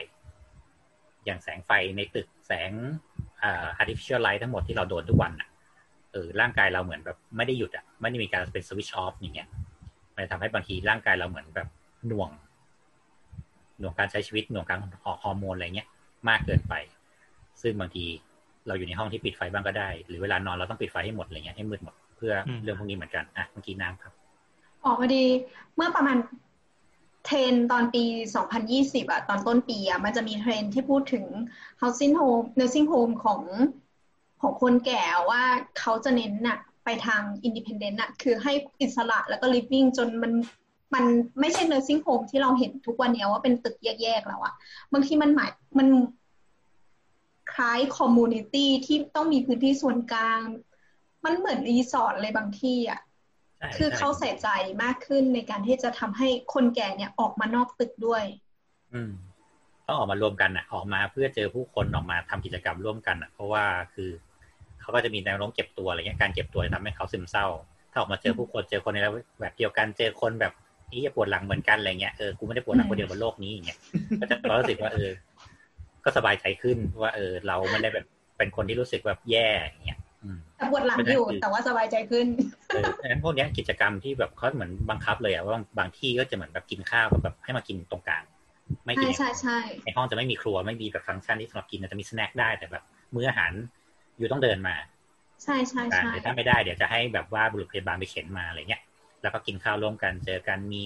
[1.25, 2.71] อย่างแสงไฟในตึกแสง
[3.43, 5.49] อ่า artificial light ทั้งหมดที่เราโดนทุกวันอะ
[6.11, 9.47] เออร่างกายเราเหมือนแบบไม่ได้หยุดอะไม่ได้มีการเป็น switch off อย่างเงี้ย
[10.19, 11.67] มันจะทำให้บางทีร่างกายเราเหมือนแบบ
[12.07, 12.29] หน่วง
[13.79, 15.87] หน่วงการใช้ชีวิตหน่วงการออกฮอร์โมนอะไรเงี้ย
[16.29, 16.73] มากเกินไป
[17.61, 18.05] ซึ่งบางที
[18.67, 22.33] เราอยู่ในห้องที่ปิดไฟบ้างก็ได้ หรือเวลานอนเราต้องปิดไฟให้หมดอะไรเงี้ยให้มืดหมดเพื่อ
[22.63, 24.13] เรื่องพวกนี้เหมือนกันอะเมื่อกี้น้ำครับ
[24.83, 25.23] ออกพอดี
[25.75, 26.17] เมื่อประมาณ
[27.25, 28.03] เทรนด์ตอนปี
[28.57, 31.25] 2020อะตอนต้นปีอะมันจะมีเทรนด์ที่พูดถึง
[31.81, 33.41] housing home nursing home ของ
[34.41, 35.43] ของคนแก่ว่า
[35.79, 36.57] เขาจะเน้นน่ะ
[36.89, 40.33] ไปทาง independent น่ะคือให้อิสระแล้วก็ living จนมัน
[40.93, 41.05] มัน
[41.39, 44.53] ไม่ใช่ nursing home ที่เราเห็นทุกวันเนี้ยว่าเป็นตึกแยกๆแล้วอะ
[44.93, 45.87] บางทีมันหมายมัน
[47.53, 50.41] คล้าย community ที่ต้องมีพื้นที่ส่วนกลาง
[51.25, 52.99] มันเหมือนรีสอร์ทเลยบางที่อะ
[53.57, 54.47] ใช่คือใช่เขาใส่ใจ
[54.83, 58.23] มากขึ้นในการที่จะทำให้คนแก่เนี่ยออกมานอกตึกด้วย
[58.93, 59.11] อืม
[59.87, 64.09] ต้องออกมารวมกันอะ ออกมาเพื่อเจอผู้คนออกมาทำกิจกรรมร่วมกันอะ เพราะว่าคือ
[64.89, 67.45] เขาก็จะมีแนวโน้มเก็บตัวอะไรเงี้ยการเก็บตัวจะทำให้เขาซึมเศร้า
[67.91, 68.99] ถ้าออกมาเจอผู้คนเจอคนใน
[69.41, 70.53] แบบเดียวกันเจอคนแบบ
[70.91, 73.77] นี่จะปวดหลังเหมือนกันอะไรเงี้ยเออกูไม่ได้ปวดหลังคนเดียวบนโลกนี้อย่างเงี้ย
[74.19, 75.09] ก็จะรู้สึกว่าเออ
[76.05, 78.05] ก็สบายใจขึ้นว่า เออ เราไม่ได้แบบ
[78.37, 82.27] เป็นคนที่รู้สึกแบบแย่อย่างเงี้ยอืมแต่ปวดหลังอยู่เป็นไงแต่ว่าสบายใจขึ้น
[82.71, 88.23] เออดังนั้นพวกเนี้ยกิจกรรมที่แบบเขาเหมือนบังคับเลยอะว่าบางบางที่ก็จะเหมือนแบบกินข้าวก็แบบให้มากินตรงกลาง
[88.85, 92.83] ไม่กิใช่นใช่ใช่ในห้องจะไม่มีครัวไม่มีแบบฟังก์ชันที่สำหรับกินอาจจะมีสแน็คได้แต่แบบ
[93.15, 93.51] มื้ออาหาร
[94.19, 94.75] อยู่ต้องเดินมา
[95.43, 98.81] ใช่ใช่การใช่แต่ถ้าไม่ได้เดี๋ยวจะให้แบบว่าบุรุษพยาบาลไปเข็นมาอะไรเงี้ย
[99.21, 100.83] แล้วก็กินข้าวร่วมกันเจอกันมี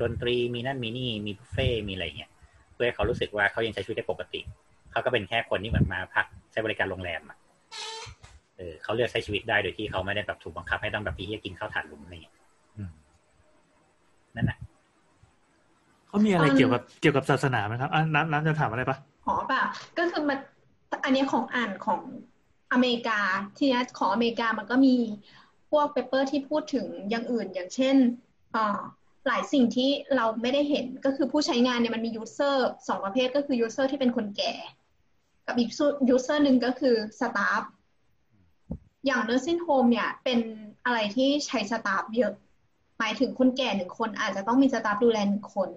[0.00, 2.30] ดนตรีมีนั่นมีนี่มีบุฟเฟ่ต์มีอะไรเงี้ย
[2.74, 4.40] เพื่อให้เขารู้สึกว่าเขายังใช้ชีวิตได้ปกติ
[4.92, 7.38] เขาก็เป็นแค่คนที่เหมือนมาพักใช้บริการโรงแรมอะ
[8.56, 12.34] เออเขาเลือกใช้ชีวิตได้โดยที่เขาไม่ได้แบบถูกบังคับให้ต้องแบบพี่กินข้าวถ่านหลุมอะไรเงี้ย
[12.76, 12.90] อืม
[14.36, 14.58] นั่นแหละ
[16.08, 18.96] เขเขามีอะไรเกี่ยวกับเกี่ยวกับศาสนาไหมครับอะน้ำน้ำจะถามอะไรปะ
[19.26, 19.62] อ๋อเปล่า
[19.98, 20.38] ก็คือมัน
[21.04, 22.00] อันเนี้ยของอ่านของ
[22.74, 23.20] อเมริกา
[23.58, 24.96] ทีนี้ของอเมริกามันก็มี
[25.70, 27.96] พวก paper ที่พูดถึงอย่างอื่น อย่างเช่น
[28.54, 28.80] อ่า
[29.26, 34.54] หลายสิ่งที่เราไม่ได้เห็นก็คือผู้ใช้งานเนี่ยมันมี user สองประเภทก็คือ user ที่เป็นคนแก่
[35.46, 35.70] กับอีก
[36.08, 37.62] user หนึ่งก็คือ staff
[39.06, 40.40] อย่าง nursing home เนี่ยเป็น
[40.84, 42.32] อะไรที่ใช้ staff เยอะ
[42.98, 45.70] หมายถึงคนแก่หนึ่งคนอาจจะต้องมี staff ดูแลหนึ่งคน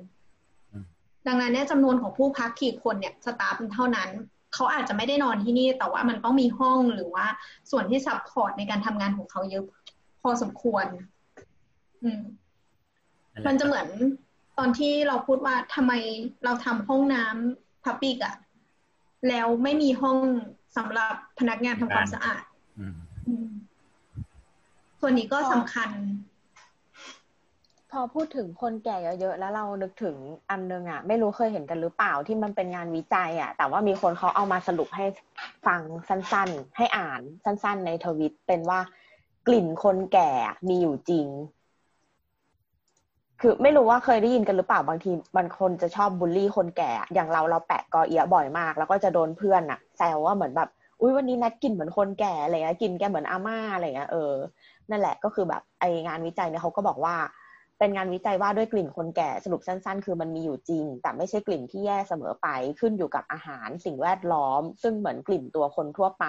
[1.28, 4.10] ดังนั้นเนี่ยจำนวนของผู้พักกี่คนเนี่ย staff เป็นเท่านั้น
[4.54, 7.26] เขาอาจจะไม่ได้นอนที่นี่ แต่ว่ามันต้องมีห้องหรือว่า
[7.72, 9.66] ส่วนที่ support ในการทำงานของเขาเยอะ
[10.22, 10.86] พอสมควร
[12.04, 12.22] อืม
[13.34, 13.88] นั่นแหละมันจะเหมือน
[14.58, 15.94] ตอนที่เราพูดว่าทำไม
[16.44, 18.36] เราทำห้องน้ำ public อะ
[19.30, 20.18] แล้วไม่มีห้อง
[20.78, 22.44] สำหรับพนักงานทำความสะอาด
[22.80, 22.96] อืม
[23.28, 23.48] อืม
[25.00, 25.90] ส่วนนี้ก็สำคัญ
[27.92, 30.16] พอพูดถึงคนแก่เยอะๆ แล้วเรานึกถึง
[30.50, 35.06] อันนึงอะ ไม่รู้เคยเห็นกันหรือเปล่าที่มันเป็นงานวิจัยอะ แต่ว่ามีคนเขาเอามาสรุปให้
[35.66, 38.80] ฟังสั้นๆ ให้อ่านสั้นๆ ในทวิตเป็นว่า
[39.48, 40.32] กลิ่นคนแก่
[40.68, 41.28] มีอยู่จริง
[43.42, 50.70] คือไม่รู้ว่าเคยได้ยินกันหรือเปล่าบางทีบางคนจะชอบบูลลี่คนแก่ อย่างเราเราแปะกอเอียบ่อยมาก แล้วก็จะโดนเพื่อนอะแซวว่าเหมือนแบบ
[51.02, 54.34] อุ้ยวันนี้นัดกินเหมือนคนแก่อะไรเงี้ยกินแกเหมือนอาม่าอะไรเงี้ยเออ
[54.90, 57.16] นั่นแหละก็คือแบบไองานวิจัยเนี่ยเขาก็บอกว่า
[57.80, 62.48] เป็นงานวิจัยว่าด้วยกลิ่นคนแก่สรุปสั้น ๆ คือมันมีอยู่จริง แต่ไม่ใช่กลิ่นที่แย่เสมอไป
[62.80, 66.26] ขึ้นอยู่กับอาหารสิ่งแวดล้อม ซึ่งเหมือนกลิ่นตัวคนทั่วไป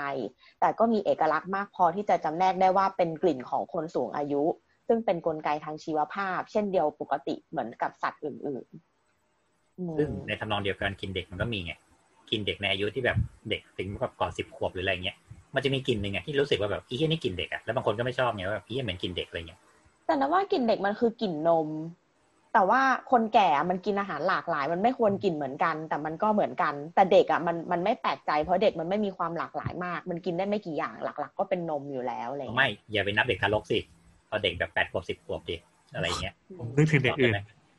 [0.60, 4.44] แต่ก็มีเอกลักษณ์มากพอที่จะจำแนกได้ว่าเป็นกลิ่นของคนสูงอายุ
[4.88, 11.72] ซึ่งเป็นนกลไกทางชีวภาพ เช่นเดียวปกติเหมือนกับสัตว์อื่นๆอืมซึ่งในทำนองเดียวกันกินเด็กมันก็มีไง
[12.30, 13.18] กินเด็กในอายุที่แบบ
[13.50, 15.16] เด็กถึงแบบก่อนสิบขวบหรืออะไรเงี้ย
[15.54, 19.60] มันจะมีกลิ่นหนึ่งไงที่รู้สึกว่าแบบอีเหี้ยนี่กลิ่นเด็กอะแล้วบางคนก็ไม่ชอบไงว่าแบบอีเหี้ยเหมือนกลิ่นเด็กอะไรเงี้ย
[20.08, 21.68] แต่นะว่ากลิ่นเด็กมันคือกลิ่นนม
[22.52, 22.80] แต่ว่า
[23.10, 33.78] คนแก่มันกินอาหารหลากหลาย มันไม่ควรกินเหมือนกัน แต่มันก็เหมือนกัน แต่เด็กอะมันมันไม่แปลกใจเพราะเด็กมันไม่มีความหลากหลายมาก มันกินได้ไม่กี่อย่างหลัก ๆ ก็เป็นนมอยู่แล้วอะไรอย่างเงี้ยไม่อย่าไปนับเด็กทารกสิ
[34.28, 35.56] เอาเด็กแบบแปดขวบสิบขวบดิ
[35.94, 37.32] อะไรเงี้ยผมนึกถึงเด็กอื่น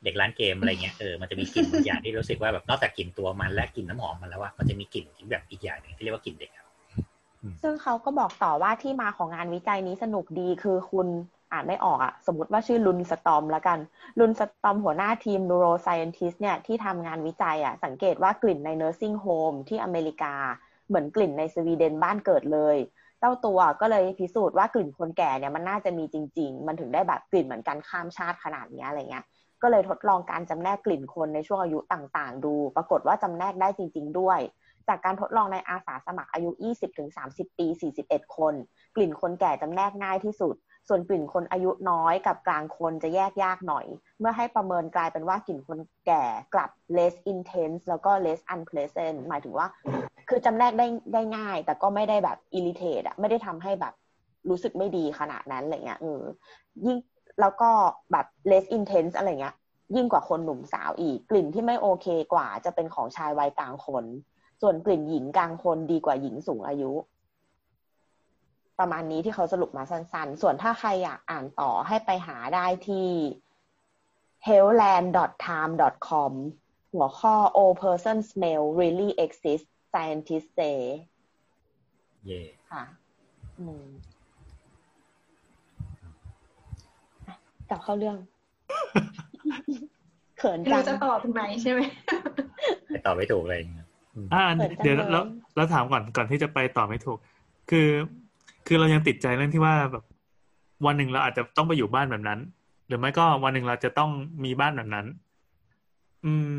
[0.03, 6.67] เด็กร้านเกมอะไรเงี้ยเออมันจะมีกลิ่นบางอย่างที่รู้สึกว่าแบบนอกจากกลิ่นตัวมันและกลิ่นน้ำหอมมันแล้วว่ามันจะมีกลิ่นที่แบบอีกอย่างหนึ่งที่เรียกว่ากลิ่นเด็กครับ
[7.61, 11.07] ซึ่งเขาก็บอกต่อว่าที่มาของงานวิจัยนี้สนุกดีคือคุณ
[11.51, 13.79] อ่านไม่ออกอะสมมติว่าชื่อลุนสตอมแล้วกัน
[14.19, 20.33] ลุนสตอมหัวหน้าทีม neuroscientist เนี่ยที่ทำงานวิจัยอะสังเกตว่ากลิ่นใน nursing home ที่อเมริกา
[20.87, 22.77] เหมือนกลิ่นในสวีเดนบ้านเกิดเลย
[23.19, 29.25] เจ้าตัวก็เลยพิสูจน์ว่ากลิ่นคนแก่เนี่ยมันน่าจะมีจริง ๆ มันถึงได้แบบกลิ่นเหมือนกันข้ามชาติขนาดนี้อะไรเงี้ย
[29.61, 34.39] ก็เลยทดลองการจำแนกกลิ่นคนในช่วงอายุต่างๆ ดู ปรากฏว่าจำแนกได้จริง ๆ ด้วย
[34.87, 36.49] จากการทดลองในอาสาสมัครอายุ
[37.05, 37.67] 20-30 ปี
[38.01, 38.53] 41 คน
[38.95, 40.55] กลิ่นคนแก่จำแนกง่ายที่สุด
[40.89, 43.85] ส่วนกลิ่นคนอายุน้อยกับกลางคนจะแยกยากหน่อย
[44.19, 49.67] เมื่อให้ประเมินกลายเป็นว่ากลิ่นคนแก่กลับ less intense แล้วก็ less unpleasant หมายถึงว่า
[50.29, 53.93] คือจำแนกได้ได้ง่าย แต่ก็ไม่ได้แบบ irritate อะไม่ได้ทำให้แบบ
[54.49, 56.21] รู้สึกไม่ดีขนาดนั้นอะไรเงี้ยเออ
[56.85, 56.97] ยิ่ง
[57.41, 57.69] แล้วก็
[58.11, 59.55] แบบ less intense อะไรเงี้ย
[59.95, 64.05] ยิ่งกว่าคนหนุ่มสาวอีก กลิ่นที่ไม่โอเคกว่าจะเป็นของชายวัยกลางคน
[64.61, 66.91] ส่วนกลิ่นหญิงกลางคนดีกว่าหญิงสูงอายุ
[68.79, 73.09] ประมาณนี้ที่เขาสรุปมาสั้นๆ ส่วนถ้าใครอยากอ่านต่อให้ไปหาได้ที่
[74.47, 76.31] healthland.time.com
[76.93, 80.79] หัวข้อ all person smell really exist scientists say
[82.25, 82.41] เย่
[82.71, 82.83] ค่ะ
[83.59, 83.85] อืม
[87.27, 87.35] อะ
[87.69, 88.17] กลับเข้าเรื่อง
[90.37, 91.79] เขินไม่จัรู้งจะตอบถึงไหนใช่ไหม
[92.87, 93.85] แต่ตอบไม่ถูกเลยครับ
[94.33, 95.23] อ่าเปิดจังเดี๋ยวเลยแล้ว
[95.55, 97.17] แล้วถามก่อนก่อนที่จะไปต่อไม่ถูก
[97.71, 97.87] คือ
[98.71, 100.03] คือเรายังติดใจเรื่องที่ว่าแบบ
[100.85, 102.39] วันหนึ่งเราอาจจะต้องไปอยู่บ้านแบบนั้น
[102.87, 104.11] หรือไม่ก็วันหนึ่งเราจะต้อง
[104.43, 105.05] มีบ้านแบบนั้น
[106.25, 106.57] อืม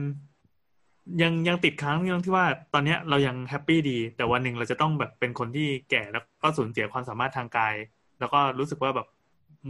[1.22, 7.74] ยังยังติดค้างเรื่องที่ว่า ตอนเนี้ยเรายังแฮปปี้ดี แต่วันหนึ่งเราจะต้องแบบเป็นคนที่แก่แล้วก็สูญเสียความสามารถทางกาย
[8.20, 9.08] แล้วก็รู้สึกว่าแบบ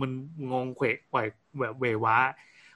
[0.00, 0.10] มัน
[0.52, 1.18] งงเขวกไหว
[1.60, 2.16] แบบเวว้า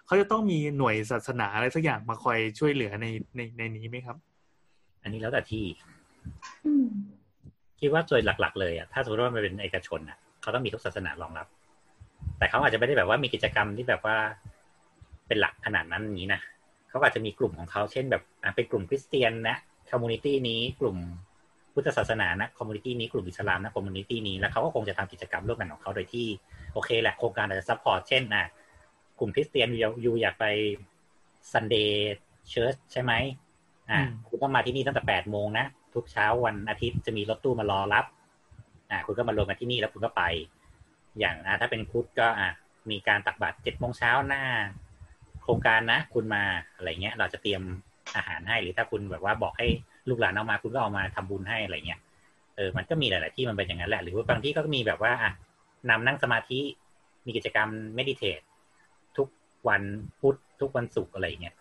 [0.06, 4.16] เขาจะต้องมีหน่วยศาสนาอะไรสักอย่างมาคอยช่วยเหลือในในในนี้ไหมครับ
[5.02, 5.64] อันนี้แล้วแต่ที่
[6.66, 6.86] อืม
[7.80, 11.46] คิดว่าโดยหลัก ๆ เลยอะถ้าสมมติว่ามันเป็นเอกชนอะเขาต้องมีทุกศาสนารองรับ
[12.38, 14.16] แต่เขาอาจจะไม่ได้แบบว่ามีกิจกรรมที่แบบว่า
[15.26, 16.40] เป็นหลักขนาดนั้นอย่างนี้นะ
[16.88, 19.56] เขาอาจจะมีกลุ่มของเขาเช่นแบบอะเป็นกลุ่มคริสเตียนนะ
[19.90, 20.96] community นี้กลุ่ม
[21.74, 26.26] พุทธศาสนานะ community นี้กลุ่มอิสลามนะ community นี้แล้วเขาก็คงจะทำกิจกรรมร่วมกันของเขาโดยที่
[26.72, 28.44] โอเคแหละโครงการอาจจะ support เช่นอะ
[29.18, 30.44] กลุ่มคริสเตียนอยู่อยู่อยากไป
[31.52, 33.12] Sunday church ใช่ไหม
[33.90, 38.04] อะอืมคุณต้องมาที่นี่ตั้งแต่แปดโมงนะ ทุกเช้าวันอาทิตย์จะมีรถตู้มารอรับ
[38.90, 40.22] อ่าคุณก็มารวมกันที่นี่แล้วคุณก็ไป
[41.18, 42.50] อย่างอ่าถ้าเป็นพุทธก็อะ
[42.90, 44.42] มีการตักบาตรเจ็ดโมงเช้าหน้า
[45.42, 46.42] โครงการนะ คุณมา
[46.76, 47.62] อะไรเงี้ย เราจะเตรียม
[48.16, 49.66] อาหารให้หรือถ้าคุณแบบว่าบอกให้
[50.08, 52.00] ลูกหลานเอามา คุณก็เอามาทำบุญให้อะไรเงี้ย
[52.56, 55.32] เออมันก็มีหลาย ๆ ที่มันเป็นอย่างนั้นแหละ หรือว่าบางที่ก็มีแบบว่าอะ
[55.90, 56.60] นำนั่งสมาธิ
[57.26, 58.40] มีกิจกรรมเมดิเทต
[59.16, 59.28] ทุก
[59.68, 59.82] วัน
[60.20, 61.54] พุธทุกวันศุกร์อะไรเงี้ย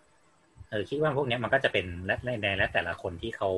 [0.70, 3.50] เออคิดว่าพวกเนี้ยมันก็จะเป็นและในและแต่ละคนที่เขา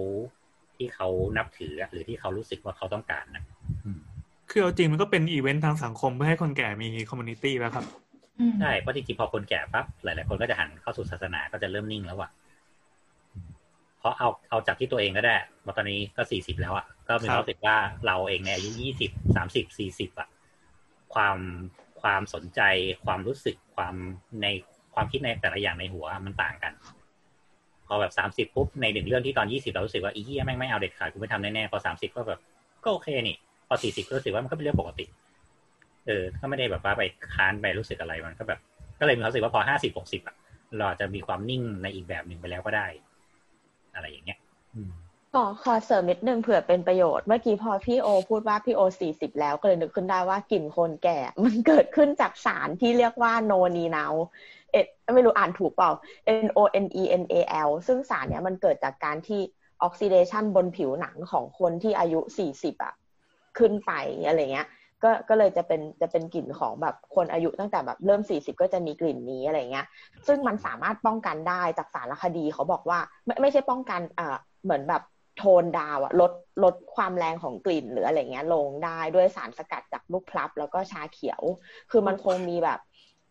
[0.78, 1.08] ที่เขา
[1.38, 3.44] นับถืออะหรือที่เขารู้สึกว่าเขาต้องการนะ
[4.50, 7.86] คือเอาจริงมันก็เป็นอีเวนต์ทางสังคมเพื่อให้คนแก่มี community แล้วครับ
[8.40, 12.32] อืมใช่เพราะจริงๆพอคนแก่ปั๊บหลายๆคนก็จะหันเข้าสู่ศาสนาก็จะเริ่มนิ่งแล้วอะ
[14.00, 20.28] เพราะเอาเอาจากที่ตัวเองก็ได้ว่าตอนนี้ก็สี่สิบแล้วอะก็มีครับความรู้สึกว่าเราเองในอายุยี่สิบสามสิบสี่สิบอะ
[21.14, 21.38] ความ
[22.02, 22.62] ความสนใจ
[23.06, 23.96] ความรู้สึกความ
[24.42, 24.48] ใน
[24.96, 26.74] ความคิดในแต่ละอย่างในหัวมันต่างกัน
[27.88, 32.40] พอแบบสามสิบปุ๊บในหนึ่งเรื่องที่ตอนยี่สิบเรารู้สึกว่าอีเหี้ยแม่งไม่เอาเด็ดขาดกูไม่ทำแน่ๆพอสามสิบก็แบบ
[32.84, 33.36] ก็โอเคนี่
[33.68, 35.06] พอสี่สิบก็รู้สึกว่ามันก็เป็นเรื่องปกติ
[36.08, 37.02] เออ ก็ไม่ได้แบบว่าไป
[37.34, 38.60] ค้านไปรู้สึกอะไรมันก็แบบ
[39.00, 40.36] ก็เลยมีความรู้สึกว่าพอห้าสิบหกสิบอะ
[40.78, 42.88] เราอาจจะมีความนิ่งในอีกแบบหนึ่งไปแล้วก็ได้
[43.96, 44.40] อะไรอย่างเงี้ย
[44.76, 44.92] อืม
[45.34, 54.14] ขอขอเสริมนิดนึงเผื่อเป็นประโยชน์เมื่อกี้พอพี่โอ พูดว่าพี่โอสี่สิบแล้วก็เลยนึกขึ้นได้ว่ากลิ่นคนแก่ มันเกิดขึ้นจากสารที่เรียกว่าโนนีนาว
[54.76, 55.92] เอ็ดไม่รู้อ่านถูกเปล่า
[56.46, 57.36] N O N E N A
[57.68, 59.42] L ซึ่งสารเนี้ยมันเกิดจากการที่
[59.84, 62.94] ออกซิเดชันบนผิวหนังของคนที่อายุสี่สิบอะ
[63.58, 63.92] ขึ้นไป
[64.28, 64.68] อะไรเงี้ย
[65.04, 69.86] ก็ก็เลยจะเป็นจะเป็นกลิ่นของแบบคนอายุตั้งแต่แบบเริ่มสี่สิบก็จะมีกลิ่นนี้อะไรเงี้ย
[70.28, 75.04] ซึ่งมันสามารถป้องกันได้จากสารคดีเขาบอกว่าไม่ไม่ใช่ป้องกันเอ่อเหมือนแบบ
[75.38, 76.32] โทนดาวอะลด
[76.64, 81.42] ลดความแรงของกลิ่นหรืออะไรเงี้ยลงได้ด้วยสารสกัดจากลูกพลับแล้วก็ชาเขียว
[81.92, 82.80] คือมันคงมีแบบ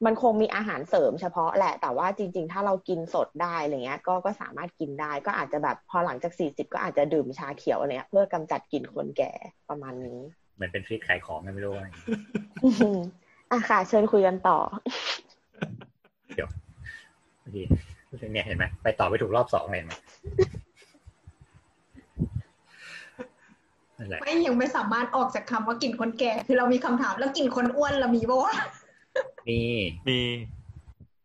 [0.07, 9.33] มันคงมีอาหารเสริมเฉพาะแหละ แต่ว่าจริง ๆ ถ้าเรากินสดได้อะไรเงี้ย ก็ก็สามารถกินได้ ก็อาจจะแบบพอหลังจากสี่สิบก็อาจจะดื่มชาเขียวอะไรเงี้ยเพื่อกำจัดกลิ่นคนแก่
[9.69, 10.21] ประมาณนี้
[10.57, 11.89] เหมือนเป็นทริคขายของกันไม่รู้ว่า
[12.65, 12.97] อืม
[13.53, 14.59] อะค่ะ เชิญคุยกันต่อ
[17.57, 17.63] ดี
[18.33, 19.95] เนี่ยเห็นไหมไปต่อไปถูกรอบสองเลยเห็นไหม
[23.99, 28.55] นั่นแหละไม่ยังไม่สามารถออกจากคำว่ากินคนแก่ คือเรามีคำถามแล้วกินคนอ้วนเรามีปะวะ
[29.49, 29.61] มี
[30.09, 30.19] มี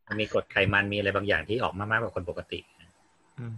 [0.07, 2.59] มันมีกรดไขมันมีอะไรบางอย่างที่ออกมามากกว่าคนปกติ
[3.39, 3.55] อืม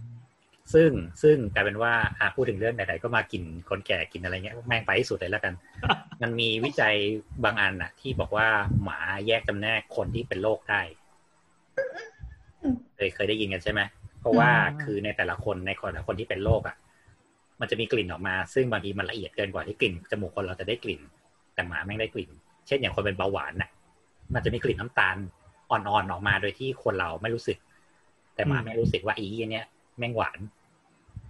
[0.74, 0.90] ซึ่ง
[1.22, 5.54] ซึ่งกลายเป็นว่าอะพูดถึงเรื่องไหนๆก็มากินคนแก่กินอะไรเงี้ยแม่งไปที่สุดเลยแล้วกัน
[6.22, 6.94] มันมีวิจัย
[7.44, 8.48] บางอันน่ะ ที่บอกว่า
[8.82, 10.80] หมาแยกจำแนกคนที่เป็นโรคได้
[12.96, 13.80] เคยเคยได้ยินกันใช่ไหม
[14.20, 14.50] เพราะว่า
[14.82, 16.76] คือในแต่ละคนในคนละคนที่เป็นโรคอะ
[17.60, 21.00] มันจะมีกลิ่นออกมา ซึ่งบางทีมันละเอียดเกินกว่าที่กลิ่นจมูกคนเราจะได้กลิ่น
[21.54, 22.30] แต่หมาแม่งได้กลิ่น
[22.66, 23.70] เช่นอย่างคนเป็นเบาหวานน่ะ
[24.34, 25.16] มันจะมีกลิ่นน้ำตาล
[25.70, 27.58] อ่อนๆออกมาโดยที่คนเราไม่รู้สึก
[28.34, 29.66] แต่หมาไม่รู้สึกว่าอีเนี่ย
[29.98, 30.38] แม่งหวาน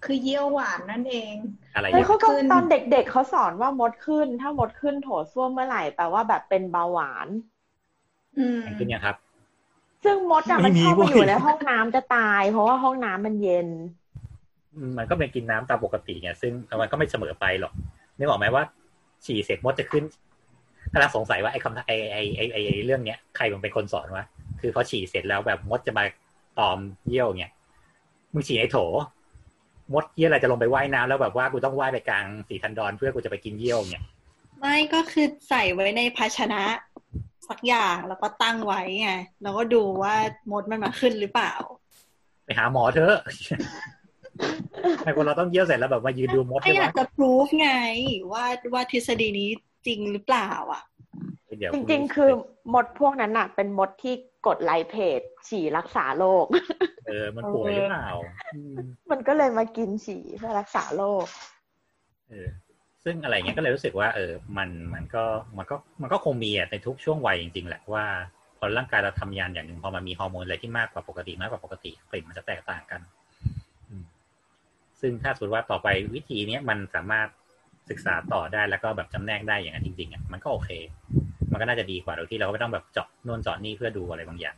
[0.04, 1.34] คือเยี่ยวหวานนั่นเอง
[1.74, 7.28] อะไรอเฮ้ยย่างเขาก็ขึ้นตอนเด็กๆเขาสอนว่ามดขึ้น ถ้ามดขึ้นโถส้วมเมื่อไหร่แปลว่าแบบเป็นเบาหวาน
[8.38, 9.16] อืมขึ้นยังครับ
[10.04, 13.68] ซึ่งมดอะมันชอบไปอยู่ในห้องน้ำจะตาย เพราะว่าห้องน้ำมันเย็น
[14.98, 17.72] มันก็เป็นกินน้ำตามปกติไงซึ่งมันก็ไม่เสมอไปหรอก
[18.18, 18.64] นึกออกไหมว่า
[19.24, 20.04] ฉี่เสร็จมดจะขึ้น
[20.92, 24.24] กำลังสงสัยว่าไอ้คำไอ้ไอ้ไอ้ไอ้ไอ้เรื่องเนี้ยใครมันเป็นคนสอนวะ
[24.60, 26.04] คือพอฉี่เสร็จแล้วแบบมดจะมา
[26.58, 26.78] ตอม
[27.08, 27.52] เยี่ยวเนี่ย
[28.32, 28.76] มึงฉี่ในโถ
[29.92, 34.04] มดเยี่ยอะไรจะลงไปว่ายน้ำแล้วแบบว่ากูต้องว่ายไปกลางสีทันดอนเพื่อกูจะไปกินเยี่ยวเนี่ย
[34.60, 36.62] ไม่ก็คือใส่ไว้ในภาชนะ
[37.48, 39.10] สักอย่างแล้วก็ตั้งไว้ไง
[39.42, 40.14] แล้วก็ดูว่า
[40.50, 41.52] มดมันมาขึ้นหรือเปล่า
[42.44, 43.16] ไปหาหมอเถอะ
[45.04, 47.70] ไอ้คนเราต้องเยี่ยวเสร็จแล้วแบบมายืนดูมดถ้าด้วยอยาวะกจะพิสูจไง
[48.32, 48.44] ว่า
[48.74, 49.50] ว่าทฤษฎีนี้
[49.86, 50.82] จริงหรือเปล่าอะ
[51.58, 52.30] เดี๋ยวจริง ๆ คือ
[52.74, 54.14] มดพวกนั้นอะเป็นมดที่
[54.46, 56.46] กดไลค์เพจฉี่รักษาโรค
[57.06, 58.08] เออ มันป่วยหรือเปล่า
[58.54, 58.76] อืม
[59.10, 61.26] มันก็เลยมากินฉี่เพื่อรักษาโรค
[62.30, 62.48] เออ
[63.04, 65.24] ซึ่งอะไรเงี้ยก็เลยรู้สึกว่า เออ มันมันก็
[65.58, 68.04] มันก็มันก็คงมีอะในทุกช่วงวัยจริง ๆ แหละว่า
[68.58, 73.00] พอร่างกายเราทำงานอย่างหนึ่งพอมันมีฮอร์โมนอะไรที่มากกว่าปกติมากกว่าปกติกลิ่นมันจะแตกต่างกัน
[73.88, 74.04] อืม
[75.00, 77.28] ซึ่งถ้าสมมติว่าต่อไปวิธีเนี้ยมันสามารถ
[77.90, 80.70] ศึกษาต่อได้แล้วก็แบบจำแนกได้อย่างนั้นจริงๆอะมันก็โอเค
[81.50, 84.56] มันก็น่าจะดีกว่าโดยที่เราก็ไม่ต้องแบบเจาะโน่นเจาะนี่เพื่อดูอะไรบางอย่าง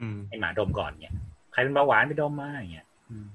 [0.00, 1.14] อืมให้หมาดมก่อนเนี่ย
[1.52, 3.26] ใครเป็นเบาหวานไปดมมาอย่างเงี้ยอืม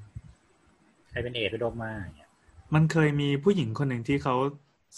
[1.09, 2.29] ใครเป็นเอดส์ไปดมมาอย่างเงี้ย
[2.73, 4.35] มันเคยมีผู้หญิงคนหนึ่งที่เขา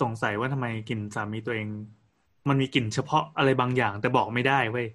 [0.02, 1.68] สงสัยว่าทำไมกลิ่นสามีตัวเอง
[2.50, 4.88] มันมีกลิ่นเฉพาะอะไรบางอย่าง แต่บอกไม่ได้เว้ย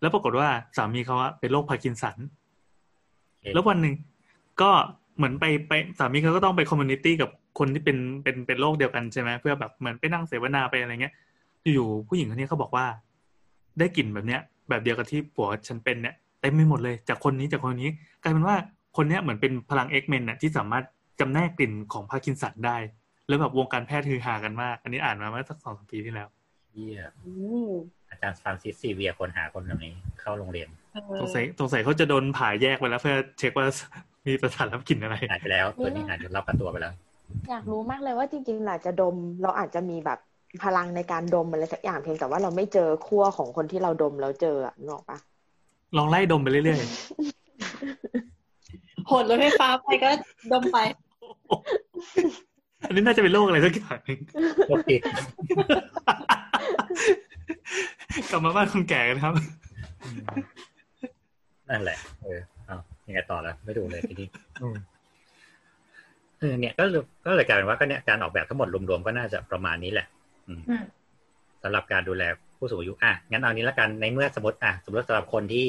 [0.00, 2.16] แล้วปรากฏว่าสามีเขาอะเป็นโรคพาร์กินสัน
[3.54, 3.94] แล้ววันหนึ่ง
[4.60, 4.70] ก็
[5.16, 11.14] เหมือนไปไปสามีเขาก็ต้องไป community กับคนที่เป็นเป็นเป็นโรคเดียวกันใช่ไหมเพื่อแบบเหมือนไปนั่งเสวนาไปอะไรเงี้ย
[11.74, 12.86] อยู่ๆผู้หญิงคนนี้เขาบอกว่า
[13.78, 17.90] ได้กลิ่นแบบเนี้ย แบบเดียวกับที่ผัวฉันเป็นเนี่ยเต็มไปหมดเลย จากคนนี้จากคนนี้
[18.22, 18.56] กลายเป็นว่า
[18.96, 20.84] คนเนี้ยเหมือนเป็นพลัง X-Men น่ะที่สามารถ
[21.20, 22.76] จำแนกกลิ่นของพาร์กินสันได้
[23.28, 26.28] แล้วแบบวงการแพทย์ฮือฮากันมาก อันนี้อ่านมาเมื่อสักสองสามปีที่แล้ว
[26.72, 27.32] เยี่ยอื
[27.68, 27.70] ม
[28.10, 30.68] อาจารย์ฟรานซิส เซเวียร์คนหาคนแบบนี้เข้าโรงเรียน
[31.20, 33.66] สงสัยสงสัยเขาจะโดนผ่าแยกไปแล้วเพื่อเช็คว่า
[34.26, 36.92] มีประสาทรับกลิ่นอะไรหายไปแล้วตัวนี้หายจนรับกันตัวไปแล้ว
[37.50, 40.18] อยากรู้มากเลยว่าจริงๆหละจะดม เราอาจจะมีแบบ
[40.62, 45.18] พลังในการดมอะไรสักอย่างเพียงแต่ว่าเราไม่เจอขั้วของคนที่เราดมแล้วเจออะนึกออกปะ
[45.96, 46.78] ลองไล่ดมไปเรื่อย
[49.06, 50.10] โหดรถไฟฟ้าไปก็
[50.52, 50.86] ดมไปๆ
[52.86, 54.18] อันนี้น่าจะเป็นโรคอะไรสักอย่างหนึ่ง
[54.68, 55.00] โรคติด
[58.30, 59.32] กลับมาบ้านคนแก่กันครับ
[61.70, 62.51] นั่นแหละ เออเอา
[63.12, 64.28] ยังไงต่อแล้วไม่ดูเลยทีนี้
[64.62, 64.76] อืม
[66.38, 70.06] เออเนี่ยก็เลยก็เลยกลายเป็นว่าก็เนี่ยการออกแบบทั้งหมดรวมๆก็น่าจะประมาณนี้แหละ
[70.48, 70.84] อืมอืม
[71.62, 72.22] สำหรับการดูแล
[72.58, 75.68] ผู้สูงอายุอะงั้นเอานี้ละกันในเมื่อสมมติอะสมมติว่าสำหรับคนที่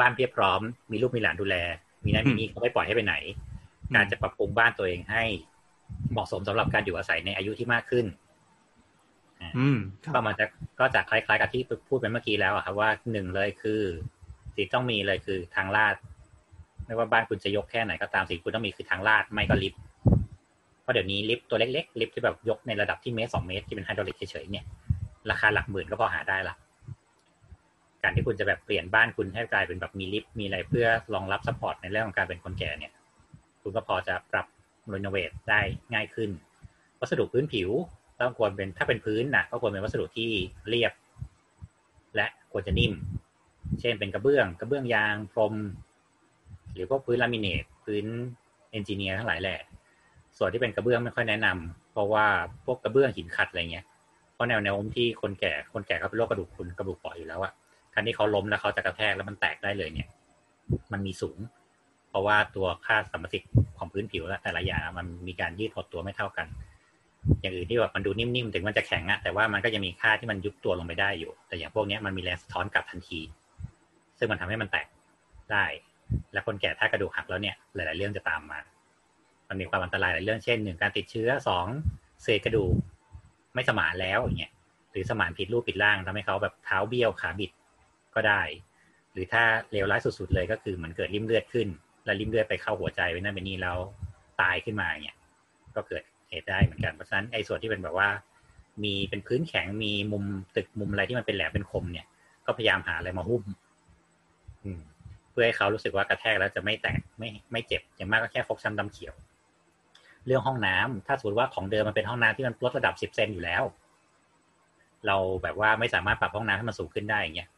[0.00, 0.60] บ้านเพียบพร้อม
[0.92, 1.56] มีลูกมีหลานดูแล
[2.04, 3.14] มีนั่นมีนี่เขาไม่ปล่อยให้ไปไหน
[3.94, 5.24] การจะปรับปรุงบ้านตัวเองให้
[6.12, 8.06] เหมาะสมสำหรับการอยู่อาศัยในอายุที่มากขึ้น
[9.58, 9.78] อืม
[10.14, 10.46] ก็มันจะ
[10.80, 13.80] ก็จะคล้ายๆกับที่พูดไปเมื่อกี้แล้วอะครับว่าหนึ่งเลยคือ
[14.56, 15.94] สิ่งต้องมีเลยคือทางลาด
[16.86, 19.80] ไม่ว่าบ้านคุณจะยกแค่ไหนก็ตามสิ่งคุณต้องมีคือทางลาดไม่ก็ลิฟต์
[20.82, 24.64] เพราะเดี๋ยวนี้ลิฟต์ตัวเล็กๆลิฟต์ที่แบบยกในระดับที่เมตรสองเมตรที่เป็นไฮดรอลิกเฉยๆเนี่ย
[25.30, 26.54] ราคาหลักหมื่นก็พอหาได้ละ
[28.02, 32.92] การที่คุณจะแบบเปลี่ยนบ้านคุณให้กลายเป็นแบบมีลิฟต์มีอะไรเพื่อรองรับ support ในเรื่องของการเป็นคนแก่เนี่ย
[33.62, 34.46] คุณก็พอจะปรับ
[34.92, 35.60] renovate ได้
[35.94, 36.30] ง่ายขึ้น
[37.00, 37.70] วัสดุพื้นผิว
[38.20, 40.30] ต้องควรเป็นถ้าเป็นพื้นนะก็ควรเป็นวัสดุที่
[40.68, 40.92] เรียบ
[42.16, 42.92] และควรจะนิ่ม
[43.80, 45.54] เช่นเป็นกระเบื้อง กระเบื้องยางพรม
[46.74, 48.04] หรือพวกพื้นลามิเนตพื้น
[48.70, 49.60] เอนจิเนียร์ทั้งหลายแหละ
[50.38, 52.26] ส่วนที่เป็นกระเบื้องไม่ค่อยแนะนำเพราะว่า
[52.64, 53.84] พวกกระเบื้องหินขัดอะไรเงี้ย
[54.34, 57.52] เพราะแนวแนวโน้มที่คนแก่คนแก่เขาเป็นโรคกระดูกพรุนกระดูกปราะอยู่แล้วอะ
[57.94, 60.08] การที่เขาล้มแล้วเขาจะกระแทกแล้วมันแตกได้เลยเนี่ย
[60.92, 61.38] มันมีสูง
[62.08, 66.46] เพราะว่าตัวค่าสัมประสิทธิ์ของพื้นผิวและแต่ละอย่างมันมีการยืดหดตัวไม่เท่ากัน
[67.40, 73.20] อย่างอื่นที่แบบมันดูนิ่มๆถึงมันจะแข็งอะแต่ว่ามันก็จะมีค่าที่มันยุบตัวลงไปได้อยู่ แต่อย่างพวกเนี้ยมันมีแรงสะท้อนกลับทันที
[74.18, 74.86] ซึ่งมันทำให้มันแตก
[75.52, 75.64] ได้
[76.32, 78.58] และคนแก่ถ้ากระดูกหักแล้วเนี่ยหลาย ๆ เรื่องจะตามมา
[79.48, 81.66] มันมีความอันตรายหลายเรื่องเช่นหนึ่งการติดเชื้อสอง
[82.22, 82.74] เศษกระดูก
[83.54, 84.52] ไม่สมานแล้วอย่างเงี้ย
[84.90, 87.50] หรือสมานผิดรูปผิดร่างทำให้เขาแบบเท้าเบี้ยวขาบิด
[88.14, 88.40] ก็ได้
[89.12, 91.68] หรือถ้าเลวร้ายสุด ๆ เลยก็คือเหมันเกิดริ่มเลือดขึ้น
[92.04, 93.76] แล้วริ่มเลือดไปเข้าหัวใจไว้นั่นเป็นนี่แล้ว
[94.40, 95.16] ตายขึ้นมาเนี่ย
[95.76, 98.08] ก็เกิดเหตุได้เหมือนกันเพราะฉะนั้นไอ้ส่วนที่เป็นแบบว่า
[98.84, 100.24] มีเป็นพื้นแข็งมีมุม
[100.56, 102.06] ตึกมุมอะไรที่มันเป็นแหลมเป็นคมเนี่ย
[102.46, 103.42] ก็พยายามหาอะไรมาหุ้ม
[104.64, 104.80] อืม
[105.34, 109.14] พื่อให้เขารู้สึกว่ากระแทกแล้วจะไม่แตกไม่ไม่เจ็บอย่างมากก็แค่ฟกช้ำดำเขียว
[110.26, 113.62] เรื่องห้องน้ำถ้าสมมติว่าของเดิมมันเป็นห้องน้ำที่มันลดระดับสิบเซนอยู่แล้ว
[115.06, 117.48] เราแบบว่าไม่สามารถปรับห้องน้ำให้มันสูงขึ้นได้อย่างเงี้ย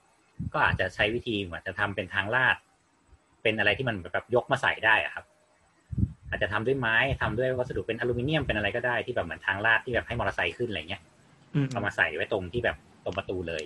[0.53, 2.57] ก็อาจจะใช้วิธีเหมือนจะทำเป็นทางลาด
[3.43, 5.25] เป็นอะไรที่มันแบบยกมาใส่ได้อะครับ
[6.31, 11.03] อาจจะทำด้วยไม้ทำด้วยวัสดุเป็นอลูมิเนียมเป็นอะไรก็ได้ที่แบบเหมือนทางลาดที่แบบให้มอเตอร์ไซค์ขึ้นอะไรเงี้ย
[11.55, 13.63] อืมเอามาใส่ไว้ตรงที่แบบตรงประตูเลย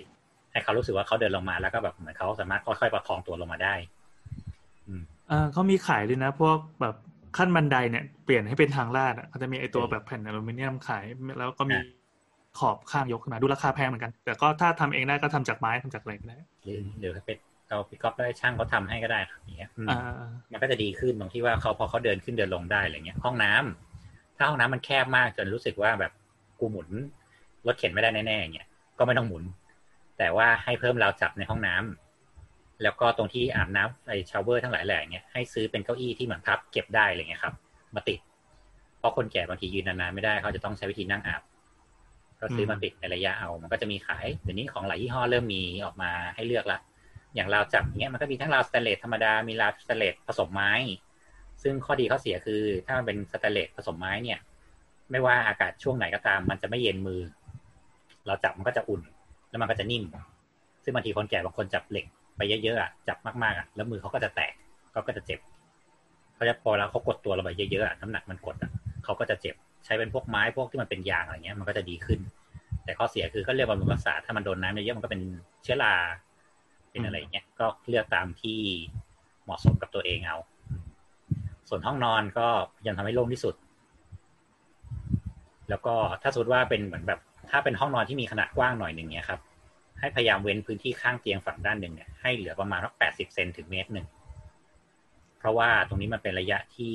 [0.51, 3.75] ให้เขารู้สึกว่าเขาเดินลงมาแล้วก็แบบเหมือนเขาสามารถค่อยๆประคองตัวลงมาได้
[5.31, 6.95] อืมอ่าเขามีขายด้วยนะ พวกแบบ
[7.37, 11.05] ขั้นบันไดเนี่ยเปลี่ยนให้เป็นทางลาดอะเขาจะมีไอตัวแบบแผ่นอลูมิเนียมขาย
[11.39, 11.85] แล้วก็มีอะ
[12.59, 17.37] ขอบข้างยกขึ้นมาดูราคาแพงเหมือนกัน แต่ก็ถ้าทำเองได้ก็ทำจากไม้ทำจากอะไรก็ได้หรือหรือเป็น
[17.69, 19.99] เราปิกอปได้ช่างเขาทำให้ก็ได้ครับอย่างเงี้ยอืมอ่า
[20.51, 26.11] มันก็จะดีขึ้นตรงที่ว่าเขาพอเขาเดินขึ้นเดินลงได้อะไรเงี้ย ห้องน้ำถ้าห้องน้ำมันแคบมากจนรู้สึกว่าแบบ
[26.59, 26.87] กูหมุน
[27.67, 28.67] รถเข็นไม่ได้แน่ๆอย่างเงี้ย
[28.97, 29.43] ก็ไม่ต้องหมุน
[30.17, 32.10] แต่ว่าให้เพิ่มราวจับในห้องน้ำ
[32.83, 37.53] แล้วก็ตรงที่อาบน้ำไอ shower ทั้งหลายแหล่เงี้ยให้ซื้อเป็นเก้าอี้ที่เหมือนพับเก็บได้อะไรเงี้ยครับ
[37.95, 38.19] มาติด
[38.99, 41.41] เพราะคนแก่บางทียืนนานๆไม่ได้เขาจะต้องใช้วิธีนั่งอาบ
[42.39, 46.79] ก็ซื้อมาติดในระยะเอา มันก็จะมีขายเดี๋ยวนี้ของหลายยี่ห้อเริ่มมีออกมาให้เลือกละ
[47.35, 50.71] อย่างราวจับเนี้ยมันก็มีทั้งราวสแตนเลสธรรมดา มีราวสแตนเลสผสมไม้
[51.63, 54.39] ซึ่งข้อดีข้อเสียคือ ถ้ามันเป็นสแตนเลสผสมไม้เนี่ย
[55.11, 57.21] ไม่ว่าอากาศช่วงไหนก็ตาม มันจะไม่เย็นมือ
[58.27, 59.01] เราจับมันก็จะอุ่น
[59.49, 60.03] แล้วมันก็จะนิ่ม
[60.83, 62.05] ซึ่งบางทีคนแก่บางคนจับเหล็ก
[62.41, 64.53] ไปเยอะๆอะจับมากๆอะแล้วมือเขาก็จะแตก
[64.91, 65.39] เขาก็จะเจ็บ
[66.35, 68.71] เขาจะพอแล้วเขากดตัวเราไปเยอะๆอะน้ำหนักมันกดอะ
[69.03, 69.55] เขาก็จะเจ็บ
[69.85, 72.19] ใช้เป็นพวกไม้พวกที่มันเป็นยางอะไรเงี้ยมันก็จะดีขึ้น
[72.85, 75.21] แต่ข้อเสียคือก็เรียกว่าบำรุงรักษาถ้ามันโดนน้ำเยอะๆมันก็เป็น
[75.63, 75.93] เชื้อรา
[76.91, 78.59] เป็นอะไรเงี้ยก็เลือกตามที่
[79.43, 80.37] เหมาะสมกับตัวเองเอา
[81.69, 82.47] ส่วนห้องนอนก็
[82.87, 83.55] ยังทำให้โล่งที่สุด
[85.69, 87.19] แล้วก็ถ้าสมมติว่าเป็นเหมือนแบบ
[87.51, 89.39] ถ้าเป็นห้องนอนที่มีขนาดกว้างหน่อยหนึ่งเนี้ยครับ
[90.01, 94.07] ให้พยายามเว้นพื้นที่ข้างเตียงฝั่งด้านหนึ่งเนี่ยให้เหลือประมาณสักแปดสิบเซนถึงเมตรหนึ่ง
[95.39, 96.93] เพราะว่าตรงนี้มันเป็นระยะที่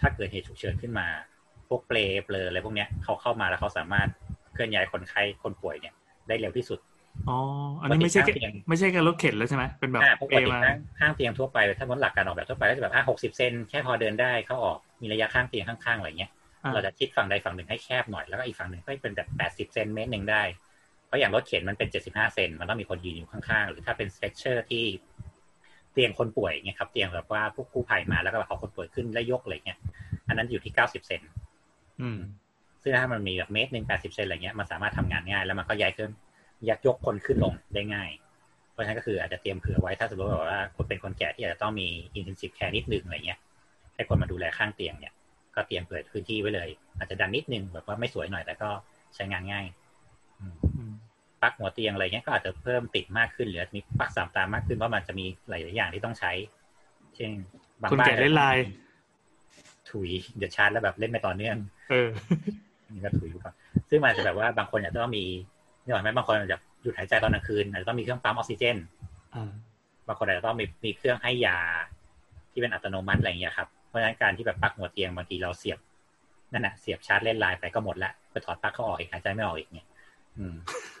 [0.00, 1.06] ถ้าเกิดเหตุฉุกเฉินขึ้นมา
[1.68, 4.08] พวกเปลเปลออะไรพวกเนี้ยเขาเข้ามาแล้วเขาสามารถ
[4.52, 5.94] เคลื่อนย้ายคนไข้คนป่วยเนี่ย
[6.28, 6.78] ได้เร็วที่สุด
[7.28, 7.38] อ๋อ
[7.82, 16.30] อันนี้ไม่ใช่แค่ปกติข้างเตียงไม่ใช่แค่รถเข็นแล้วใช่ไหมเป็นแบบอ่าปกเอติมาข้างข้างเตียงทั่วไปถ้ามันหลักการออกแบบทั่วไปก็จะแบบอะหกสิบเซนแค่พอเดินได้เข้าออกมีระยะข้างเตียงข้างๆอะไรเงี้ย
[16.62, 20.65] อ่าเราจะชิดฝั่งใดฝั่งหนึ่งให้แคบหน่อยแล้วก็อีกฝั่งหนึ่งก็เป็นแบบแปดสิบเซนเมตรหนึ่งได้เพ
[21.16, 24.84] ราะอย่างรถเข็นมันเป็นเจ็ดสิบห้าเซนมันต้องมีคนยืนอยู่ข้างๆ หรือถ้าเป็นสเตรเชอร์ที่
[25.92, 29.78] เตียงคนป่วยเงี้ยครับ เตียงแบบว่าพวกกู้ภัยมาแล้วก็แบบเอาคนป่วยขึ้นแล้วยกอะไรเงี้ย
[30.28, 31.20] อันนั้นอยู่ที่เก้าสิบเซน
[32.00, 32.18] อืม
[32.82, 36.10] ซึ่งถ้ามันมีแบบเมตรหนึ่งแปดสิบเซนอะไรเงี้ยมันสามารถทำงานง่าย แล้วมันก็ย้ายขึ้น
[36.68, 38.10] ยักยกคนขึ้นลงได้ง่าย
[38.72, 41.88] เพราะฉะนั้นก็คืออาจจะเตรียมเผื่อไว้ถ้าสมมติว่าคนเป็นคนแก่ที่อาจจะต้องมี
[42.18, 43.38] intensive care นิดนึงอะไรเงี้ย
[43.94, 45.12] ให้คนมาดูแลข้างเตียงเนี่ย
[45.54, 46.68] ก็เตรียมเปิดพื้นที่ไว้เลย
[46.98, 48.70] อาจจะดันนิดนึงแบบว่าไม่สวยหน่อยแต่ก็
[49.14, 49.66] ใช้งานง่าย
[50.40, 50.75] อืมอืมป
[51.46, 56.32] ลั๊กหัวเตียงอะไรเงี้ยก็อาจจะเพิ่มติดมากขึ้นหรืออาจจะมีปลั๊กสามตามากขึ้นเพราะมันจะมีหลายๆอย่างที่ต้องใช้
[57.16, 57.30] เช่น
[57.80, 58.64] บางคนบ้านแก่เล่นไลน์
[59.90, 61.56] ถุยเดี๋ยวชาร์จแล้วแบบเล่นไม่ต่อเนื่อง
[61.90, 62.08] เออ
[62.94, 63.54] นี่ก็ถุยอยู่ก่อน
[63.90, 65.24] ซึ่งมันอาจจะแบบว่าบางคนอาจจะต้องมี
[65.82, 68.76] นี่หน่อยไหมบางคนอาจจะหยุดหายใจตอนกลางคืนอาจจะต้องมีเครื่องปั๊มออกซิเจน
[69.34, 69.50] อ่า
[70.08, 71.58] บางคนอาจจะต้องมีมีเครื่องให้ยา
[72.52, 75.78] ที่เป็นอัตโนมัติอะไรอย่างเงี้ยครับเพราะฉะนั้นการที่แบบปลั๊กหัวเตียงบางทีเราเสียบ
[76.52, 79.95] นั่นน่ะเสียบชาร์จเล่นไลน์ไปก็หมดละไปถอดปลั๊กเขาออกอีกหายใจไม่ออกอีกเนี่ยอืม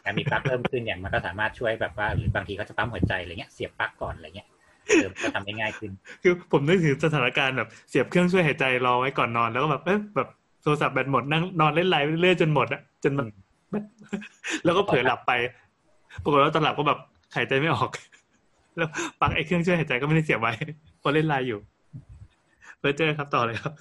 [0.04, 4.48] การมีปลั๊กเพิ่มขึ้นเนี่ยมันก็สามารถช่วยแบบว่าหรือบางทีเขาจะปั๊มหัวใจอะไรเงี้ยเสียบปลั๊กก่อนอะไรเงี้ย
[4.86, 5.90] เออก็ทำได้ง่ายขึ้น
[6.22, 10.28] คือผมนึกถึงสถานการณ์แบบเสียบเครื่องช่วยหายใจรอไว้ก่อนนอนแล้วก็แบบเอ๊ะแบบ
[10.62, 13.26] โทรศัพท์แบตหมดนั่งนอนเล่นไลน์ไปเรื่อยๆจนหมดอะจนมัน
[14.64, 15.32] แล้วก็เผลอหลับไป
[16.22, 16.98] ปรากฏว่าตอนหลับก็แบบ
[17.36, 17.90] หายใจไม่ออก
[18.76, 18.88] แล้ว
[19.20, 20.52] ปลั๊กไอ้เครื่องช่วยหายใจก็ไม่ได้เสียบไว้
[21.00, 21.58] เพราะเล่นไลน์อยู่
[22.78, 23.72] เพื่อเจอครับต่อเลยครับ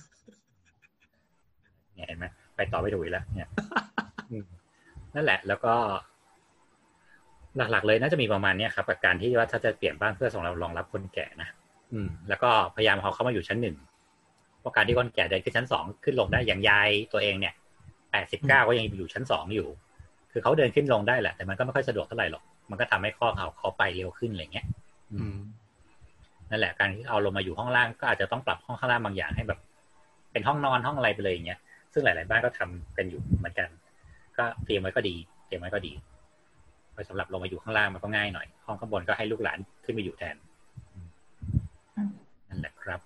[1.96, 2.26] เนี่ยเห็นไหม
[2.56, 3.50] ไปต่อไปถูกอีกแล้วเนี่ย
[4.32, 4.46] อืม
[5.16, 5.74] นั่นแหละ แล้วก็
[7.58, 11.50] หลักๆเลยน่าจะมีประมาณเนี้ยครับกับการที่ว่าถ้าจะเปลี่ยนบ้านเพื่อส่งเรารองรับคนแก่นะ
[11.94, 13.76] อืม แล้วก็พยายามเอาเข้ามาอยู่ชั้นหนึ่ง
[14.60, 17.54] เพราะการที่คนแก่เดินขึ้นชั้นสองขึ้นลงได้อย่างยายตัวเองเนี่ย
[18.12, 19.68] แปดสิบเก้าก็ยังอยู่ชั้นสองอยู่
[20.32, 24.66] คือเขาเดินขึ้นลงได้แหละ แต่มันก็ไม่ค่อยสะดวกเท่าไหร่หรอก มันก็ทำให้ข้อเขาเขาไปเร็วขึ้นอะไรเงี้ย
[25.14, 25.38] อืม
[26.50, 29.60] นั่นแหละ การที่เอาลงมาอยู่ห้องล่างก็อาจจะต้องปรับห้องข้างล่างบางอย่างให้แบบ
[30.32, 31.60] เป็นห้องนอนห้องอะไรไปเลยอย่างเงี้ย
[31.94, 33.70] ซึ่งหลาย ๆ บ้านก็ทำกันอยู่เหมือนกัน
[34.40, 35.16] ก็เตรียมไว้ก็ดี
[35.48, 35.94] เตรียมไว้ก็ดี
[36.94, 40.36] ไว้สำหรับลงมาอยู่ข้างล่างมันก็ง่ายหน่อย ห้องข้างบนก็ให้ลูกหลานขึ้นมาอยู่แทน
[42.50, 43.00] นั่นแหละครับ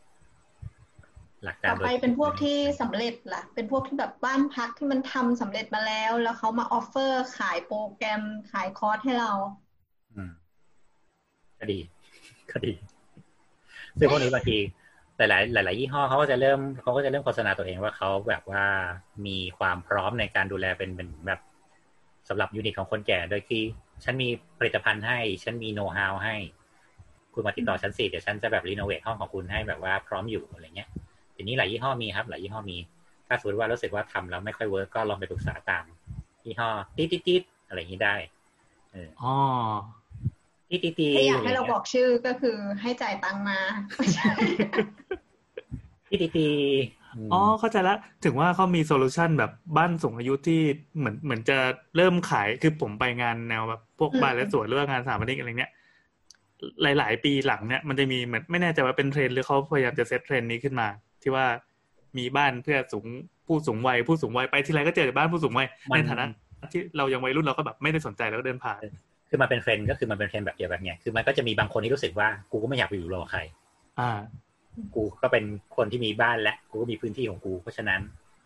[1.44, 9.32] หลักการต่อโดยเป็นพวกที่สำเร็จล่ะ เป็นพวกที่แบบบ้านพักที่มันทำสำเร็จมาแล้ว แล้วเขามา offer ขายโปรแกรมขายคอร์สให้เรา
[10.16, 10.32] อืม
[11.60, 11.80] ก็ดี
[12.52, 12.72] ก็ดี
[13.98, 14.58] ซึ่งพวกนี้บางที
[15.20, 18.64] หลาย ๆ หลาย ๆ ยี่ห้อเขาก็จะเริ่มเขาก็จะเริ่มโฆษณาตัวเองว่าเขาแบบว่า
[19.26, 21.40] มีความพร้อมในการดูแลเป็นเป็นแบบ
[22.30, 23.62] สำหรับ unit ของคนแก่โดยที่
[24.04, 24.30] ฉันมี
[24.60, 26.36] ผลิตภัณฑ์ให้ ฉันมีโน้ตฮาวให้
[27.34, 30.90] คุณมาติดต่อฉันสิเดี๋ยวฉันจะแบบ renovate ห้องของคุณให้แบบว่าพร้อมอยู่อะไรเงี้ย
[31.36, 32.78] ทีนี้หลายยี่ห้อมีครับ หลายยี่ห้อมี
[33.28, 35.84] ถ้าสมมติว่ารู้สึกว่าทำแล้วไม่ค่อย work ก็ลองไปปรึกษาตาม
[36.46, 38.16] ยี่ห้อติดติดติดอะไรอย่างนี้ได้
[38.92, 39.34] เอออ๋อ
[40.70, 43.60] ติดติดติดถ้าอยากให้เราบอกชื่อก็คือให้จ่ายตังค์มา
[43.98, 44.32] ไม่ใช่
[46.10, 46.50] ติดติดติด
[47.18, 50.62] มอ๋อเข้าใจละถึงว่าเขามี solution แบบบ้านสูงอายุที่
[50.98, 51.58] เหมือนเหมือนจะ
[51.96, 55.72] เริ่มขายคือผมไปงานแนวแบบพวกอืมบ้านและสวนหรือว่างานสถาปนิกอะไรเนี้ย
[56.82, 60.88] หลาย ๆ ปีหลังเนี่ยมันจะมีเหมือนไม่แน่ใจว่าเป็นเทรนด์หรือเขาพยายามจะเซตเทรนด์นี้ขึ้นมา
[61.22, 61.46] ที่ว่า
[62.18, 63.06] มีบ้านเพื่อสูง
[63.48, 66.26] ผู้สูงวัยผู้สูงวัยไปทีไรก็เจอแต่บ้านผู้สูงวัยมันในฐานะ
[66.72, 68.82] ที่เรายังวัยรุ่นเราก็แบบไม่ได้สนใจแล้วก็เดินผ่าน
[69.30, 73.40] คือมันเป็นเทรนด์ก็คือมันเป็นเทรนด์แบบเดียวกันไงคือมันก็จะมีบางคนที่รู้สึกว่ากูก็ไม่อยากไปอยู่รอใคร
[74.00, 74.20] อ่า
[74.96, 75.44] กูก็เป็น
[75.78, 78.02] คนที่มีบ้านและกูก็มีพื้นที่ของกูเพราะฉะนั้น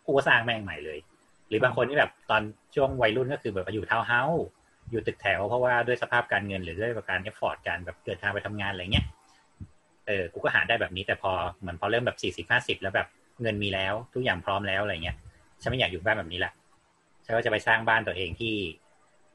[0.06, 1.00] กูก็สร้างแม่งใหม่เลย
[1.48, 2.42] หรือบางคนที่แบบตอน
[2.76, 4.46] ช่วงวัยรุ่นก็คือแบบอยู่ทาวน์เฮาส์
[4.92, 9.06] อยู่ตึกแถวเพราะว่าด้วยสภาพการเงินหรือด้วยการ afford การแบบเดินทางไปทำงานอะไรเงี้ย
[10.08, 13.08] เออกูก็หาได้แบบนี้แต่พอเหมือนพอเริ่มแบบสี่สิบห้าสิบแล้วแบบ
[13.42, 15.18] เงินมีแล้ว ทุกอย่างพร้อมแล้วอะไรเงี้ย
[15.62, 16.52] ฉันไม่อยากอยู่บ้านแบบนี้ละ
[17.26, 18.56] ฉันก็จะไปสร้างบ้านตัวเองที่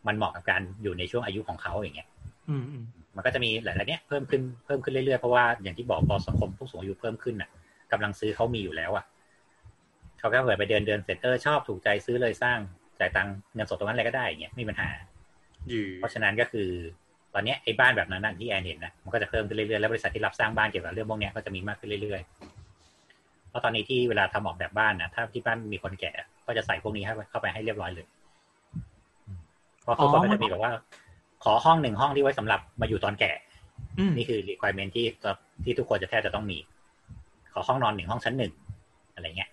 [0.07, 2.09] มันเหมาะกับการอยู่ในช่วงอายุของเขาอย่างเงี้ย
[2.49, 2.85] อืมอืม
[3.17, 7.49] มันก็จะมีหลายๆเนี้ยเพิ่มขึ้นเพิ่มขึ้นเรื่อยๆเพราะว่าอย่างที่บอกพอสังคมผู้สูงอายุเพิ่มขึ้นน่ะ
[7.93, 9.05] กำลังซื้อเขามีอยู่แล้วอะ
[10.19, 12.59] เขาก็เกิดไปเดินเดินเสร็จเออชอบถูกใจซื้อเลยสร้าง
[13.01, 14.89] จ่ายตังค์เงินสดตรงนั้นอะไรก็ได้อย่างเงี้ยไม่มีปัญหา
[15.69, 16.69] อยู่เพราะฉะนั้นก็คือ
[17.35, 26.13] ตอนเนี้ยไอ้บ้านแบบนั้นน่ะที่แอนเห็นนะมันก็จะเพิ่มขึ้นเรื่อยๆแล้วบริษัทที่รับสร้างบ้านเกี่ยวกับเรื่องพวกเนี้ยก็จะมีมากขึ้นเรื่อยๆเพราะตอนนี้ที่เวลาทำออกแบบบ้านนะถ้าที่บ้านมีคนแก่
[26.47, 28.07] ก็จะใส่พวกนี้เข้าไปให้เรียบร้อยเลย
[29.97, 30.73] เพราะเขาก็จะมีแบบว่า
[31.45, 33.33] ขอห้องหนึ่งห้องที่ไว้สำหรับมาอยู่ตอนแก่
[33.99, 35.07] อืมนี่คือ requirement ที่
[35.65, 36.59] ที่ทุกคนจะแทบจะต้องมี
[37.53, 38.53] ขอห้องนอนหนึ่งห้องชั้นหนึ่ง
[39.15, 39.51] อะไรเงี้ย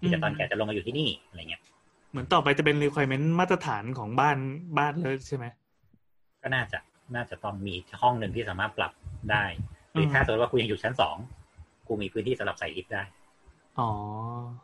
[0.00, 1.62] ที่จะตอนแก่จะลงมาอยู่ที่นี่อะไรเงี้ย
[2.10, 4.38] เหมือนต่อไปจะเป็น requirement มาตรฐานของบ้าน
[4.78, 5.46] บ้านเลยใช่ไหม
[6.42, 6.78] ก็น่าจะ
[7.14, 8.92] น่าจะต้องมีห้องหนึ่งที่สามารถปรับ
[9.30, 9.44] ได้
[9.92, 11.16] หรือถ้าสมมติว่ากูยังอยู่ชั้นสอง
[11.88, 13.02] กูมีพื้นที่สำหรับใส่ลิฟต์ได้
[13.78, 13.88] อ๋อ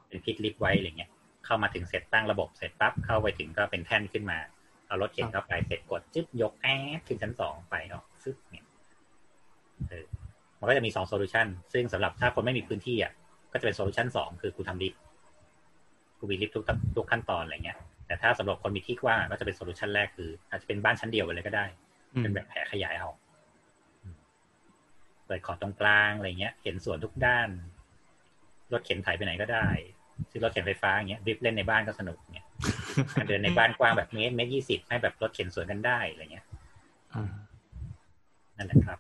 [0.08, 1.10] เป็น fix ลิฟต์ไว้อะไรเงี้ย
[1.44, 4.38] เข้ามาถึงเสร็จตั้งระบบเสร็จปั๊บเข้าไปถึงก็เป็นแท่นขึ้นมา
[4.88, 6.66] เอารถเข็นเข้าไปเสร็จกดจึ๊บยกแอ
[6.98, 8.64] ดขึ้นชั้นสองไปเนาะซึบเนี่ย
[9.88, 10.04] เออ
[10.58, 13.12] มันก็จะมีสอง solution ซึ่งสำหรับถ้าคนไม่มีพื้นที่อะ
[13.52, 15.00] ก็จะเป็น solution สองคือกูทำลิฟต์
[16.18, 16.64] กูมีลิฟต์ทุก
[16.96, 21.64] ทุกขั้นตอนอะไรเงี้ย แต่ถ้าสำหรับคนมีที่กว้างก็จะเป็น solution แรกคือ อาจจะเป็นบ้านชั้นเดียวไปเลยก็ได้
[22.14, 23.08] อืมเป็นแบบแผ่ขยายเอา
[24.02, 24.16] อืม
[25.26, 27.48] เปิดขอบตรงกลางอะไรเงี้ยเห็นสวนทุกด้าน
[28.72, 29.68] รถเข็นไถไปไหนก็ได้
[30.30, 32.47] ซื้อรถเข็นไฟฟ้าอย่างเงี้ยดริฟต์เล่นในบ้านก็สนุกเงี้ยการ
[33.28, 36.46] เดินในบ้านกว้างแบบเมตรเมตรยี่สิบให้แบบรถเข็นสวนกันได้อะไรเงี้ย
[37.14, 37.24] อ่า
[38.56, 38.98] นั่นแหละครับ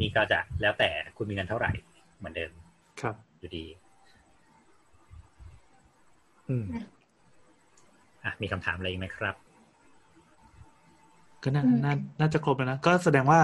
[0.00, 1.70] นี่ก็จะแล้วแต่คุณมีเงินเท่าไหร่
[2.18, 2.50] เหมือนเดิม
[3.00, 3.64] ครับ อยู่ดี
[6.48, 6.66] อืม
[8.24, 9.34] อะมีคำถามอะไรอีกไหมครับ
[11.42, 13.40] ก็น่าอืมน่าน่าจะครบแล้วนะ ก็แสดงว่า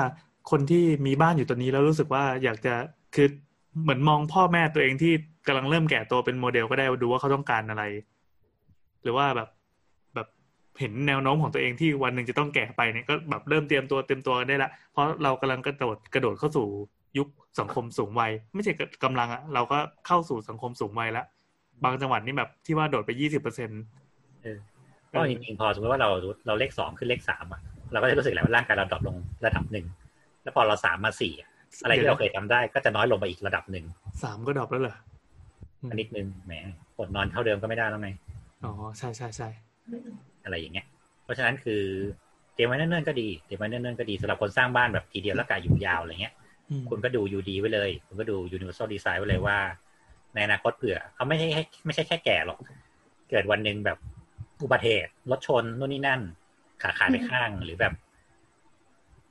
[0.50, 2.74] คนที่มีบ้านอยู่ตอนนี้แล้วรู้สึกว่าอยากจะ
[3.14, 3.28] คือ
[3.82, 5.12] เหมือนมองพ่อแม่ตัวเองที่
[5.46, 7.84] กำลังเริ่มแก่ตัวเป็นโมเดลก็ได้ดูว่าเขาต้องการอะไร
[9.04, 9.48] หรือว่าแบบ
[10.14, 10.28] แบบ
[10.80, 16.66] เห็นแนวโน้มของตัวเองที่วันหนึ่งจะต้องแก่ไปเนี่ยก็แบบเริ่มเตรียมตัวเตรียมตัวกันได้ละเพราะเรากำลังกระโดดกระโดดเข้าสู่
[17.18, 17.28] ยุค
[17.60, 18.72] สังคมสูงวัย ไม่ใช่
[19.04, 21.26] กำลังอะเราก็เข้าสู่สังคมสูงวัยแล้ว
[21.84, 23.82] บางจังหวัดนี่แบบที่ว่าโดดไปยี่สิบเปอร์เซ็นต์
[24.42, 24.58] เออ
[25.12, 26.08] ก็จริงๆพอสมมติว่าเรา
[26.46, 27.60] เราเลขสองขึ้นเลขสามอะ
[27.92, 29.16] เราก็จะรู้สึกแหละว่าร่างกายเรา drop ลง
[29.46, 29.86] ระดับหนึ่ง
[30.42, 31.48] แล้วพอเราสามมาสี่อะ
[31.82, 33.84] อะไรที่เราเคยทำได้ก็จะน้อยลงไปอีกระดับหนึ่ง
[34.22, 34.96] สามก็ drop แล้วเหรอ
[35.82, 36.52] อืมอันนิดนึงแหม
[36.98, 38.08] อดนอนเท่าเดิมก็ไม่ได้แล้วไง
[38.64, 39.48] อ๋อใช่ใช่ใช่
[40.44, 40.86] อะไรอย่างเงี้ย
[41.24, 41.82] เพราะฉะนั้นคือ
[42.54, 46.34] เตรียมไว้เนิ่นๆก็ดีเตรียมไว้เนิ่นๆก็ดีสำหรับคนสร้างบ้านแบบทีเดียวแล้วกะอยู่ยาวอะไรเงี้ย
[46.70, 49.58] อืมคุณก็ดู UD ไว้เลย คุณก็ดู Universal Design ไว้เลยว่า
[50.34, 52.58] ในอนาคตเผื่อเขาไม่ใช่ให้ไม่ใช่แค่แก่หรอก
[53.30, 53.98] เกิดวันหนึ่งแบบ
[54.62, 56.20] อุบัติเหตุรถชนนู่นนี่นั่น
[56.82, 57.92] ขาขาดไปข้างหรือแบบ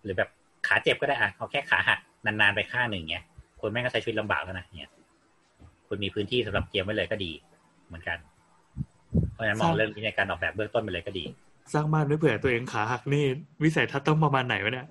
[0.03, 0.29] หรือแบบ
[0.67, 3.23] ขาเจ็บก็ได้อะเอาแค่ขาหักนานๆไปข้างหนึ่งเงี้ย
[3.59, 4.91] คุณแม่งก็ใช้ชีวิตลำบากแล้วนะเนี่ย
[5.87, 7.31] คุณมีพื้นที่สำหรับเตรียมไว้เลยก็ดี
[7.87, 8.17] เหมือนกัน
[9.33, 11.23] เพราะฉะนั้นมองเรื่องนี้ในการออกแบบเบื้องต้นไปเลยก็ดี
[11.73, 13.23] สร้างบ้านไว้เผื่อตัวเองขาหักนี่
[13.63, 14.87] วิสัยทัศน์ต้องประมาณไหนวะเนี่ย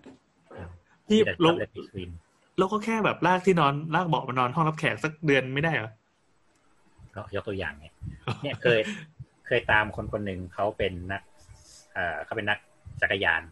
[1.09, 2.11] ที่ที่แต่เราทำเลยสกรีน
[2.59, 5.91] เราก็แค่แบบลากที่นอนลากเบาะมานอนห้องรับแขกสักเดือนไม่ได้เหรอ
[7.15, 7.93] ก็ยกตัวอย่างเนี่ย
[8.43, 8.81] เนี่ยเคย
[9.47, 11.23] เคยตามคนคนหนึ่งเขาเป็นนัก
[11.93, 12.59] เอ่อเขาเป็นนัก
[13.03, 13.43] จักรยาน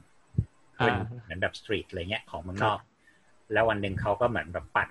[0.72, 2.78] เขาเป็นอ่าเหมือนแบบ street อะไรเงี้ยของเมืองนอก
[3.52, 4.88] แล้ววันหนึ่งเขาก็เหมือนแบบปั่น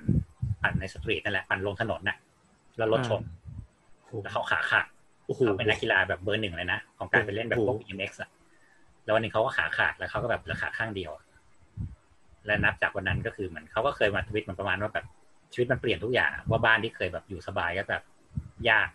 [0.62, 2.18] ปั่นใน street นั่นแหละปั่นลงถนนน่ะ
[2.78, 3.22] แล้วรถชน
[4.00, 4.99] โอ้โหแล้วเขาขาขาดโอ้โห
[5.36, 8.30] เขาเป็นนักกีฬาแบบเบอร์หนึ่งเลยนะของการไปเล่นแบบพวกโอ้โห BMX อะ
[9.04, 11.24] แล้ววันหนึงเขาก็ขาขาดแล้วเขาก็แบบเหลือขาข้างเดียวอะ
[12.46, 15.06] และนับจากวันนั้นก็คือเหมือนเขาก็เคยมาทวิตมันประมาณว่าแบบ
[15.54, 18.04] ชีวิตมันเปลี่ยนทุกอย่างอะว่าบ้านที่เคยแบบอยู่สบายก็แบบ
[18.70, 18.90] ยาก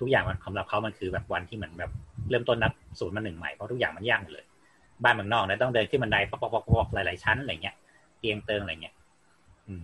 [0.00, 1.90] ทุกอย่างมันสำหรับเขามันคือแบบวันที่เหมือนแบบ
[2.30, 4.44] เริ่มต้นนับศูนย์มาหนึ่งใหม่เพราะทุกอย่างมันยากหมดเลย
[5.04, 7.76] บ้านเมืองนอกเนี่ยต้องเดินขึ้นบันไดปอกปอกปอกปอกหลายๆชั้นอะไรเงี้ย
[8.18, 8.94] เตียงเติงอะไรเงี้ย
[9.66, 9.82] อืม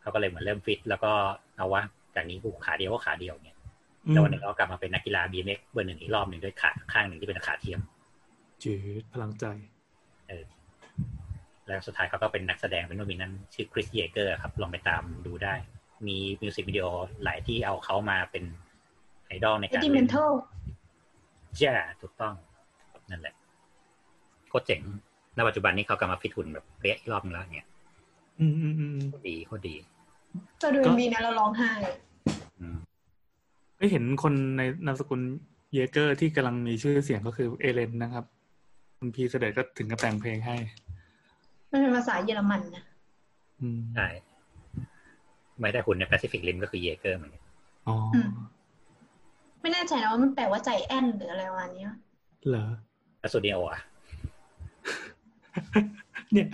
[0.00, 1.12] เขาก็เลยเหมือนเริ่มฟิต แล้วก็
[1.56, 1.82] เอาว่า
[2.14, 3.57] จากนี้กูขาเดียวก็ขาเดียวเนี่ย
[4.12, 7.80] แล้ววันหนึ่งเขากลับมาเป็นนักกีฬา BMX เบอร์หนึ่งอีกรอบหนึ่งด้วยขาข้างหนึ่งที่เป็นขาเทียม
[8.62, 9.44] จืดพลังใจ
[11.68, 15.54] แล้วสุดท้ายเขาก็เป็นนักแสดงเป็นโนมินั่นชื่อคริสเยเกอร์ครับลองไปตามดูได้
[16.06, 16.86] มีมิวสิกวิดีโอ
[17.24, 18.44] หลายที่เอาเขามาเป็น
[19.26, 20.32] ไอดอลในเอการดิเมเล่นนทัล
[21.60, 22.34] จ้าถูกต้อง
[23.10, 23.34] นั่นแหละ
[24.48, 24.80] โคตรเจ๋ง
[25.36, 27.68] ณปัจจุบันนี้เขากลับมาฟิตหุ่นแบบเป๊ะอีกรอบนึงแล้วเนี่ย
[28.40, 29.74] อืมอืมอืมโคตรดีโคตรดี
[30.60, 31.70] จะดูก็มีนะเราร้องไห้
[33.80, 35.20] อืมเอ้ยเห็นคนในนามสกุล
[35.74, 38.24] เยเกอร์ที่กำลังมีชื่อเสียงก็คือเอเลนนะครับ
[38.98, 40.56] คุณพีเสด็จก็ถึงกับแต่งเพลงให้
[41.70, 42.84] มันเป็นภาษาเยอรมันนะ
[43.60, 44.06] อืมใช่
[45.60, 47.42] ไม่ได้หุ่นในแปซิฟิกริมก็คือเยเกอร์เหมือนกัน
[47.88, 48.16] อ๋ออ
[49.60, 51.96] ไม่แน่ใจนะว่ามันแปลว่าใจแอนหรืออะไรประมาณนี้วะ
[52.48, 52.66] เหรอ
[53.20, 53.80] แล้วสูดิโออะ
[56.32, 56.48] เนี่ย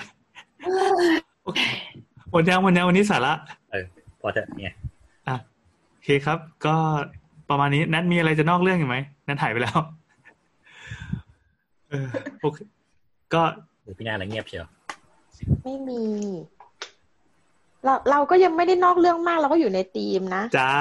[1.44, 1.60] โอเค
[2.34, 3.32] วันนี้วันนี้วันนี้สาระ
[4.20, 4.93] พอเถอะเนี่ยอะโอ
[6.04, 6.76] เคครับ ก็
[7.50, 8.96] ประมาณนี้ นัทมีอะไรจะนอกเรื่องอยู่ไหม
[9.28, 9.78] นัทถ่ายไปแล้ว
[11.90, 12.08] เออ
[12.40, 12.58] โอเค
[13.34, 13.42] ก็
[13.82, 14.66] หรือพี่นาอะไรเงียบเชียว
[15.64, 16.02] ไม่มี
[17.84, 20.72] เราเราก็ยังไม่ได้นอกเรื่องมากเราก็อยู่ในธีมนะ จ้า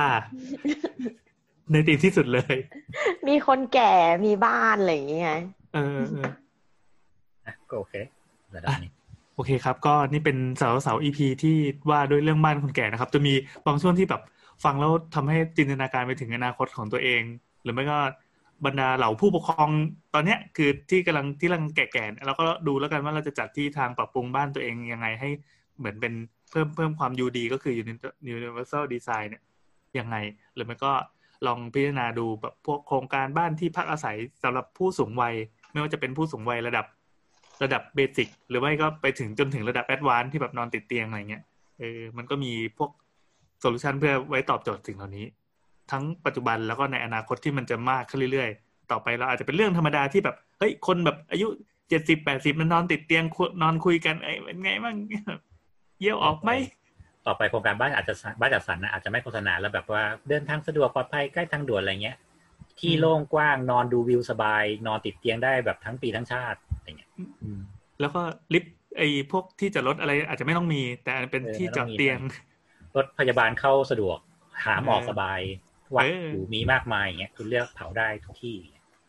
[1.71, 2.55] ในตีมที่สุดเลย
[3.27, 3.93] มีคนแก่
[4.25, 5.25] มีบ้านอะไรอย่างเงี้ย
[5.73, 6.29] เออเออ
[7.45, 7.93] อะก็โอเค
[8.55, 8.91] ระดับนี้
[9.35, 11.55] โอเคครับ ก็นี่เป็นเสาเสาอีพีที่
[11.89, 13.33] ว่าด้วยเรื่องบ้านคนแก่นะครับ จะมี
[13.65, 14.21] บางช่วงที่แบบ
[14.63, 17.21] ฟังแล้วทำให้จินตนาการไปถึงอนาคตของตัวเอง
[17.63, 17.97] หรือไม่ก็
[18.65, 19.69] บรรดาเหล่าผู้ปกครอง
[20.13, 25.29] ตอนเนี้ยคือที่กำลังที่กำลังแก่ๆเราก็ดูแล้วกันว่าเราจะจัดที่ทางปรับปรุงบ้านตัวเองยังไงให้
[25.77, 26.13] เหมือนเป็น
[26.51, 27.73] เพิ่มเพิ่มความยูดีก็คือ
[28.35, 29.43] universal design เนี่ย
[29.99, 30.15] ยังไง
[30.55, 30.91] หรือไม่ก็
[31.47, 35.33] ลองพิจารณาดูแบบพวกโครงการบ้านที่พักอาศัยสำหรับผู้สูงวัย
[35.71, 36.85] ไม่ว่าจะเป็นผู้สูงวัยระดับ
[37.63, 41.43] ระดับ basic หรือไม่ก็ไปถึงจนถึงระดับ advance ที่แบบนอนติดเตียงอะไรเงี้ย
[41.79, 42.91] เออมันก็มีพวก
[43.63, 45.25] solution เพื่อไว้ตอบโจทย์สิ่งเหล่านี้
[45.91, 51.47] ทั้งปัจจุบันแล้วก็ในอนาคตที่มันจะมากขึ้นเรื่อยๆ ต่อไปเราอาจจะเป็นเรื่องธรรมดาที่แบบเฮ้ยคนแบบอายุ
[51.89, 54.95] เจ็ดสิบแปดสิบมันนอนติดเตียงคุนอนคุยกันไอ้เป็นไงบ้าง
[55.99, 56.51] เยี่ยวออกไหม
[57.25, 62.17] ต่อไปโครงการบ้านอาจจะบ้านจัดสรรนะอาจจะไม่โฆษณาแล้วแบบว่าเดินทางสะดวกปลอดภัยใกล้ทางด่วนอะไรเงี้ย
[62.79, 67.09] ที่โล่งกว้างนอนดูวิวสบาย นอนติดเตียงได้แบบทั้งปีทั้งชาติอะไรเงี้ย
[67.41, 67.59] อืม
[67.99, 68.21] แล้วก็
[68.53, 72.19] ลิฟต์ไอ้พวกที่จอดรถอะไรอาจจะไม่ต้องมี แต่อันเป็นเออที่ไม่จต้อองดมีเตียง
[72.95, 74.17] รถพยาบาลเข้าสะดวก
[74.65, 75.39] หาหมอเออสบาย
[75.95, 78.55] วัดเอออยู่มีมากมายอย่างเงี้ยคุณเลือกเผาได้ทุกที่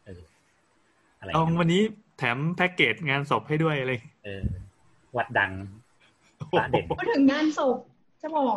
[0.06, 0.22] เออ
[1.18, 1.82] อะไรเอาเงี้ยวันนี้
[2.18, 3.92] แถมแพ็กเกจงานศพให้ด้วยอะไร
[4.24, 4.44] เออ
[5.16, 5.52] วัดดัง
[6.50, 7.76] พระเด่นพูดถึงงานศพ
[8.22, 8.56] จะบอก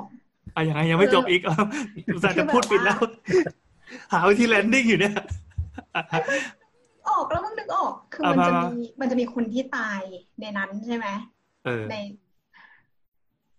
[0.56, 1.56] อะยังไงยังไม่จบอีกอะ
[2.14, 3.00] อุตส่าห์จะพูดปิดแล้ว
[4.14, 5.16] หาวิธี landing อยู่เนี่ย
[7.10, 10.02] ออกแล้วมึงนึกออก คือเอามันจะมามีมันจะมีคนที่ตาย
[10.40, 11.08] ในนั้นใช่ไหม
[11.66, 11.96] เออใน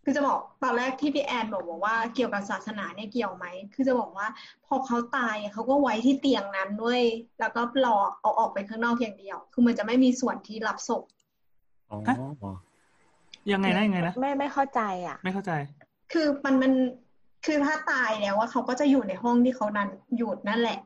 [0.09, 4.26] คือจะบอกตอนแรกที่พี่แอนบอกบอกว่าเกี่ยวกับศาสนาเนี่ยเกี่ยวไหม คือจะบอกว่า
[4.66, 7.01] พอเขาตายอะเขาก็ไว้ที่เตียงนั้นด้วย
[7.40, 11.02] แล้วก็รอเอาออกไปข้างนอกเพียงเดียว คือมันจะไม่มีส่วนที่รับศพ
[11.90, 12.16] อ๋อฮะ
[13.52, 15.52] ยังไงนะยังไงนะไม่ไม่เข้าใจอะ ไม่เข้าใจ
[16.12, 16.72] คือมันมัน
[17.47, 20.78] คือถ้าตายแล้วว่าเขาก็จะอยู่ในห้องที่เขานั้นอยู่นั่นแหละ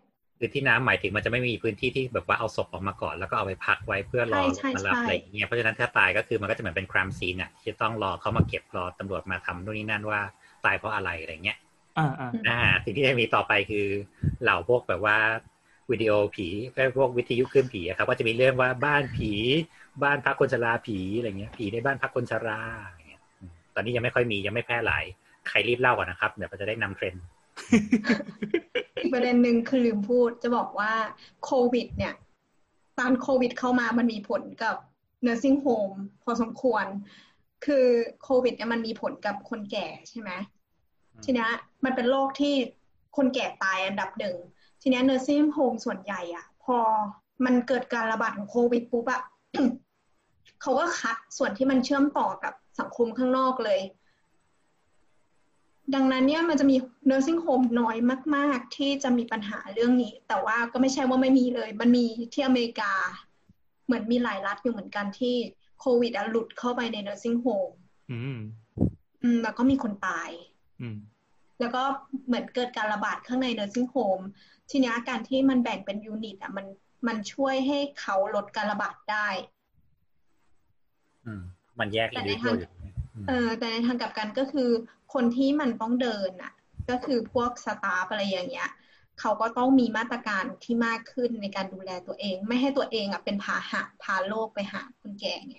[0.45, 10.21] คือที่น้ำหมายถึงมันจะไม่มีพื้นที่ที่แบบว่าเอาศพออกมาก่อนแล้วก็เอาไปพักไว้เพื่อรอใช่ใช่มารับใช่อะไรอย่างเงี้ยเพราะฉะนั้นถ้าตายก็คือมันก็จะเหมือนเป็นครามซีนอะที่จะต้องรอเขามาเก็บรอตำรวจมาทำนู่นนี่นั่นว่า
[10.65, 11.59] ตายเพราะอะไรอะไรเงี้ย
[11.99, 13.87] อ่าอ่าอ่าสิ่งที่จะมีต่อไปคือ
[14.43, 15.17] เหล่าพวกแบบว่า
[15.91, 16.49] วิดีโอผี
[16.97, 19.33] พวกวิทยุคลื่นผีอะครับ ก็จะมีเรื่องว่าบ้านผี
[20.03, 25.05] บ้านพักคนชราผีอะไรเงี้ย ผีในบ้านพักคนชราอะไรเงี้ยอืมตอนนี้ยังไม่ค่อยมียังไม่แพร่หลาย
[25.49, 27.23] ใครรีบเล่าก่อนนะครับ เดี๋ยวเราจะได้นำเทรนด์
[29.03, 30.93] อีกประเด็นหนึ่งคือลืมพูดจะบอกว่า
[31.45, 32.15] โควิด เนี่ย
[32.99, 34.77] ตอนโควิดเข้ามามันมีผลกับ
[35.27, 36.85] nursing home พอสมควร
[37.65, 37.87] คือ
[38.23, 40.31] โควิดเนี่ยมันมีผลกับคนแก่ใช่ไหม
[41.13, 41.51] อืมทีเนี้ย
[41.85, 42.55] มันเป็นโรคที่
[43.17, 44.37] คนแก่ตายอันดับหนึ่ง
[44.83, 46.79] ทีเนี้ย nursing home ส่วนใหญ่อะพอ
[47.45, 49.23] มันเกิดการระบาดของโควิดปุ๊บอะ
[50.63, 53.81] เขาก็คัดส่วนที่มันเชื่อมต่อกับสังคมข้างนอกเลย
[55.95, 56.77] ดังนั้นเนี่ยมันจะมี
[57.11, 57.97] nursing home น้อย
[58.37, 62.93] มาก ๆ ที่จะมีปัญหาเรื่องนี้ แต่ว่าก็ไม่ใช่ว่าไม่มีเลย มันมีที่อเมริกา
[63.87, 65.37] เหมือนมีหลายรัฐอยู่เหมือนกันที่
[65.81, 67.75] โควิดอะหลุดเข้าไปใน nursing home
[68.11, 68.41] อืม
[69.23, 70.31] อืมแล้วก็มีคนตาย
[70.81, 70.97] อืม
[71.61, 71.83] แล้วก็
[72.27, 74.25] เหมือนเกิดการระบาดข้างใน nursing home
[74.71, 76.67] ทีเนี้ยการที่มันแบ่งเป็นยูนิตอะมัน
[77.07, 79.29] มันช่วยให้เขาลดการระบาดได้
[81.27, 81.43] อืม
[81.79, 82.71] มันแยกแต่อินในดิวิทางอยู่
[83.15, 84.69] อืมเออแต่ในทางกลับกันก็คือ
[85.13, 86.53] คนที่มันต้องเดินอะ
[86.91, 88.71] ก็คือพวกสตาฟอะไรอย่างเงี้ย
[89.21, 95.59] เขาก็ต้องมีมาตรการที่มากขึ้นในการดูแลตัวเอง ไม่ให้ตัวเองอะเป็นพาหะพาโรคไปหาคนแก่ไง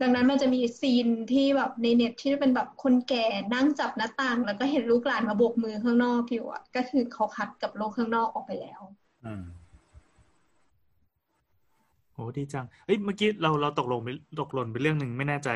[0.00, 8.80] ดังนั้นมันจะมีซีนที่แบบในเน็ตที่เป็นแบบคนแก่นั่งจับหน้าต่าง แล้วก็เห็นลูกหลานมาโบกมือข้างนอกอยู่อะก็คือเขาคัดกับโลกข้างนอกออกไปแล้ว
[9.26, 9.44] อืม
[12.26, 14.08] อ้ดีจังเอ้ยเมื่อกี้เราเราตกลงไป
[14.40, 15.48] ตกหล่นไปเรื่องหนึ่งไม่แน่ใจ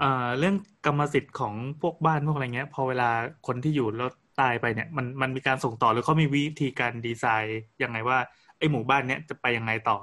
[0.00, 0.54] เอ่อเรื่อง
[0.86, 3.10] กรรมสิทธิ์ของพวกบ้านพวกอะไรเงี้ย พอเวลา
[3.46, 4.10] คนที่อยู่แล้ว
[4.40, 8.18] ตายไปเนี่ย มันมันมีการส่งต่อหรือเขามีวิธีการดีไซน์ยังไงว่า
[8.58, 9.98] ไอ้หมู่บ้านเนี้ยจะไปยังไงต่อ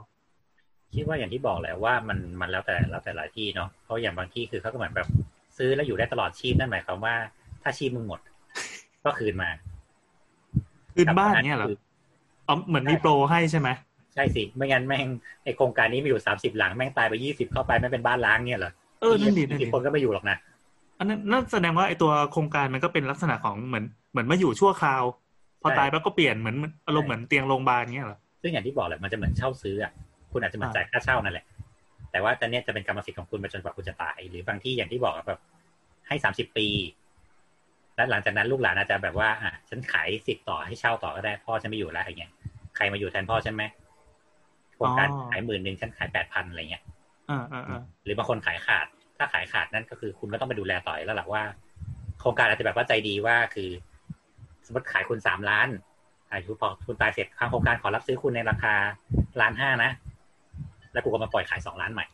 [0.95, 5.07] คิดว่าอย่างที่บอกแหละว่ามันมันแล้วแต่แล้วแต่หลายที่เนาะเพราะอย่างบางที่คือเขาก็เหมือนแบบ
[5.57, 7.15] ซื้อแล้วอยู่ได้ตลอดชีพนั่นหมายความว่า
[7.63, 8.19] ถ้าชีพมึงหมด
[9.05, 9.49] ก็คืนมา
[10.93, 11.77] คืนบ้านเนี่ยเหรอคือ
[12.47, 15.07] อ๋อเหมือนมีโปรให้ใช่ไหมใช่สิ ไม่งั้นแม่ง
[15.43, 18.71] ไอโครงการนี้มีอยู่สามสิบหลังแม่งตายไปยี่สิบเข้าไปไม่เป็นบ้านล้างเนี่ยเหรอ
[19.01, 20.37] เออนั่นดีนั่นสิดีบคนก็ไม่อยู่หรอกนะ
[20.99, 25.03] อันนั้นนั่นแสดงว่าไอ้ตัวโครงการมันก็เป็นลักษณะของเหมือนเหมือนมาอยู่ชั่วคราว
[25.61, 26.55] พอใช่ตายแล้วก็เปลี่ยนเหมือน
[26.87, 29.91] อารมณ์เหมือนเตียงโรงพยาบาลเงี้ยเหรอซึ่งอย่างที่บอกแหละมันจะเหมือนเช่าซื้ออะ
[30.31, 31.45] คุณอาจจะเหมือนอ่าจ่ายค่าเช่านั่นแหละ
[32.11, 35.39] แต่ว่าตอนเนี้ยจะเป็นกรรมสิทธิ์ของคุณไปจนกว่าคุณจะตาย หรือบางที่อย่างที่บอกอะแบบ
[36.07, 36.67] ให้สามสิบปี
[37.95, 42.31] แล้วหลังจากนั้นลูกหลานอาจจะแบบว่าอะฉันขายสิทธิ์ต่อให้เช่าต่อก็ได้พ่อฉันไม่อยู่แล้วอย่างเงี้ย
[42.75, 43.63] ใครมาอยู่แทนพ่อฉันไหม
[44.77, 46.83] โครงการขายหมื่นหนึ่งฉันขายแปดพันอะไรเงี้ย
[47.29, 48.85] อ่าอ่าอ่าหรือบางคนขายขาด
[49.17, 51.43] ถ้าขายขาดนั่นก็คือคุณก็ต้องไปดูแลต่อยแล้วแหละว่า
[52.19, 53.69] โครงการอาจจะแบบว่าใจดีว่าคือ
[54.65, 55.67] สมมติขายคุณสามล้าน
[56.31, 58.73] อายุพอคุณตายเสร็จทางโครงการขอรับซื้อคุณในราคา
[59.41, 59.91] ล้านห้านะ
[60.93, 62.05] แล้วกูก็มาปล่อยขายสองล้านใหม่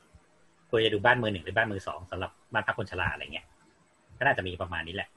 [0.69, 3.45] กูจะดูบ้านมือหนึ่งหรือบ้านมือสองสำหรับบ้านพักคนชราอะไรเงี้ย
[4.17, 5.09] ก็น่าจะมีประมาณนี้แหละ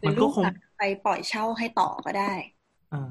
[0.00, 2.32] หรือลูกหลานไปปล่อยเช่าให้ต่อก็ได้
[2.92, 3.10] อ่า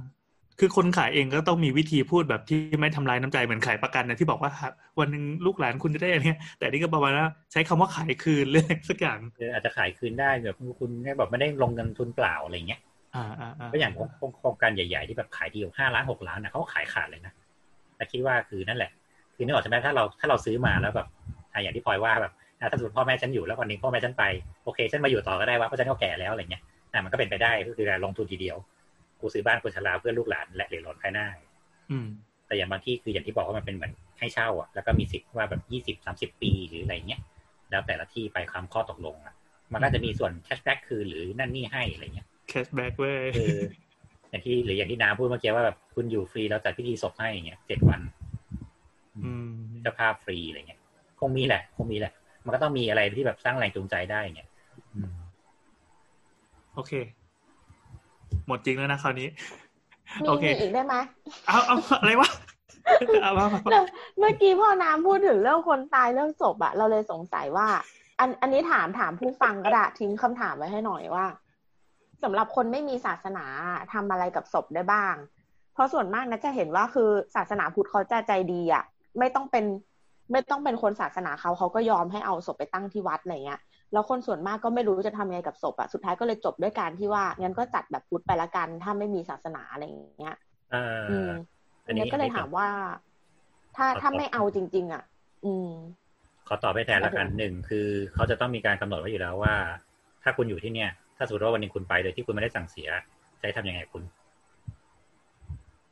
[0.59, 4.51] คือคนขายเองก็ต้องมีวิธีพูดแบบที่ไม่ทำลายน้ำใจเหมือนขายประกันนะที่บอกว่า
[4.99, 12.81] วันหนึ่งลูกหลานคุณจะได้อันเนี้ยแต่นี่ก็ประมาณว่าใช้คำว่าขายคืนเลยสักอย่างคืออาจจะขายคืนได้แบบคุณเนี่ยแบบไม่ได้ลงเงินทุนเปล่าอะไรเงี้ย
[13.15, 17.33] อ่าอ่าอ่าก็อย่างโครงโครงการใหญ่ๆที่แบบขายทีอยู่ห้าล้านหกล้านนะเขาก็ขายขาดเลยนะ
[17.97, 18.91] แต่คิดว่าคือนั่นแหละ
[19.35, 21.07] คือนึกออกใช่ไหมถ้าเราถ้าเราซื้อมาแล้วแบบ
[21.53, 24.23] อะอย่างที่พลอยว่าแบบอะถ้าสมมติพ่อแม่ฉันอยู่แล้ววันหนึงพ่อแม่ฉันไป
[24.63, 26.61] โอเคฉันมาอยู่ต่อก็ได้ว่าเพราะฉันก็แก่แล้วอะไรเงี้ย
[26.93, 28.57] อะมันก็เป็นไปได้ก็คือการลงทุนทีเดียว
[29.23, 31.27] กูซื้อบ้านกูชราเพื่อลูกหลานและเหลนหลนภายหน้า
[31.91, 32.07] อืม
[32.47, 37.21] แต่อย่างบางที่คืออย่างที่บอกว่ามันเป็นเหมือนให้เช่าอะแล้วก็มีสิทธิ์ว่าแบบยี่สิบสามสิบปีหรืออะไรเงี้ย
[37.69, 39.35] แล้วแต่ละที่ไปความข้อตกลงอะ
[39.73, 43.55] มันก็จะมีส่วน cashback คืนหรือนั่นนี่ให้อะไรเงี้ย cashback เว้ยคือ
[44.29, 48.01] อย่างที่หรืออย่างที่นาพูดเมื่อกี้ว่าแบบคุณอยู่ฟรีแล้วจัดพิธีศพให้อย่างเงี้ยเจ็ดวัน
[49.23, 49.47] อืม
[49.81, 50.79] เจ้าภาพฟรีอะไรเงี้ย
[51.19, 52.13] คงมีแหละ คงมีแหละ
[52.45, 54.49] มันก็ต้องมีอะไรที่แบบสร้างแรงจูงใจได้เงี้ย
[54.95, 55.13] อืม
[56.75, 56.91] โอเค
[58.47, 59.27] หมดจริงแล้วนะคราวนี้
[60.23, 60.95] มีโอเคมีอีกได้ไหม
[61.47, 62.29] เอาเอาอะไรวะ
[63.23, 63.85] เอามามาเรื่อง
[64.19, 67.67] เมื่อกี้พ่อน้ำพูดถึงเรื่องคนตายเรื่องศพอะเราเลยสงสัยว่า
[68.19, 71.25] อันอันนี้ถามถามผู้ฟังก็ได้ทิ้งคำถามไว้ให้หน่อยว่า
[72.23, 73.45] สำหรับคนไม่มีศาสนา
[73.93, 75.15] ทำอะไรกับศพได้บ้าง
[75.73, 78.83] เพราะส่วนมากนะจะเห็นว่าคือศาสนาพุทธเขาจะใจดีอะ
[79.19, 79.65] ไม่ต้องเป็น
[80.31, 83.61] ไม่ต้องเป็นคนศาสนาเขาเขาก็ยอมให้เอาศพไปตั้งที่วัดอะไรเงี้ย
[83.93, 90.35] แล้วคนส่วนมากก็ไม่รู้จะทำยังไงกับศพอะสุดท้ายก็เลยจบด้วยการที่ว่างั้นก็จัดแบบพุทธไปละกัน ถ้าไม่มีศาสนาอะไรอย่างเงี้ย
[90.71, 91.29] เอ่ออืม
[91.85, 92.67] อันนี้เยก็เลยถามว่า
[93.77, 95.03] ถ้าขอถ้าตอบไม่เอาจริง ๆ อะ
[95.45, 95.69] อืม
[96.47, 99.55] ขอตอบให้แทนละกันหนึ่งคือเขาจะต้องมีการกำหนดไว้อยู่แล้วว่า
[100.23, 102.89] ถ้าคุณอยู่ที่เนี่ย ถ้าสมมติว่าวันหนึงคุณไปโดยที่คุณไม่ได้สั่งเสีย
[103.39, 104.03] จะให้ทำยังไงคุณ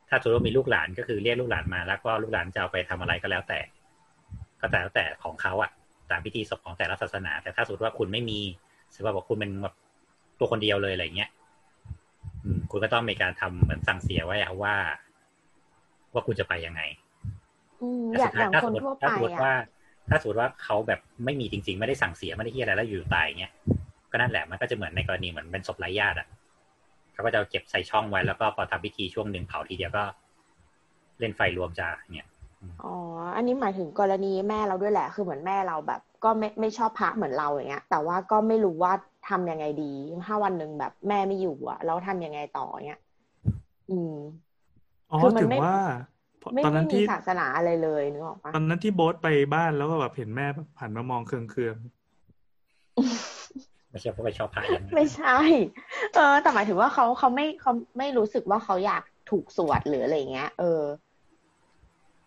[0.08, 3.60] ถ้าสมมติว่ามีลูกหลานก็คือเรียกลูกหลานมาแล้วก็ลูกหลานจะเอาไปทำอะไรก็แล้วแต่
[4.60, 5.70] ก็แต่แล้วแต่ของเขาอะ
[6.12, 8.38] ตามพิธีศพของแต่ละศาสนา แต่ถ้าสมมติว่าคุณไม่มี
[8.92, 9.74] สมมติว่าบอกคุณเป็นแบบ
[10.38, 11.30] ตัวคนเดียวเลยอะไรเงี้ย
[12.44, 14.74] อืมคุณก็ต้องมีการทำเหมือนสั่งเสียไว้อะว่า
[16.12, 16.82] ว่าคุณจะไปยังไง
[17.82, 19.66] อืมแต่อย่างสุดอท้ายย่างถ้าคสนมมติทั่วถ้าสมมติว่าไปอะ
[20.10, 23.52] ถ้าสมมติว่าเขาแบบไม่มีจริง ๆ ไม่ได้สั่งเสียไม่ได้ที่อะไรแล้วอยู่ตายเงี้ย
[24.10, 26.28] ก็นั่นแหละมันก็จะเหมือนในกรณีเหมือนเป็นศพไร้ญาติอะ
[27.12, 30.04] เขาก็จะเก็บใส่ช่องไว้แล้วก็พอทำพิธีช่วงหนึ่งเผาทีเดียวก็
[31.18, 32.28] เล่นไฟรวมจาเนี่ย
[32.84, 32.94] อ๋อ
[33.36, 38.92] อันนี้หมายถึงกรณีแม่เราด้วยแหละ คือเหมือนแม่เราแบบ ก็ไม่ไม่ชอบพระเหมือนเราอย่างเงี้ย แต่ว่าก็ไม่รู้ว่า
[39.28, 39.92] ทำยังไงดี
[40.26, 43.00] ถ้าวันหนึ่งแบบแม่ไม่อยู่อะแล้วทำยังไงต่อเงี้ย
[43.90, 44.14] อืม
[45.10, 45.78] อ๋อคือมันถึงไม่ว่า
[46.54, 50.46] ไม่ตอนไม่นั้นมีที่ศาสนาอะไรเลยนึกออกปะตอนนั้นที่โบ๊ทไปบ้านแล้วก็แบบเห็นแม่
[50.80, 51.36] หันมามองเคื
[51.66, 51.76] อง
[53.90, 55.38] ไม่ใช่เพราะไปชอบพระอย่างนั้นไม่ใช่
[56.14, 60.82] เออ แต่หมายถึงว่าเขาเขาไม่เขาไม่รู้สึกว่าเขาอยากถูกสวดหรืออะไรเงี้ย เออ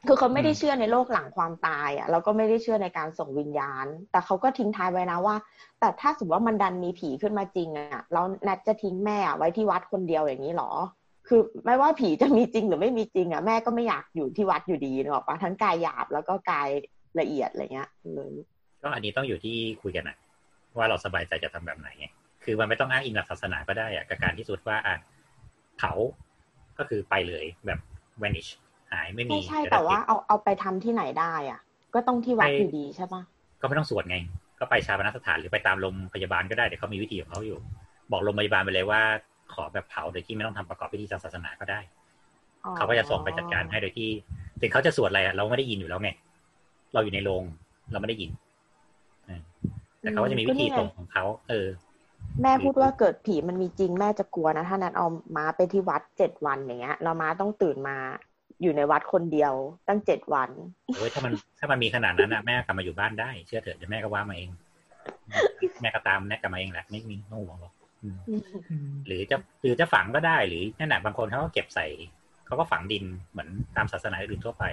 [0.08, 5.36] คือเขาไม่ได้เชื่อในโลกหลังความตายอะแล้วก็ไม่ได้เชื่อในการส่งวิญญาณ แต่เขาก็ทิ้งท้ายไว้นะว่า
[5.80, 10.72] แต่ถ้าสมมติว่ามันดันมีผีขึ้นมาจริงอะแล้วแนทจะทิ้งแม่อะไว้ที่วัดคนเดียวอย่างนี้หรอ
[11.28, 16.70] คือไม่ว่าผีจะมีจริงหรือไม่มีจริงอะแม่ก็ไม่อยากอยู่ที่วัดอยู่ดีนึกออกปะทั้งกายหยาบแล้วก็กาย
[17.20, 18.30] ละเอียดอะไรเงี้ยเลย
[18.82, 20.18] ก็อันนี้ต้องอยู่ที่คุยกันนะ
[20.78, 22.08] ว่าเราสบายใจจะทำแบบไหนไง
[22.44, 24.96] คือมันไม่ต้องอ้างอิงหลักศาสนาก็ได้อะกับการที่สุดว่าอะ
[25.78, 25.92] เผา
[26.78, 27.80] ก็คือไปเลยแบบ
[28.22, 31.60] vanish หายไม่มีไม่ใช่เดี๋ยแต่ว่าติดเอาเอาไปทำที่ไหนได้อะ
[31.94, 33.22] ก็ต้องที่วัดไปอยู่ดีใช่ปะ
[33.62, 34.18] ก็ไม่ต้องสวดไง
[34.60, 37.60] ก็ไปชาปนสถานหรือไปตามโรงพยาบาลก็ได้เดี๋ยวเขามีวิธีของเขาอยู่
[38.12, 39.02] บอกโรงพยาบาลไปเลยว่า
[39.54, 41.80] ขอแบบเผาโดยที่ไม่ต้องทำประกอบพิธีทางศาสนาก็ได้
[42.66, 44.10] อ๋อเขาก็จะส่งไปจัดการให้โดยที่
[44.62, 46.10] ถึงเขาจะสวดอะไรอะเราไม่ได้ยินอยู่แล้วไง
[46.94, 47.44] เราอยู่ในโรง
[47.92, 48.30] เราไม่ได้ยิน
[49.26, 49.42] เออ
[50.00, 51.68] แต่เขาก็จะมีวิธีส่งของเขาเออ
[52.42, 55.06] แม่พูดว่าเกิดผีมันมีจริงแม่จะกลัวนะถ้านัดเอา
[55.36, 57.98] ม้าไปที่วัดเจ็ดวันอย่างเงี้ยแล้วม้าต้องตื่นมา
[58.62, 59.54] อยู่ในวัดคนเดียว
[59.88, 60.50] ตั้งเจ็ดวัน
[60.96, 64.50] โอ้ยถ้ามันถ้ามันมีขนาดนั้นนะแม่กลับมาอยู่บ้านได้เชื่อเถอะเดี๋ยวแม่ก็ว่ามาเอง
[65.82, 67.74] แม่ก็ตามแม่กลับมาเองแหละไม่มีไม่ต้องห่วงหรอก
[68.04, 71.88] อืมๆหรือจะหรือจะฝังก็ได้หรือนั่นแหละบางคนเขาก็เก็บใส่
[72.46, 74.64] เขาก็ฝังดินเหมือนตามศาสนาอื่นทั่วไป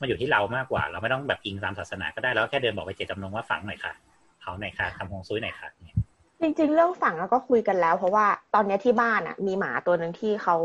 [0.00, 3.92] มันอยู่ที่เรามากกว่า เราไม่ต้องแบบอิงตามศาสนาก็ได้เราแค่เดินบอกไปเจตจำนงว่าฝังหน่อยค่ะ
[4.40, 5.96] เผาหน่อยค่ะทำฮวงซุยหน่อยค่ะเนี่ย
[6.40, 10.56] จริงๆเรื่องฝังแล้วก็คุยกันแล้ว เพราะว่าตอนเนี้ยที่บ้านอะ มีหมาตัวหนึ่งที่เขา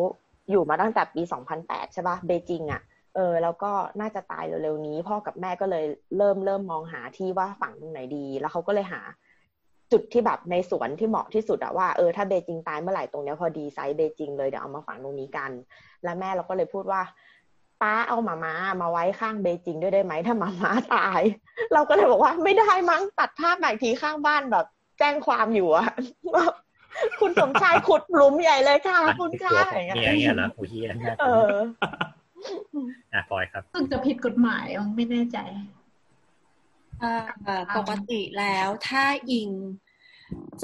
[0.50, 1.22] อยู่มาตั้งแต่ปี
[1.58, 2.82] 2008 ใช่ปะเบจิงอะ
[3.16, 5.86] เออแล้วก็น่าจะตายเร็วๆนี้พ่อกับแม่ก็เลย
[6.18, 9.02] เริ่มเริ่มมองหาที่ว่าฝังตรงไหนดี แล้วเขาก็เลยหา
[9.92, 15.52] จุดที่แบบในสวนที่เหมาะที่สุดอะว่าเออถ้าเบจิงตายเมื่อไหร่ตรงเนี้ยพอดีไซส์เบจิงเลยเดี๋ยวเอามาฝังตรงนี้กัน
[16.04, 17.02] แล้วแม่เราก็เลยพูดว่า
[17.82, 21.22] ป้าเอาหมาม้ามาไว้ข้างเบจิงด้วยได้ไหมถ้าหมาม้าตาย
[21.74, 24.66] เราก็เลยบอกว่าไม่ได้มั้งตัดภาพใหม่ทีข้างบ้านแบบ
[25.00, 25.88] แจ้งความอยู่อะ
[27.20, 31.58] คุณสมชายขุดหลุมใหญ่เลยค่ะ คุณตัค่ะวอย่างเงี้ยเนี่ยเงี้ยเหรอโอ้ยเหี้ยน่ากเอลัว
[33.14, 35.38] ออะปอยครับซึ่งจะผิดกฎหมายมั้งไม่แน่ใจ
[37.04, 39.50] อ่าปกติแล้วถ้าอิง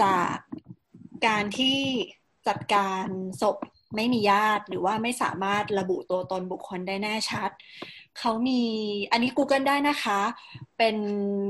[0.01, 0.35] จาก
[1.27, 1.79] การที่
[2.47, 3.05] จัดการ
[3.41, 3.57] ศพ
[3.95, 7.49] ไม่มีญาติหรือว่าไม่สามารถระบุตัวตนบุคคลได้แน่ชัด
[8.19, 8.61] เขามี
[9.11, 10.19] อันนี้ Google ได้นะคะ
[10.77, 10.97] เป็น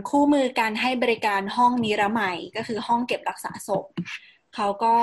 [0.09, 3.85] คู่มือการให้บริการห้องนิรมัยก็คือห้องเก็บรักษาศพ
[4.55, 4.95] เขาก็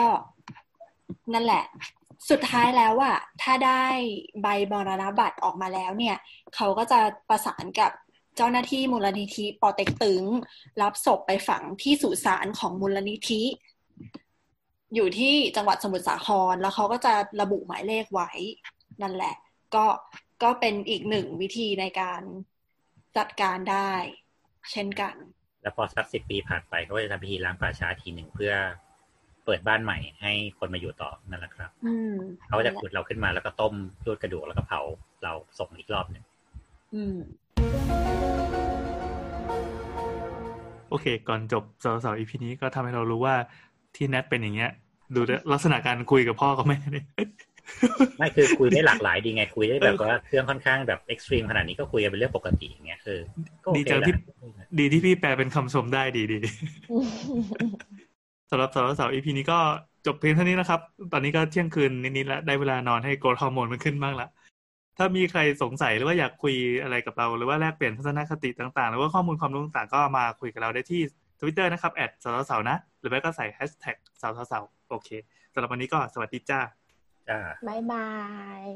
[1.35, 1.65] นั่นแหละ
[2.31, 3.85] สุดท้ายแล้วอะถ้าได้
[4.43, 6.17] ใบมรณบัตรออกมาแล้วเนี่ย
[6.55, 7.93] เขาก็จะประสานกับ
[8.37, 10.23] เจ้าหน้าที่มูลนิธิปอเต็กตึง
[10.83, 13.43] รับศพไปฝังที่สุสานของมูลนิธิ
[14.95, 18.31] อยู่ที่จังหวัดสมุทรสาครแล้วเขาก็จะระบุหมายเลขไว้
[19.03, 19.35] นั่นแหละ
[19.75, 19.87] ก็
[20.43, 22.23] ก็เป็นอีกหนึ่งวิธีในการ
[23.17, 23.93] จัดการได้
[24.73, 25.15] เช่นกัน
[25.63, 28.53] แล้วพอสักสิบปีผ่านไปเขาก็จะทำพิธีล้างป่าช้าทีหนึ่งเพื่อ
[29.49, 32.17] เปิดบ้านใหม่ให้คนมาอยู่ต่อนั่นแหละครับอืม
[32.47, 33.75] เขาก็จะขุดเราขึ้นมาแล้วก็ต้ม
[34.07, 34.81] รูดกระดูกแล้วก็เผา
[35.23, 36.25] เราส่งอีกรอบหนึ่ง
[36.95, 37.17] อืม
[40.89, 43.35] โอเค ก่อนจบสาวสาวอีพีนี้ก็ทำให้เรารู้ว่า
[43.97, 44.71] ที่แนทเป็นอย่างเงี้ย
[45.15, 45.21] ดู
[45.53, 47.07] ลักษณะการคุยกับพ่อกับแม่เนี่ย
[48.19, 53.19] ไม่คือคุยได้หลากหลายดีไงคุยได้แบบว่าเรื่องค่อนข้างแบบ extreme ขนาดนี้ก็คุยกันเป็นเรื่องปกติอย่างเงี้ยคือ
[53.65, 54.21] ก็โอดีเคจังแหที่ละ
[54.79, 56.39] ดีที่พี่แปลเป็นคำชมได้ดีดี
[58.51, 59.59] สำหรับเสาเสาเสา EP นี้ก็
[60.07, 60.81] จบเพียงเท่านี้นะครับ
[61.13, 64.29] ตอนนี้ก็เที่ยงคืนนิดๆแล้วได้เวลานอนให้ growth hormone มันขึ้นบ้างละ
[64.99, 71.01] ถ้ามีใครสงสัยหรือว่าอยากคุยอะไรกับเรา หรือว่าแลกเปลี่ยนทัศนคติต่างๆ หรือว่าข้อมูลความรู้ต่างๆ ก็มาคุยกับเราได้ที่
[71.41, 75.09] Twitter นะครับแอดสาวสาวนะ หรือไม่ก็ใส่แฮชแท็กสาวสาวโอเค
[75.53, 76.61] สำหรับวันนี้ก็สวัสดีจ้า
[77.29, 77.39] จ้า
[77.69, 78.09] บายบา
[78.67, 78.69] ย